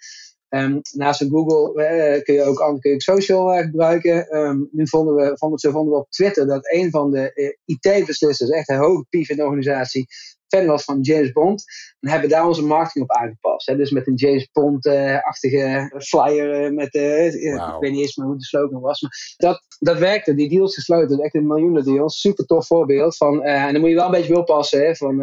Um, 0.48 0.80
naast 0.92 1.24
Google 1.30 1.82
uh, 1.82 2.22
kun 2.22 2.34
je 2.34 2.42
ook 2.42 2.78
social 2.96 3.58
uh, 3.58 3.64
gebruiken. 3.64 4.36
Um, 4.36 4.68
nu 4.72 4.88
vonden 4.88 5.14
we, 5.14 5.32
vonden, 5.38 5.58
zo 5.58 5.70
vonden 5.70 5.92
we 5.92 5.98
op 5.98 6.10
Twitter 6.10 6.46
dat 6.46 6.72
een 6.72 6.90
van 6.90 7.10
de 7.10 7.30
uh, 7.34 7.76
IT-beslissers, 7.76 8.50
echt 8.50 8.68
een 8.68 8.76
hoge 8.76 9.06
pief 9.08 9.28
in 9.28 9.36
de 9.36 9.44
organisatie, 9.44 10.06
fan 10.48 10.66
was 10.66 10.84
van 10.84 11.00
James 11.00 11.32
Bond. 11.32 11.64
En 12.00 12.10
hebben 12.10 12.28
daar 12.28 12.46
onze 12.46 12.62
marketing 12.62 13.04
op 13.04 13.16
aangepast. 13.16 13.66
Hè? 13.66 13.76
Dus 13.76 13.90
met 13.90 14.06
een 14.06 14.14
James 14.14 14.48
Bond-achtige 14.52 15.92
flyer. 15.98 16.74
Met, 16.74 16.92
wow. 16.92 17.74
Ik 17.74 17.80
weet 17.80 17.90
niet 17.90 18.00
eens 18.00 18.16
meer 18.16 18.26
hoe 18.26 18.36
de 18.36 18.44
slogan 18.44 18.80
was. 18.80 19.00
Maar 19.00 19.34
dat, 19.36 19.62
dat 19.78 19.98
werkte. 19.98 20.34
Die 20.34 20.48
deals 20.48 20.74
gesloten. 20.74 21.18
Echt 21.18 21.34
een 21.34 21.46
miljoenen 21.46 21.84
deals. 21.84 22.20
Super 22.20 22.44
tof 22.44 22.66
voorbeeld. 22.66 23.16
Van, 23.16 23.42
en 23.42 23.72
dan 23.72 23.80
moet 23.80 23.90
je 23.90 23.96
wel 23.96 24.04
een 24.04 24.10
beetje 24.10 24.38
oppassen. 24.38 24.86
Hè? 24.86 24.96
Van, 24.96 25.18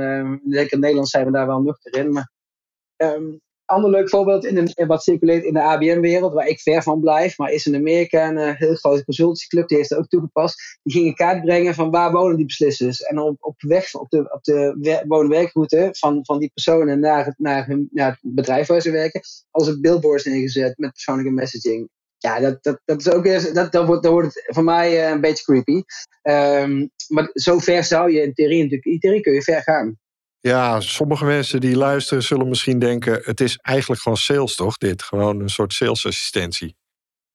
denk 0.50 0.70
in 0.70 0.80
Nederland 0.80 1.10
zijn 1.10 1.26
we 1.26 1.32
daar 1.32 1.48
wel 1.48 1.62
nuchter 1.62 1.96
in. 1.96 2.12
Maar 2.12 2.32
um, 2.98 3.42
ander 3.74 3.90
leuk 3.90 4.10
voorbeeld 4.10 4.46
in, 4.46 4.88
wat 4.88 5.04
circuleert 5.04 5.44
in 5.44 5.54
de 5.54 5.62
ABM-wereld, 5.62 6.34
waar 6.34 6.48
ik 6.48 6.60
ver 6.60 6.84
van 6.84 7.00
blijf, 7.00 7.38
maar 7.38 7.52
is 7.52 7.66
in 7.66 7.76
Amerika 7.76 8.30
een 8.30 8.38
uh, 8.38 8.56
heel 8.56 8.76
grote 8.76 9.04
consultancyclub, 9.04 9.68
die 9.68 9.78
heeft 9.78 9.92
er 9.92 9.98
ook 9.98 10.08
toegepast. 10.08 10.80
Die 10.84 10.94
ging 10.94 11.08
een 11.08 11.16
kaart 11.16 11.42
brengen 11.42 11.74
van 11.74 11.92
waar 11.92 12.12
wonen 12.12 12.38
die 12.38 12.46
beslissers. 12.46 13.02
En 13.02 13.20
op, 13.20 13.38
op 13.40 13.62
weg, 13.62 13.94
op 13.94 14.10
de, 14.10 14.34
op 14.34 14.44
de 14.44 15.04
woon-werkroute 15.08 15.90
van, 15.92 16.26
van 16.26 16.40
die 16.40 16.52
personen 16.54 17.00
naar 17.00 17.26
het, 17.26 17.36
naar, 17.38 17.68
hun, 17.68 17.90
bedrijf 18.22 18.68
waar 18.68 18.82
ze 18.82 18.92
werken, 18.92 19.22
als 19.52 19.68
een 19.68 19.82
billboards 19.82 20.24
neergezet 20.24 20.78
met 20.78 20.92
persoonlijke 20.92 21.32
messaging. 21.32 21.90
Ja, 22.18 22.40
dat, 22.40 22.64
dat, 22.64 22.82
dat 22.86 23.00
is 23.00 23.10
ook 23.10 23.54
dat, 23.54 23.72
dat, 23.72 23.86
wordt, 23.86 24.04
dat 24.04 24.12
wordt 24.12 24.44
voor 24.46 24.64
mij 24.64 24.92
uh, 24.92 25.10
een 25.10 25.22
beetje 25.22 25.44
creepy. 25.44 25.82
Um, 26.22 26.90
maar 27.08 27.30
zo 27.34 27.60
ver 27.60 27.84
zou 27.84 28.12
je 28.12 28.22
in 28.22 28.34
theorie 28.34 28.62
natuurlijk, 28.62 28.86
in 28.86 29.00
theorie 29.00 29.22
kun 29.22 29.34
je 29.34 29.42
ver 29.42 29.62
gaan. 29.62 29.98
Ja, 30.48 30.80
sommige 30.80 31.26
mensen 31.26 31.62
die 31.62 31.76
luisteren 31.76 32.24
zullen 32.24 32.50
misschien 32.50 32.80
denken: 32.80 33.22
het 33.24 33.42
is 33.42 33.58
eigenlijk 33.58 34.02
gewoon 34.02 34.18
sales, 34.18 34.56
toch? 34.56 34.78
Dit 34.78 35.04
gewoon 35.04 35.40
een 35.40 35.50
soort 35.50 35.74
salesassistentie. 35.74 36.76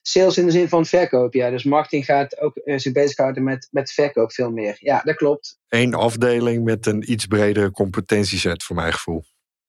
Sales 0.01 0.37
in 0.37 0.45
de 0.45 0.51
zin 0.51 0.69
van 0.69 0.85
verkoop, 0.85 1.33
ja. 1.33 1.49
Dus 1.49 1.63
marketing 1.63 2.05
gaat 2.05 2.39
ook 2.39 2.59
uh, 2.63 2.77
zich 2.77 2.91
bezighouden 2.93 3.43
met, 3.43 3.67
met 3.71 3.91
verkoop 3.91 4.31
veel 4.31 4.51
meer. 4.51 4.77
Ja, 4.79 5.01
dat 5.03 5.15
klopt. 5.15 5.57
Eén 5.67 5.93
afdeling 5.93 6.63
met 6.63 6.85
een 6.85 7.11
iets 7.11 7.25
bredere 7.25 7.71
competentieset, 7.71 8.63
voor 8.63 8.75
mijn 8.75 8.93
gevoel. 8.93 9.23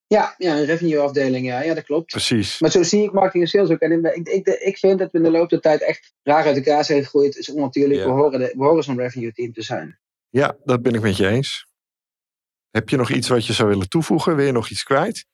Ja, 0.06 0.34
ja 0.38 0.56
een 0.56 0.64
revenue 0.64 0.98
afdeling, 0.98 1.46
ja. 1.46 1.62
ja, 1.62 1.74
dat 1.74 1.84
klopt. 1.84 2.10
Precies. 2.10 2.60
Maar 2.60 2.70
zo 2.70 2.82
zie 2.82 3.02
ik 3.02 3.12
marketing 3.12 3.42
en 3.44 3.50
sales 3.50 3.70
ook. 3.70 3.80
En 3.80 4.04
ik, 4.04 4.28
ik, 4.28 4.46
ik 4.46 4.78
vind 4.78 4.98
dat 4.98 5.12
we 5.12 5.18
in 5.18 5.24
de 5.24 5.30
loop 5.30 5.48
der 5.48 5.60
tijd 5.60 5.82
echt 5.82 6.12
raar 6.22 6.44
uit 6.44 6.56
elkaar 6.56 6.84
zijn 6.84 7.02
gegroeid. 7.02 7.36
is 7.36 7.50
onnatuurlijk. 7.50 8.04
We 8.04 8.10
horen, 8.10 8.38
de, 8.38 8.54
we 8.56 8.64
horen 8.64 8.82
zo'n 8.82 8.98
revenue 8.98 9.32
team 9.32 9.52
te 9.52 9.62
zijn. 9.62 9.98
Ja, 10.28 10.56
dat 10.64 10.82
ben 10.82 10.94
ik 10.94 11.00
met 11.00 11.16
je 11.16 11.28
eens. 11.28 11.68
Heb 12.70 12.88
je 12.88 12.96
nog 12.96 13.10
iets 13.10 13.28
wat 13.28 13.46
je 13.46 13.52
zou 13.52 13.68
willen 13.68 13.88
toevoegen? 13.88 14.36
Wil 14.36 14.46
je 14.46 14.52
nog 14.52 14.70
iets 14.70 14.82
kwijt? 14.82 15.26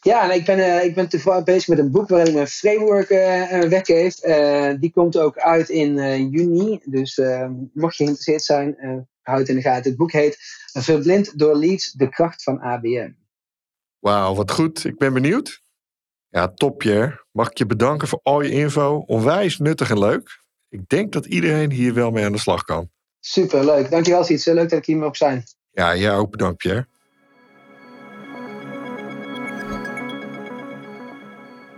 Ja, 0.00 0.32
ik 0.32 0.44
ben, 0.44 0.58
uh, 0.58 0.84
ik 0.84 0.94
ben 0.94 1.08
toevallig 1.08 1.44
bezig 1.44 1.68
met 1.68 1.78
een 1.78 1.90
boek 1.90 2.08
waarin 2.08 2.36
een 2.36 2.46
framework 2.46 3.10
uh, 3.10 3.60
weggeeft. 3.60 4.24
Uh, 4.24 4.72
die 4.80 4.92
komt 4.92 5.16
ook 5.16 5.38
uit 5.38 5.68
in 5.68 5.94
juni. 6.30 6.80
Dus 6.84 7.20
mocht 7.72 7.96
je 7.96 8.04
geïnteresseerd 8.04 8.42
zijn, 8.42 8.76
houd 9.22 9.38
het 9.38 9.48
in 9.48 9.54
de 9.54 9.62
gaten. 9.62 9.88
Het 9.88 9.98
boek 9.98 10.12
heet 10.12 10.38
Verblind 10.72 11.38
door 11.38 11.56
Leads, 11.56 11.92
de 11.92 12.08
kracht 12.08 12.42
van 12.42 12.60
ABM. 12.60 13.10
Wauw, 13.98 14.34
wat 14.34 14.50
goed. 14.50 14.84
Ik 14.84 14.98
ben 14.98 15.12
benieuwd. 15.12 15.62
Ja, 16.28 16.48
top 16.48 16.78
Pierre. 16.78 17.24
Mag 17.32 17.50
ik 17.50 17.58
je 17.58 17.66
bedanken 17.66 18.08
voor 18.08 18.20
al 18.22 18.40
je 18.40 18.50
info. 18.50 18.98
Onwijs 19.06 19.58
nuttig 19.58 19.90
en 19.90 19.98
leuk. 19.98 20.42
Ik 20.68 20.88
denk 20.88 21.12
dat 21.12 21.26
iedereen 21.26 21.72
hier 21.72 21.94
wel 21.94 22.10
mee 22.10 22.24
aan 22.24 22.32
de 22.32 22.38
slag 22.38 22.64
kan. 22.64 22.90
Super, 23.20 23.64
leuk. 23.64 23.90
Dankjewel 23.90 24.24
Siets. 24.24 24.44
Leuk 24.44 24.68
dat 24.68 24.78
ik 24.78 24.86
hier 24.86 24.96
mag 24.96 25.16
zijn. 25.16 25.44
Ja, 25.78 25.96
jij 25.96 26.14
ook 26.14 26.30
bedankt 26.30 26.56
Pierre. 26.56 26.86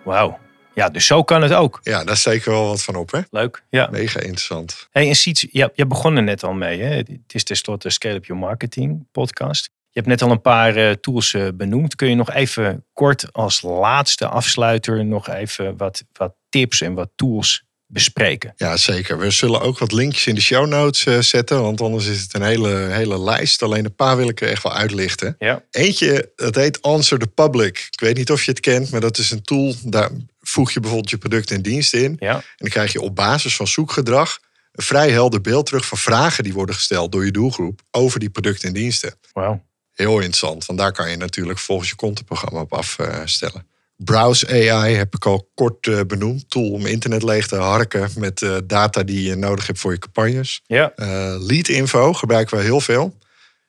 Wauw. 0.05 0.39
Ja, 0.75 0.89
dus 0.89 1.07
zo 1.07 1.23
kan 1.23 1.43
het 1.43 1.53
ook. 1.53 1.81
Ja, 1.83 2.05
daar 2.05 2.15
is 2.15 2.23
zeker 2.23 2.51
wel 2.51 2.67
wat 2.67 2.83
van 2.83 2.95
op, 2.95 3.11
hè? 3.11 3.21
Leuk, 3.31 3.63
ja. 3.71 3.89
Mega 3.91 4.21
interessant. 4.21 4.89
Hey, 4.91 5.09
en 5.09 5.15
Siets, 5.15 5.47
je, 5.51 5.71
je 5.75 5.87
begon 5.87 6.17
er 6.17 6.23
net 6.23 6.43
al 6.45 6.53
mee, 6.53 6.81
hè? 6.83 6.95
Het 6.95 7.35
is 7.35 7.45
tenslotte 7.45 7.91
Scale 7.91 8.15
Up 8.15 8.25
Your 8.25 8.43
Marketing 8.43 9.07
podcast. 9.13 9.65
Je 9.65 10.01
hebt 10.01 10.07
net 10.07 10.23
al 10.23 10.31
een 10.31 10.41
paar 10.41 10.77
uh, 10.77 10.91
tools 10.91 11.33
uh, 11.33 11.49
benoemd. 11.55 11.95
Kun 11.95 12.09
je 12.09 12.15
nog 12.15 12.31
even 12.31 12.85
kort 12.93 13.33
als 13.33 13.63
laatste 13.63 14.29
afsluiter 14.29 15.05
nog 15.05 15.29
even 15.29 15.77
wat, 15.77 16.05
wat 16.13 16.35
tips 16.49 16.81
en 16.81 16.95
wat 16.95 17.11
tools 17.15 17.65
bespreken? 17.93 18.53
Ja, 18.57 18.77
zeker. 18.77 19.19
We 19.19 19.31
zullen 19.31 19.61
ook 19.61 19.79
wat 19.79 19.93
linkjes 19.93 20.27
in 20.27 20.35
de 20.35 20.41
show 20.41 20.67
notes 20.67 21.07
uh, 21.07 21.19
zetten, 21.19 21.63
want 21.63 21.81
anders 21.81 22.07
is 22.07 22.21
het 22.21 22.35
een 22.35 22.43
hele, 22.43 22.69
hele 22.69 23.21
lijst. 23.21 23.63
Alleen 23.63 23.85
een 23.85 23.95
paar 23.95 24.17
wil 24.17 24.29
ik 24.29 24.41
er 24.41 24.49
echt 24.49 24.63
wel 24.63 24.75
uitlichten. 24.75 25.37
Ja. 25.39 25.63
Eentje, 25.71 26.33
dat 26.37 26.55
heet 26.55 26.83
Answer 26.83 27.19
the 27.19 27.27
Public. 27.27 27.89
Ik 27.91 28.01
weet 28.01 28.17
niet 28.17 28.31
of 28.31 28.45
je 28.45 28.51
het 28.51 28.61
kent, 28.61 28.91
maar 28.91 29.01
dat 29.01 29.19
is 29.19 29.31
een 29.31 29.43
tool. 29.43 29.75
Daar 29.85 30.11
voeg 30.41 30.71
je 30.71 30.81
bijvoorbeeld 30.81 31.11
je 31.11 31.19
product 31.19 31.51
en 31.51 31.63
dienst 31.63 31.95
in. 31.95 32.17
Ja. 32.19 32.35
En 32.35 32.43
dan 32.57 32.69
krijg 32.69 32.93
je 32.93 33.01
op 33.01 33.17
basis 33.17 33.57
van 33.57 33.67
zoekgedrag 33.67 34.39
een 34.73 34.85
vrij 34.85 35.11
helder 35.11 35.41
beeld 35.41 35.67
terug 35.67 35.87
van 35.87 35.99
vragen 35.99 36.45
die 36.45 36.53
worden 36.53 36.75
gesteld 36.75 37.13
door 37.13 37.25
je 37.25 37.31
doelgroep 37.31 37.81
over 37.91 38.21
die 38.21 38.31
producten 38.31 38.69
en 38.69 38.75
diensten. 38.75 39.15
Wauw. 39.33 39.65
Heel 39.93 40.15
interessant, 40.15 40.67
want 40.67 40.79
daar 40.79 40.93
kan 40.93 41.11
je 41.11 41.17
natuurlijk 41.17 41.59
volgens 41.59 41.89
je 41.89 41.95
contentprogramma 41.95 42.61
op 42.61 42.73
afstellen. 42.73 43.67
Browse 44.05 44.49
AI 44.49 44.95
heb 44.95 45.15
ik 45.15 45.27
al 45.27 45.51
kort 45.55 45.87
uh, 45.87 46.01
benoemd. 46.07 46.51
Tool 46.51 46.71
om 46.71 46.87
internet 46.87 47.23
leeg 47.23 47.47
te 47.47 47.57
harken 47.57 48.11
met 48.17 48.41
uh, 48.41 48.57
data 48.65 49.03
die 49.03 49.23
je 49.23 49.35
nodig 49.35 49.67
hebt 49.67 49.79
voor 49.79 49.93
je 49.93 49.99
campagnes. 49.99 50.61
Ja. 50.67 50.93
Uh, 50.97 51.07
lead 51.39 51.69
info 51.69 52.13
gebruiken 52.13 52.57
we 52.57 52.63
heel 52.63 52.81
veel. 52.81 53.19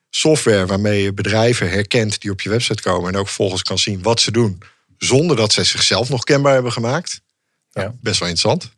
Software 0.09 0.65
waarmee 0.65 1.01
je 1.01 1.13
bedrijven 1.13 1.69
herkent 1.69 2.21
die 2.21 2.31
op 2.31 2.41
je 2.41 2.49
website 2.49 2.81
komen 2.81 3.13
en 3.13 3.19
ook 3.19 3.27
volgens 3.27 3.63
kan 3.63 3.77
zien 3.77 4.01
wat 4.01 4.19
ze 4.19 4.31
doen. 4.31 4.61
Zonder 4.97 5.35
dat 5.35 5.53
ze 5.53 5.63
zichzelf 5.63 6.09
nog 6.09 6.23
kenbaar 6.23 6.53
hebben 6.53 6.71
gemaakt. 6.71 7.21
Ja. 7.71 7.93
Best 8.01 8.19
wel 8.19 8.29
interessant. 8.29 8.71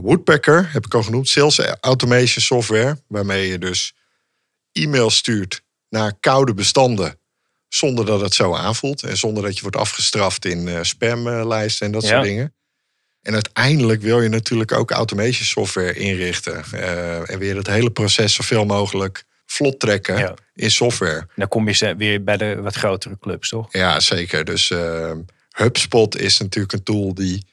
Woodpecker 0.00 0.72
heb 0.72 0.84
ik 0.84 0.94
al 0.94 1.02
genoemd. 1.02 1.28
Sales 1.28 1.58
automation 1.80 2.42
software. 2.42 3.02
Waarmee 3.06 3.48
je 3.48 3.58
dus 3.58 3.94
e-mail 4.72 5.10
stuurt 5.10 5.62
naar 5.88 6.12
koude 6.20 6.54
bestanden 6.54 7.18
zonder 7.76 8.06
dat 8.06 8.20
het 8.20 8.34
zo 8.34 8.54
aanvoelt. 8.54 9.02
En 9.02 9.16
zonder 9.16 9.42
dat 9.42 9.54
je 9.56 9.62
wordt 9.62 9.76
afgestraft 9.76 10.44
in 10.44 10.66
uh, 10.66 10.78
spamlijsten 10.82 11.86
en 11.86 11.92
dat 11.92 12.02
Ja. 12.02 12.08
soort 12.08 12.22
dingen. 12.22 12.54
En 13.22 13.34
uiteindelijk 13.34 14.02
wil 14.02 14.20
je 14.20 14.28
natuurlijk 14.28 14.72
ook 14.72 14.90
automation 14.90 15.44
software 15.44 15.92
inrichten. 15.94 16.64
eh, 16.72 17.30
en 17.30 17.38
weer 17.38 17.56
het 17.56 17.66
hele 17.66 17.90
proces 17.90 18.34
zoveel 18.34 18.64
mogelijk 18.64 19.24
vlot 19.46 19.80
trekken 19.80 20.18
Ja. 20.18 20.34
in 20.54 20.70
software. 20.70 21.26
Dan 21.36 21.48
kom 21.48 21.68
je 21.68 21.94
weer 21.96 22.24
bij 22.24 22.36
de 22.36 22.60
wat 22.60 22.74
grotere 22.74 23.18
clubs, 23.18 23.48
toch? 23.48 23.66
Ja, 23.72 24.00
zeker. 24.00 24.44
Dus 24.44 24.70
eh, 24.70 25.12
HubSpot 25.50 26.16
is 26.18 26.38
natuurlijk 26.38 26.72
een 26.74 26.82
tool 26.82 27.14
die 27.14 27.46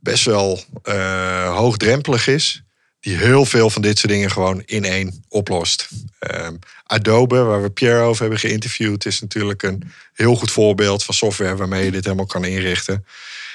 best 0.00 0.24
wel 0.24 0.60
eh, 0.82 1.56
hoogdrempelig 1.56 2.26
is. 2.26 2.62
Die 3.00 3.16
heel 3.16 3.44
veel 3.44 3.70
van 3.70 3.82
dit 3.82 3.98
soort 3.98 4.12
dingen 4.12 4.30
gewoon 4.30 4.62
in 4.66 4.84
één 4.84 5.24
oplost. 5.28 5.88
Ehm, 6.18 6.54
Adobe, 6.86 7.42
waar 7.42 7.62
we 7.62 7.70
Pierre 7.70 8.00
over 8.02 8.20
hebben 8.20 8.38
geïnterviewd, 8.38 9.06
is 9.06 9.20
natuurlijk 9.20 9.62
een 9.62 9.90
heel 10.14 10.34
goed 10.34 10.50
voorbeeld 10.50 11.04
van 11.04 11.14
software 11.14 11.56
waarmee 11.56 11.84
je 11.84 11.90
dit 11.90 12.04
helemaal 12.04 12.26
kan 12.26 12.44
inrichten. 12.44 13.04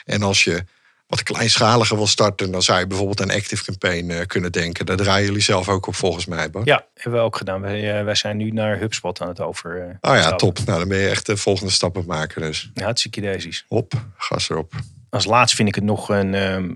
En 0.05 0.21
als 0.23 0.43
je 0.43 0.63
wat 1.07 1.23
kleinschaliger 1.23 1.97
wil 1.97 2.07
starten, 2.07 2.51
dan 2.51 2.61
zou 2.61 2.79
je 2.79 2.87
bijvoorbeeld 2.87 3.21
aan 3.21 3.31
Active 3.31 3.63
Campaign 3.63 4.09
eh, 4.09 4.25
kunnen 4.25 4.51
denken. 4.51 4.85
Daar 4.85 4.97
draaien 4.97 5.25
jullie 5.25 5.41
zelf 5.41 5.69
ook 5.69 5.87
op 5.87 5.95
volgens 5.95 6.25
mij, 6.25 6.49
Bart. 6.49 6.65
Ja, 6.65 6.85
hebben 6.93 7.19
we 7.19 7.25
ook 7.25 7.35
gedaan. 7.37 7.61
Wij, 7.61 7.97
eh, 7.99 8.03
wij 8.05 8.15
zijn 8.15 8.37
nu 8.37 8.51
naar 8.51 8.79
HubSpot 8.79 9.21
aan 9.21 9.27
het 9.27 9.39
over. 9.41 9.81
eh, 9.81 10.11
Oh 10.11 10.15
ja, 10.15 10.21
stappen. 10.21 10.37
top. 10.37 10.65
Nou, 10.65 10.79
dan 10.79 10.87
ben 10.87 10.97
je 10.97 11.09
echt 11.09 11.25
de 11.25 11.37
volgende 11.37 11.71
stappen 11.71 12.03
maken. 12.07 12.41
Dus 12.41 12.71
Ja, 12.73 12.83
hartstikke 12.83 13.21
daisies. 13.21 13.65
hop, 13.67 13.93
gas 14.17 14.49
erop. 14.49 14.73
Als 15.09 15.25
laatst 15.25 15.55
vind 15.55 15.67
ik 15.67 15.75
het 15.75 15.83
nog 15.83 16.09
een, 16.09 16.33
ehm, 16.33 16.73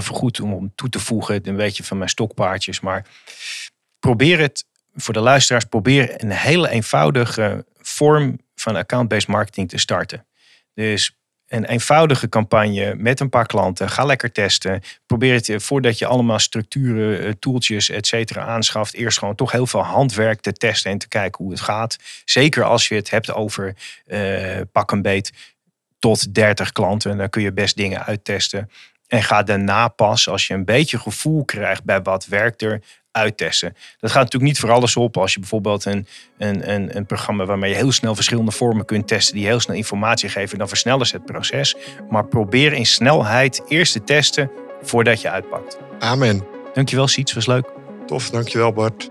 goed 0.00 0.40
om, 0.40 0.72
toe 0.74 0.88
te 0.88 1.00
voegen. 1.00 1.48
Een 1.48 1.56
beetje 1.56 1.84
van 1.84 1.98
mijn 1.98 2.10
stokpaardjes. 2.10 2.80
Maar 2.80 3.06
probeer 3.98 4.38
het, 4.38 4.64
voor 4.94 5.14
de 5.14 5.20
luisteraars, 5.20 5.64
probeer 5.64 6.22
een 6.22 6.30
hele 6.30 6.68
eenvoudige 6.68 7.64
vorm 7.76 8.38
van 8.54 8.76
account-based 8.76 9.28
marketing 9.28 9.68
te 9.68 9.78
starten. 9.78 10.26
Dus 10.74 11.18
een 11.48 11.64
eenvoudige 11.64 12.28
campagne 12.28 12.94
met 12.94 13.20
een 13.20 13.28
paar 13.28 13.46
klanten. 13.46 13.90
Ga 13.90 14.04
lekker 14.04 14.32
testen. 14.32 14.82
Probeer 15.06 15.34
het 15.34 15.48
eh, 15.48 15.58
voordat 15.58 15.98
je 15.98 16.06
allemaal 16.06 16.38
structuren, 16.38 17.26
eh, 17.26 17.32
tooltjes, 17.38 17.90
et 17.90 18.06
cetera 18.06 18.44
aanschaft. 18.44 18.94
Eerst 18.94 19.18
gewoon 19.18 19.34
toch 19.34 19.52
heel 19.52 19.66
veel 19.66 19.82
handwerk 19.82 20.40
te 20.40 20.52
testen 20.52 20.90
en 20.90 20.98
te 20.98 21.08
kijken 21.08 21.44
hoe 21.44 21.52
het 21.52 21.60
gaat. 21.60 21.96
Zeker 22.24 22.64
als 22.64 22.88
je 22.88 22.94
het 22.94 23.10
hebt 23.10 23.32
over 23.32 23.74
eh, 24.06 24.60
pak 24.72 24.90
een 24.90 25.02
beet 25.02 25.32
tot 25.98 26.34
30 26.34 26.72
klanten. 26.72 27.16
Dan 27.16 27.28
kun 27.28 27.42
je 27.42 27.52
best 27.52 27.76
dingen 27.76 28.04
uittesten. 28.04 28.70
En 29.08 29.22
ga 29.22 29.42
daarna 29.42 29.88
pas, 29.88 30.28
als 30.28 30.46
je 30.46 30.54
een 30.54 30.64
beetje 30.64 30.98
gevoel 30.98 31.44
krijgt 31.44 31.84
bij 31.84 32.02
wat 32.02 32.26
werkt 32.26 32.62
er, 32.62 32.80
uittesten. 33.18 33.76
Dat 33.98 34.10
gaat 34.10 34.22
natuurlijk 34.22 34.52
niet 34.52 34.60
voor 34.60 34.70
alles 34.70 34.96
op. 34.96 35.16
Als 35.16 35.32
je 35.32 35.40
bijvoorbeeld 35.40 35.84
een, 35.84 36.06
een, 36.38 36.72
een, 36.72 36.96
een 36.96 37.06
programma 37.06 37.44
waarmee 37.44 37.70
je 37.70 37.76
heel 37.76 37.92
snel 37.92 38.14
verschillende 38.14 38.50
vormen 38.50 38.84
kunt 38.84 39.08
testen, 39.08 39.34
die 39.34 39.46
heel 39.46 39.60
snel 39.60 39.76
informatie 39.76 40.28
geven, 40.28 40.58
dan 40.58 40.68
versnellen 40.68 41.06
ze 41.06 41.16
het 41.16 41.24
proces. 41.24 41.76
Maar 42.10 42.26
probeer 42.26 42.72
in 42.72 42.86
snelheid 42.86 43.62
eerst 43.68 43.92
te 43.92 44.04
testen 44.04 44.50
voordat 44.82 45.20
je 45.20 45.30
uitpakt. 45.30 45.78
Amen. 45.98 46.46
Dankjewel, 46.74 47.08
Siets, 47.08 47.32
was 47.32 47.46
leuk. 47.46 47.70
Tof, 48.06 48.30
dankjewel 48.30 48.72
Bart. 48.72 49.08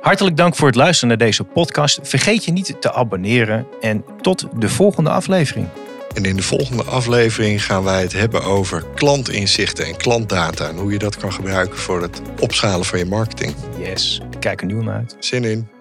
Hartelijk 0.00 0.36
dank 0.36 0.56
voor 0.56 0.66
het 0.66 0.76
luisteren 0.76 1.08
naar 1.08 1.26
deze 1.26 1.44
podcast. 1.44 1.98
Vergeet 2.02 2.44
je 2.44 2.52
niet 2.52 2.76
te 2.80 2.92
abonneren 2.92 3.66
en 3.80 4.04
tot 4.20 4.46
de 4.56 4.68
volgende 4.68 5.10
aflevering. 5.10 5.68
En 6.14 6.24
in 6.24 6.36
de 6.36 6.42
volgende 6.42 6.82
aflevering 6.82 7.64
gaan 7.64 7.84
wij 7.84 8.02
het 8.02 8.12
hebben 8.12 8.42
over 8.42 8.84
klantinzichten 8.94 9.86
en 9.86 9.96
klantdata. 9.96 10.68
En 10.68 10.76
hoe 10.76 10.92
je 10.92 10.98
dat 10.98 11.16
kan 11.16 11.32
gebruiken 11.32 11.78
voor 11.78 12.02
het 12.02 12.20
opschalen 12.40 12.86
van 12.86 12.98
je 12.98 13.04
marketing. 13.04 13.54
Yes, 13.78 14.20
ik 14.30 14.40
kijk 14.40 14.60
er 14.60 14.66
nu 14.66 14.74
naar 14.74 14.94
uit. 14.94 15.16
Zin 15.18 15.44
in. 15.44 15.77